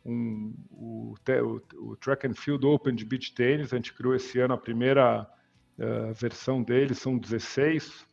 um 0.05 0.53
o, 0.71 1.15
o, 1.27 1.91
o, 1.91 1.95
Track 1.95 2.27
and 2.27 2.33
Field 2.33 2.65
Open 2.65 2.95
de 2.95 3.05
Beach 3.05 3.33
Tennis, 3.33 3.71
a 3.71 3.77
gente 3.77 3.93
criou 3.93 4.15
esse 4.15 4.39
ano 4.39 4.53
a 4.53 4.57
primeira 4.57 5.27
uh, 5.77 6.13
versão 6.13 6.62
dele, 6.62 6.93
são 6.93 7.17
16 7.17 7.88
uh, 7.88 8.05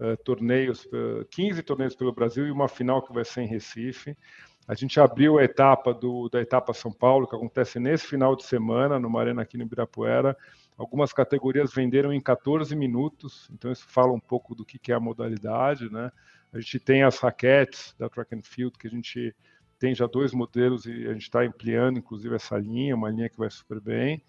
eh, 0.00 0.16
torneios, 0.16 0.86
15 1.30 1.62
torneios 1.62 1.96
pelo 1.96 2.12
Brasil 2.12 2.46
e 2.46 2.50
uma 2.50 2.68
final 2.68 3.02
que 3.02 3.12
vai 3.12 3.24
ser 3.24 3.42
em 3.42 3.46
Recife. 3.46 4.16
A 4.68 4.74
gente 4.74 5.00
abriu 5.00 5.38
a 5.38 5.44
etapa 5.44 5.94
do, 5.94 6.28
da 6.28 6.42
etapa 6.42 6.74
São 6.74 6.92
Paulo, 6.92 7.26
que 7.26 7.34
acontece 7.34 7.80
nesse 7.80 8.06
final 8.06 8.36
de 8.36 8.44
semana, 8.44 8.98
numa 8.98 9.18
arena 9.18 9.40
aqui 9.40 9.56
no 9.56 9.64
Ibirapuera. 9.64 10.36
Algumas 10.78 11.12
categorias 11.12 11.74
venderam 11.74 12.12
em 12.12 12.20
14 12.20 12.74
minutos, 12.76 13.48
então 13.52 13.72
isso 13.72 13.84
fala 13.88 14.12
um 14.12 14.20
pouco 14.20 14.54
do 14.54 14.64
que, 14.64 14.92
é 14.92 14.94
a 14.94 15.00
modalidade, 15.00 15.92
né? 15.92 16.12
A 16.52 16.60
gente 16.60 16.78
tem 16.78 17.02
as 17.02 17.18
raquetes 17.18 17.96
da 17.98 18.08
Track 18.08 18.36
and 18.36 18.42
Field, 18.44 18.78
que 18.78 18.86
a 18.86 18.90
gente 18.90 19.34
tem 19.76 19.92
já 19.92 20.06
dois 20.06 20.32
modelos 20.32 20.86
e 20.86 21.08
a 21.08 21.12
gente 21.12 21.22
está 21.22 21.42
ampliando, 21.42 21.98
inclusive, 21.98 22.34
essa 22.36 22.56
linha, 22.56 22.94
uma 22.94 23.10
linha 23.10 23.28
que 23.28 23.36
vai 23.36 23.50
super 23.50 23.80
bem. 23.80 24.22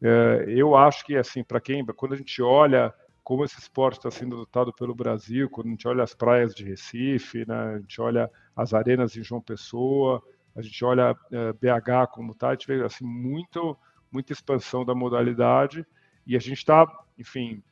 É, 0.00 0.46
eu 0.48 0.74
acho 0.74 1.04
que, 1.04 1.16
assim, 1.16 1.44
para 1.44 1.60
quem, 1.60 1.84
quando 1.84 2.14
a 2.14 2.16
gente 2.16 2.40
olha 2.40 2.94
como 3.22 3.44
esse 3.44 3.58
esporte 3.58 3.98
está 3.98 4.10
sendo 4.10 4.36
adotado 4.36 4.72
pelo 4.72 4.94
Brasil, 4.94 5.50
quando 5.50 5.66
a 5.66 5.70
gente 5.70 5.86
olha 5.86 6.02
as 6.02 6.14
praias 6.14 6.54
de 6.54 6.64
Recife, 6.64 7.46
né, 7.46 7.74
a 7.74 7.78
gente 7.78 8.00
olha 8.00 8.30
as 8.56 8.72
arenas 8.72 9.14
em 9.16 9.22
João 9.22 9.40
Pessoa, 9.40 10.22
a 10.56 10.62
gente 10.62 10.82
olha 10.82 11.14
é, 11.30 11.52
BH 11.52 12.08
como 12.12 12.32
está, 12.32 12.48
a 12.48 12.52
gente 12.52 12.66
vê 12.66 12.82
assim, 12.82 13.04
muito, 13.04 13.76
muita 14.10 14.32
expansão 14.32 14.84
da 14.84 14.94
modalidade 14.94 15.86
e 16.26 16.36
a 16.36 16.40
gente 16.40 16.58
está, 16.58 16.86
enfim, 17.18 17.62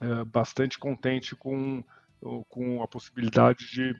é, 0.00 0.24
bastante 0.24 0.78
contente 0.78 1.34
com 1.34 1.82
com 2.48 2.82
a 2.82 2.88
possibilidade 2.88 3.70
de 3.70 3.94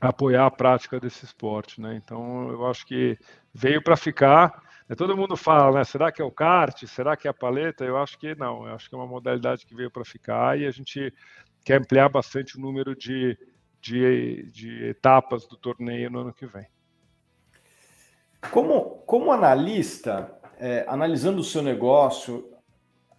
apoiar 0.00 0.46
a 0.46 0.50
prática 0.50 1.00
desse 1.00 1.24
esporte, 1.24 1.80
né? 1.80 1.94
Então 1.96 2.50
eu 2.50 2.66
acho 2.66 2.86
que 2.86 3.18
veio 3.52 3.82
para 3.82 3.96
ficar. 3.96 4.62
Né? 4.88 4.94
Todo 4.94 5.16
mundo 5.16 5.36
fala, 5.36 5.78
né? 5.78 5.84
Será 5.84 6.12
que 6.12 6.20
é 6.20 6.24
o 6.24 6.30
kart? 6.30 6.84
Será 6.86 7.16
que 7.16 7.26
é 7.26 7.30
a 7.30 7.34
paleta? 7.34 7.84
Eu 7.84 7.96
acho 7.96 8.18
que 8.18 8.34
não. 8.34 8.66
Eu 8.66 8.74
acho 8.74 8.88
que 8.88 8.94
é 8.94 8.98
uma 8.98 9.06
modalidade 9.06 9.64
que 9.64 9.74
veio 9.74 9.90
para 9.90 10.04
ficar 10.04 10.58
e 10.58 10.66
a 10.66 10.70
gente 10.70 11.12
quer 11.64 11.80
ampliar 11.80 12.08
bastante 12.08 12.58
o 12.58 12.60
número 12.60 12.94
de, 12.94 13.38
de, 13.80 14.50
de 14.52 14.84
etapas 14.84 15.46
do 15.46 15.56
torneio 15.56 16.10
no 16.10 16.20
ano 16.20 16.34
que 16.34 16.46
vem. 16.46 16.66
Como, 18.50 19.02
como 19.06 19.32
analista, 19.32 20.38
é, 20.64 20.82
analisando 20.88 21.42
o 21.42 21.44
seu 21.44 21.60
negócio 21.60 22.50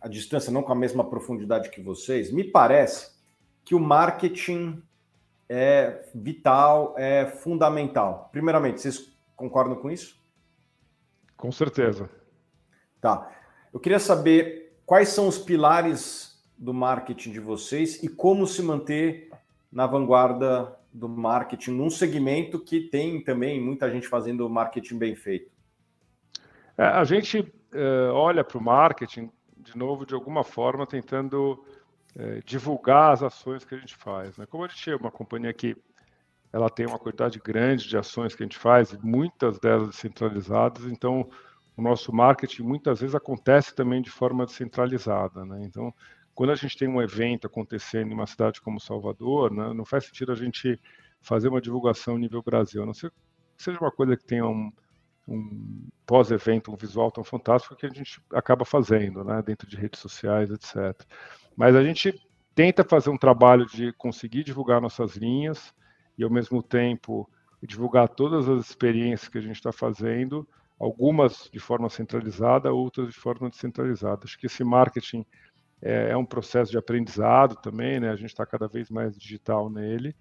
à 0.01 0.07
distância, 0.07 0.51
não 0.51 0.63
com 0.63 0.71
a 0.71 0.75
mesma 0.75 1.07
profundidade 1.07 1.69
que 1.69 1.79
vocês, 1.79 2.31
me 2.31 2.43
parece 2.43 3.11
que 3.63 3.75
o 3.75 3.79
marketing 3.79 4.81
é 5.47 6.09
vital, 6.15 6.95
é 6.97 7.27
fundamental. 7.27 8.29
Primeiramente, 8.31 8.81
vocês 8.81 9.15
concordam 9.35 9.75
com 9.75 9.91
isso? 9.91 10.19
Com 11.37 11.51
certeza. 11.51 12.09
Tá. 12.99 13.31
Eu 13.71 13.79
queria 13.79 13.99
saber 13.99 14.79
quais 14.83 15.09
são 15.09 15.27
os 15.27 15.37
pilares 15.37 16.43
do 16.57 16.73
marketing 16.73 17.31
de 17.31 17.39
vocês 17.39 18.01
e 18.01 18.07
como 18.07 18.47
se 18.47 18.63
manter 18.63 19.29
na 19.71 19.85
vanguarda 19.85 20.75
do 20.91 21.07
marketing 21.07 21.73
num 21.73 21.91
segmento 21.91 22.59
que 22.59 22.89
tem 22.89 23.23
também 23.23 23.61
muita 23.61 23.91
gente 23.91 24.07
fazendo 24.07 24.49
marketing 24.49 24.97
bem 24.97 25.15
feito. 25.15 25.54
É, 26.77 26.83
a 26.83 27.03
gente 27.03 27.39
uh, 27.39 28.11
olha 28.13 28.43
para 28.43 28.57
o 28.57 28.63
marketing, 28.63 29.31
de 29.57 29.77
novo, 29.77 30.05
de 30.05 30.13
alguma 30.13 30.43
forma, 30.43 30.85
tentando 30.85 31.63
é, 32.15 32.39
divulgar 32.45 33.13
as 33.13 33.23
ações 33.23 33.65
que 33.65 33.75
a 33.75 33.77
gente 33.77 33.95
faz. 33.95 34.37
Né? 34.37 34.45
Como 34.45 34.63
a 34.63 34.67
gente 34.67 34.89
é 34.89 34.95
uma 34.95 35.11
companhia 35.11 35.53
que 35.53 35.75
ela 36.51 36.69
tem 36.69 36.85
uma 36.85 36.99
quantidade 36.99 37.39
grande 37.39 37.87
de 37.87 37.97
ações 37.97 38.33
que 38.33 38.43
a 38.43 38.45
gente 38.45 38.57
faz, 38.57 38.93
muitas 39.03 39.59
delas 39.59 39.89
descentralizadas, 39.89 40.85
então 40.85 41.29
o 41.75 41.81
nosso 41.81 42.13
marketing 42.13 42.63
muitas 42.63 43.01
vezes 43.01 43.15
acontece 43.15 43.75
também 43.75 44.01
de 44.01 44.09
forma 44.09 44.45
descentralizada. 44.45 45.43
Né? 45.43 45.63
Então, 45.65 45.93
quando 46.33 46.51
a 46.51 46.55
gente 46.55 46.77
tem 46.77 46.87
um 46.87 47.01
evento 47.01 47.47
acontecendo 47.47 48.11
em 48.11 48.13
uma 48.13 48.27
cidade 48.27 48.61
como 48.61 48.79
Salvador, 48.79 49.51
né, 49.51 49.73
não 49.73 49.83
faz 49.83 50.05
sentido 50.05 50.31
a 50.31 50.35
gente 50.35 50.79
fazer 51.21 51.49
uma 51.49 51.59
divulgação 51.59 52.17
nível 52.17 52.41
Brasil, 52.41 52.83
a 52.83 52.85
não 52.85 52.93
ser 52.93 53.09
que 53.09 53.63
seja 53.63 53.79
uma 53.79 53.91
coisa 53.91 54.15
que 54.15 54.23
tenha 54.23 54.45
um, 54.45 54.71
um 55.27 55.87
pós-evento, 56.05 56.71
um 56.71 56.75
visual 56.75 57.11
tão 57.11 57.23
fantástico 57.23 57.75
que 57.75 57.85
a 57.85 57.89
gente 57.89 58.21
acaba 58.31 58.63
fazendo, 58.63 59.23
né, 59.23 59.41
dentro 59.41 59.67
de 59.67 59.75
redes 59.75 59.99
sociais, 59.99 60.51
etc. 60.51 61.01
Mas 61.55 61.75
a 61.75 61.83
gente 61.83 62.13
tenta 62.53 62.83
fazer 62.83 63.09
um 63.09 63.17
trabalho 63.17 63.65
de 63.65 63.91
conseguir 63.93 64.43
divulgar 64.43 64.79
nossas 64.79 65.15
linhas 65.15 65.73
e, 66.17 66.23
ao 66.23 66.29
mesmo 66.29 66.61
tempo, 66.61 67.29
divulgar 67.61 68.07
todas 68.09 68.47
as 68.47 68.69
experiências 68.69 69.27
que 69.27 69.37
a 69.37 69.41
gente 69.41 69.55
está 69.55 69.71
fazendo, 69.71 70.47
algumas 70.79 71.49
de 71.51 71.59
forma 71.59 71.89
centralizada, 71.89 72.71
outras 72.71 73.09
de 73.09 73.19
forma 73.19 73.49
descentralizada. 73.49 74.21
Acho 74.23 74.37
que 74.37 74.45
esse 74.45 74.63
marketing 74.63 75.25
é, 75.81 76.11
é 76.11 76.17
um 76.17 76.25
processo 76.25 76.71
de 76.71 76.77
aprendizado 76.77 77.55
também, 77.55 77.99
né? 77.99 78.09
A 78.09 78.15
gente 78.15 78.29
está 78.29 78.45
cada 78.45 78.67
vez 78.67 78.89
mais 78.89 79.17
digital 79.17 79.69
nele. 79.69 80.15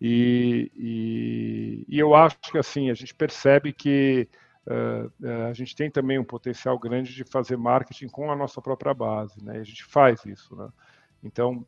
E, 0.00 0.70
e, 0.74 1.84
e, 1.88 1.98
eu 1.98 2.14
acho 2.14 2.38
que 2.50 2.58
assim 2.58 2.90
a 2.90 2.94
gente 2.94 3.14
percebe 3.14 3.72
que 3.72 4.28
a 5.48 5.52
gente 5.52 5.76
tem 5.76 5.90
também 5.90 6.18
um 6.18 6.24
potencial 6.24 6.78
grande 6.78 7.14
de 7.14 7.24
fazer 7.24 7.56
marketing 7.56 8.08
com 8.08 8.30
a 8.30 8.36
nossa 8.36 8.62
própria 8.62 8.94
base, 8.94 9.42
né? 9.44 9.58
E 9.58 9.60
a 9.60 9.64
gente 9.64 9.84
faz 9.84 10.24
isso, 10.24 10.56
né? 10.56 10.68
Então 11.22 11.66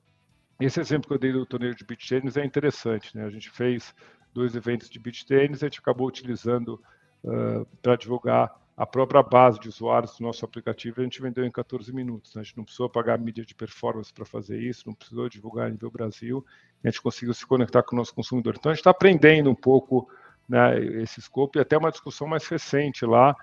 esse 0.60 0.80
exemplo 0.80 1.08
que 1.08 1.14
eu 1.14 1.18
dei 1.18 1.32
do 1.32 1.44
torneio 1.44 1.74
de 1.74 1.84
beach 1.84 2.08
tênis 2.08 2.36
é 2.36 2.44
interessante, 2.44 3.16
né? 3.16 3.24
A 3.24 3.30
gente 3.30 3.50
fez 3.50 3.94
dois 4.32 4.54
eventos 4.54 4.88
de 4.88 4.98
beach 4.98 5.26
tênis, 5.26 5.62
a 5.62 5.66
gente 5.66 5.80
acabou 5.80 6.08
utilizando 6.08 6.80
uh, 7.24 7.66
para 7.82 7.96
divulgar 7.96 8.54
a 8.76 8.84
própria 8.86 9.22
base 9.22 9.58
de 9.58 9.68
usuários 9.68 10.18
do 10.18 10.22
nosso 10.22 10.44
aplicativo, 10.44 11.00
a 11.00 11.04
gente 11.04 11.20
vendeu 11.22 11.44
em 11.44 11.50
14 11.50 11.90
minutos. 11.94 12.34
Né? 12.34 12.42
A 12.42 12.44
gente 12.44 12.58
não 12.58 12.64
precisou 12.64 12.90
pagar 12.90 13.18
mídia 13.18 13.44
de 13.44 13.54
performance 13.54 14.12
para 14.12 14.26
fazer 14.26 14.60
isso, 14.60 14.86
não 14.86 14.94
precisou 14.94 15.28
divulgar 15.30 15.66
a 15.66 15.70
nível 15.70 15.90
Brasil, 15.90 16.44
a 16.84 16.88
gente 16.88 17.00
conseguiu 17.00 17.32
se 17.32 17.46
conectar 17.46 17.82
com 17.82 17.96
o 17.96 17.98
nosso 17.98 18.14
consumidor. 18.14 18.54
Então, 18.58 18.70
a 18.70 18.74
gente 18.74 18.80
está 18.80 18.90
aprendendo 18.90 19.50
um 19.50 19.54
pouco 19.54 20.10
né, 20.48 20.78
esse 21.02 21.20
escopo 21.20 21.58
e 21.58 21.60
até 21.60 21.76
uma 21.76 21.90
discussão 21.90 22.26
mais 22.26 22.46
recente 22.46 23.04
lá 23.04 23.34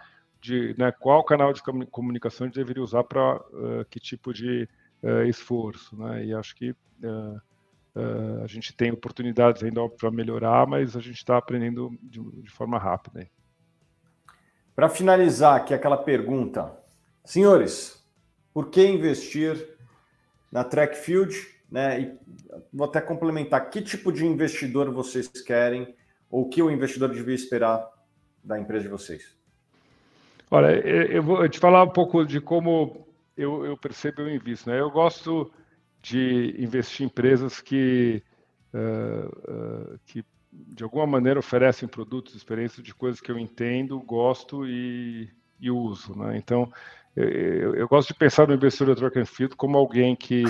de 0.41 0.75
né, 0.77 0.91
qual 0.91 1.23
canal 1.23 1.53
de 1.53 1.61
comunicação 1.89 2.45
a 2.45 2.47
gente 2.47 2.55
deveria 2.55 2.83
usar 2.83 3.03
para 3.03 3.37
uh, 3.37 3.85
que 3.89 3.99
tipo 3.99 4.33
de 4.33 4.67
uh, 5.01 5.23
esforço. 5.23 5.95
Né? 5.95 6.25
E 6.25 6.33
acho 6.33 6.53
que 6.55 6.71
uh, 6.71 7.41
a 8.43 8.47
gente 8.47 8.75
tem 8.75 8.91
oportunidades 8.91 9.63
ainda 9.63 9.87
para 9.87 10.11
melhorar, 10.11 10.67
mas 10.67 10.97
a 10.97 10.99
gente 10.99 11.17
está 11.17 11.37
aprendendo 11.37 11.97
de, 12.01 12.19
de 12.41 12.49
forma 12.49 12.77
rápida. 12.77 13.29
Para 14.75 14.89
finalizar 14.89 15.55
aqui 15.55 15.73
aquela 15.73 15.97
pergunta, 15.97 16.75
senhores, 17.23 18.03
por 18.53 18.69
que 18.69 18.85
investir 18.85 19.77
na 20.51 20.63
Trackfield? 20.63 21.35
Né? 21.71 22.01
E 22.01 22.17
vou 22.73 22.85
até 22.85 22.99
complementar, 22.99 23.69
que 23.69 23.81
tipo 23.81 24.11
de 24.11 24.25
investidor 24.25 24.91
vocês 24.91 25.27
querem 25.27 25.95
ou 26.33 26.41
o 26.41 26.49
que 26.49 26.63
o 26.63 26.71
investidor 26.71 27.09
devia 27.09 27.35
esperar 27.35 27.87
da 28.43 28.59
empresa 28.59 28.85
de 28.85 28.89
vocês? 28.89 29.37
Olha, 30.49 30.71
eu 30.71 31.21
vou 31.21 31.47
te 31.47 31.59
falar 31.59 31.83
um 31.83 31.91
pouco 31.91 32.25
de 32.25 32.41
como 32.41 33.05
eu, 33.37 33.63
eu 33.63 33.77
percebo 33.77 34.23
e 34.23 34.35
invisto. 34.35 34.67
Né? 34.67 34.79
Eu 34.79 34.89
gosto 34.89 35.53
de 36.01 36.55
investir 36.57 37.03
em 37.03 37.05
empresas 37.05 37.61
que, 37.61 38.23
uh, 38.73 39.93
uh, 39.93 39.99
que 40.07 40.25
de 40.51 40.83
alguma 40.83 41.05
maneira 41.05 41.39
oferecem 41.39 41.87
produtos, 41.87 42.33
experiências 42.33 42.83
de 42.83 42.95
coisas 42.95 43.21
que 43.21 43.31
eu 43.31 43.37
entendo, 43.37 43.99
gosto 43.99 44.65
e, 44.65 45.29
e 45.59 45.69
uso. 45.69 46.17
Né? 46.17 46.35
Então, 46.35 46.73
eu, 47.15 47.75
eu, 47.75 47.87
gosto 47.87 48.07
de 48.07 48.15
pensar 48.15 48.47
no 48.47 48.55
investidor 48.55 48.95
Track 48.95 49.19
and 49.19 49.25
Field 49.25 49.55
como 49.55 49.77
alguém 49.77 50.15
que 50.15 50.45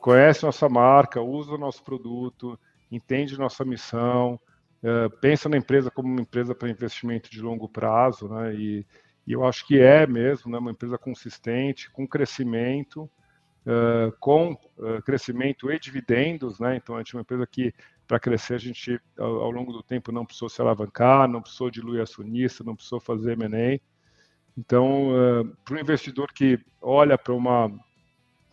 conhece 0.00 0.44
nossa 0.44 0.68
marca, 0.68 1.20
usa 1.20 1.50
o 1.50 1.58
nosso 1.58 1.82
produto, 1.82 2.56
entende 2.92 3.36
nossa 3.36 3.64
missão, 3.64 4.38
uh, 4.86 5.10
pensa 5.20 5.48
na 5.48 5.56
empresa 5.56 5.90
como 5.90 6.08
uma 6.08 6.20
empresa 6.20 6.54
para 6.54 6.70
investimento 6.70 7.28
de 7.30 7.40
longo 7.40 7.68
prazo, 7.68 8.28
né? 8.28 8.54
E, 8.54 8.86
e, 9.26 9.32
eu 9.32 9.44
acho 9.44 9.66
que 9.66 9.80
é 9.80 10.06
mesmo, 10.06 10.50
né? 10.50 10.58
Uma 10.58 10.70
empresa 10.70 10.96
consistente, 10.96 11.90
com 11.90 12.06
crescimento, 12.06 13.02
uh, 13.66 14.12
com 14.20 14.52
uh, 14.52 15.02
crescimento 15.04 15.70
e 15.70 15.78
dividendos, 15.78 16.60
né? 16.60 16.76
Então 16.76 16.94
a 16.94 16.98
gente 16.98 17.14
é 17.14 17.18
uma 17.18 17.22
empresa 17.22 17.46
que 17.46 17.74
para 18.06 18.20
crescer, 18.20 18.54
a 18.54 18.58
gente, 18.58 19.00
ao, 19.18 19.42
ao, 19.42 19.50
longo 19.50 19.72
do 19.72 19.82
tempo, 19.82 20.12
não 20.12 20.24
precisou 20.24 20.48
se 20.48 20.60
alavancar, 20.60 21.28
não 21.28 21.42
precisou 21.42 21.68
diluir 21.68 22.00
acionista, 22.00 22.62
não 22.62 22.76
precisou 22.76 23.00
fazer 23.00 23.32
M&A. 23.32 23.80
Então, 24.56 25.10
para 25.64 25.74
o 25.74 25.78
investidor 25.78 26.32
que 26.32 26.58
olha 26.80 27.18
para 27.18 27.34
uma, 27.34 27.68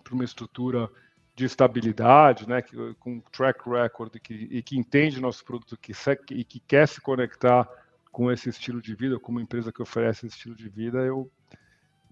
para 0.03 0.13
uma 0.15 0.23
estrutura 0.23 0.89
de 1.35 1.45
estabilidade, 1.45 2.47
né, 2.47 2.61
que, 2.61 2.75
com 2.99 3.19
track 3.31 3.67
record 3.67 4.19
que, 4.19 4.33
e 4.51 4.61
que 4.61 4.77
entende 4.77 5.19
nosso 5.19 5.43
produto 5.43 5.77
que, 5.77 5.93
e 6.31 6.43
que 6.43 6.59
quer 6.59 6.87
se 6.87 7.01
conectar 7.01 7.67
com 8.11 8.31
esse 8.31 8.49
estilo 8.49 8.79
de 8.79 8.93
vida, 8.93 9.19
como 9.19 9.39
empresa 9.39 9.71
que 9.71 9.81
oferece 9.81 10.27
esse 10.27 10.35
estilo 10.35 10.55
de 10.55 10.69
vida, 10.69 10.99
eu, 10.99 11.31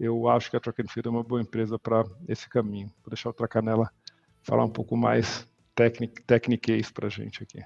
eu 0.00 0.28
acho 0.28 0.50
que 0.50 0.56
a 0.56 0.60
Track 0.60 0.82
and 0.82 0.88
Field 0.88 1.06
é 1.06 1.10
uma 1.10 1.22
boa 1.22 1.40
empresa 1.40 1.78
para 1.78 2.04
esse 2.26 2.48
caminho. 2.48 2.88
Vou 3.04 3.10
deixar 3.10 3.30
o 3.30 3.32
Tracanela 3.32 3.88
falar 4.42 4.64
um 4.64 4.70
pouco 4.70 4.96
mais 4.96 5.46
técnicas 6.26 6.90
para 6.90 7.06
a 7.06 7.10
gente 7.10 7.44
aqui. 7.44 7.60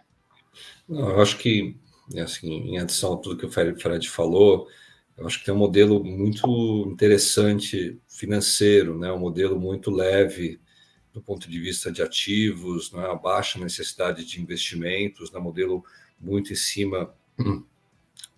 Não, 0.87 1.09
eu 1.09 1.23
acho 1.23 1.39
que, 1.39 1.79
assim, 2.23 2.53
em 2.53 2.79
adição 2.79 3.15
a 3.15 3.17
tudo 3.17 3.39
que 3.39 3.47
o 3.47 3.51
Fred 3.51 4.09
falou, 4.09 4.69
eu 5.17 5.27
acho 5.27 5.39
que 5.39 5.47
tem 5.47 5.55
um 5.55 5.59
modelo 5.59 6.05
muito 6.05 6.87
interessante 6.93 7.99
financeiro, 8.07 8.99
né? 8.99 9.11
um 9.11 9.19
modelo 9.19 9.59
muito 9.59 9.91
leve 9.91 10.61
do 11.17 11.23
ponto 11.23 11.49
de 11.49 11.59
vista 11.59 11.91
de 11.91 12.03
ativos, 12.03 12.93
né? 12.93 13.07
a 13.07 13.15
baixa 13.15 13.59
necessidade 13.59 14.23
de 14.23 14.39
investimentos, 14.39 15.33
né? 15.33 15.41
modelo 15.41 15.83
muito 16.21 16.53
em 16.53 16.57
cima 16.57 17.11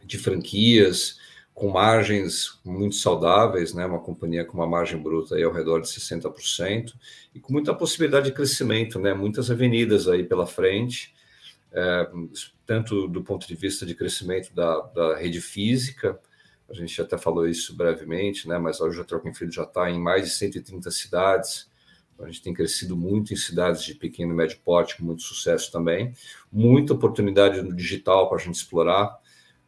de 0.04 0.16
franquias, 0.16 1.18
com 1.52 1.70
margens 1.70 2.60
muito 2.64 2.94
saudáveis, 2.94 3.74
né? 3.74 3.84
uma 3.84 3.98
companhia 3.98 4.44
com 4.44 4.56
uma 4.56 4.66
margem 4.66 4.96
bruta 4.96 5.34
aí 5.34 5.42
ao 5.42 5.52
redor 5.52 5.80
de 5.80 5.88
60%, 5.88 6.94
e 7.34 7.40
com 7.40 7.52
muita 7.52 7.74
possibilidade 7.74 8.26
de 8.26 8.32
crescimento, 8.32 9.00
né? 9.00 9.12
muitas 9.12 9.50
avenidas 9.50 10.06
aí 10.06 10.22
pela 10.22 10.46
frente, 10.46 11.12
é, 11.72 12.08
tanto 12.64 13.08
do 13.08 13.24
ponto 13.24 13.44
de 13.48 13.56
vista 13.56 13.84
de 13.84 13.92
crescimento 13.92 14.54
da, 14.54 14.82
da, 14.94 15.16
rede 15.16 15.40
física, 15.40 16.16
a 16.70 16.74
gente 16.74 17.02
até 17.02 17.18
falou 17.18 17.48
isso 17.48 17.74
brevemente, 17.74 18.46
né? 18.46 18.56
mas 18.56 18.80
hoje 18.80 19.00
a 19.00 19.04
Troca 19.04 19.34
Field 19.34 19.52
já 19.52 19.64
está 19.64 19.90
em 19.90 19.98
mais 19.98 20.26
de 20.26 20.30
130 20.30 20.92
cidades, 20.92 21.67
a 22.20 22.26
gente 22.26 22.42
tem 22.42 22.52
crescido 22.52 22.96
muito 22.96 23.32
em 23.32 23.36
cidades 23.36 23.82
de 23.84 23.94
pequeno 23.94 24.32
e 24.32 24.36
médio 24.36 24.58
porte, 24.64 24.96
com 24.96 25.04
muito 25.04 25.22
sucesso 25.22 25.70
também, 25.70 26.12
muita 26.50 26.92
oportunidade 26.92 27.62
no 27.62 27.74
digital 27.74 28.28
para 28.28 28.38
a 28.38 28.40
gente 28.40 28.56
explorar, 28.56 29.16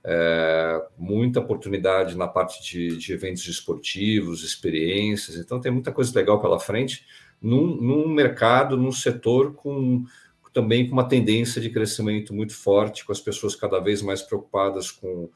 é, 0.02 0.82
muita 0.96 1.40
oportunidade 1.40 2.16
na 2.16 2.26
parte 2.26 2.62
de, 2.62 2.96
de, 2.96 3.12
eventos 3.12 3.46
esportivos, 3.46 4.42
experiências, 4.42 5.36
então 5.36 5.60
tem 5.60 5.70
muita 5.70 5.92
coisa 5.92 6.12
legal 6.18 6.40
pela 6.40 6.58
frente 6.58 7.04
num, 7.40 7.76
num 7.76 8.08
mercado, 8.08 8.76
num 8.76 8.92
setor 8.92 9.54
com 9.54 10.04
também 10.52 10.88
com 10.88 10.94
uma 10.94 11.08
tendência 11.08 11.60
de 11.60 11.70
crescimento 11.70 12.34
muito 12.34 12.52
forte, 12.52 13.04
com 13.04 13.12
as 13.12 13.20
pessoas 13.20 13.54
cada 13.54 13.78
vez 13.78 14.02
mais 14.02 14.20
preocupadas 14.20 14.90
com, 14.90 15.30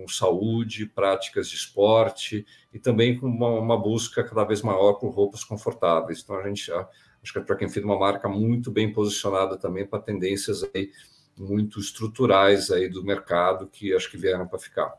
com 0.00 0.08
saúde, 0.08 0.86
práticas 0.86 1.48
de 1.48 1.56
esporte 1.56 2.46
e 2.72 2.78
também 2.78 3.18
com 3.18 3.26
uma, 3.26 3.48
uma 3.48 3.78
busca 3.78 4.24
cada 4.24 4.44
vez 4.44 4.62
maior 4.62 4.94
por 4.94 5.10
roupas 5.10 5.44
confortáveis. 5.44 6.22
Então 6.22 6.36
a 6.36 6.48
gente 6.48 6.72
acho 6.72 7.32
que 7.32 7.38
a 7.38 7.42
Track 7.42 7.64
and 7.64 7.68
é 7.76 7.84
uma 7.84 7.98
marca 7.98 8.28
muito 8.28 8.70
bem 8.70 8.92
posicionada 8.92 9.58
também 9.58 9.86
para 9.86 10.00
tendências 10.00 10.64
aí 10.74 10.90
muito 11.38 11.80
estruturais 11.80 12.70
aí 12.70 12.88
do 12.88 13.04
mercado 13.04 13.66
que 13.66 13.94
acho 13.94 14.10
que 14.10 14.16
vieram 14.16 14.46
para 14.46 14.58
ficar. 14.58 14.94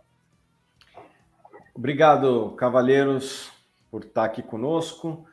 Obrigado, 1.74 2.56
cavalheiros, 2.58 3.52
por 3.90 4.04
estar 4.04 4.26
aqui 4.26 4.42
conosco. 4.42 5.26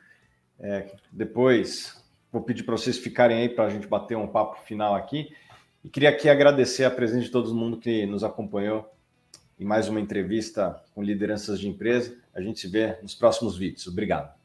É, 0.59 0.95
depois 1.11 2.03
vou 2.31 2.43
pedir 2.43 2.63
para 2.63 2.77
vocês 2.77 2.97
ficarem 2.97 3.37
aí 3.37 3.49
para 3.49 3.65
a 3.65 3.69
gente 3.69 3.87
bater 3.87 4.15
um 4.15 4.27
papo 4.27 4.61
final 4.61 4.95
aqui. 4.95 5.29
E 5.83 5.89
queria 5.89 6.09
aqui 6.09 6.29
agradecer 6.29 6.83
a 6.83 6.91
presença 6.91 7.25
de 7.25 7.31
todo 7.31 7.55
mundo 7.55 7.77
que 7.77 8.05
nos 8.05 8.23
acompanhou 8.23 8.89
em 9.59 9.65
mais 9.65 9.89
uma 9.89 9.99
entrevista 9.99 10.81
com 10.95 11.03
lideranças 11.03 11.59
de 11.59 11.67
empresa. 11.67 12.15
A 12.33 12.41
gente 12.41 12.59
se 12.59 12.67
vê 12.67 12.97
nos 13.01 13.13
próximos 13.13 13.57
vídeos. 13.57 13.85
Obrigado. 13.87 14.38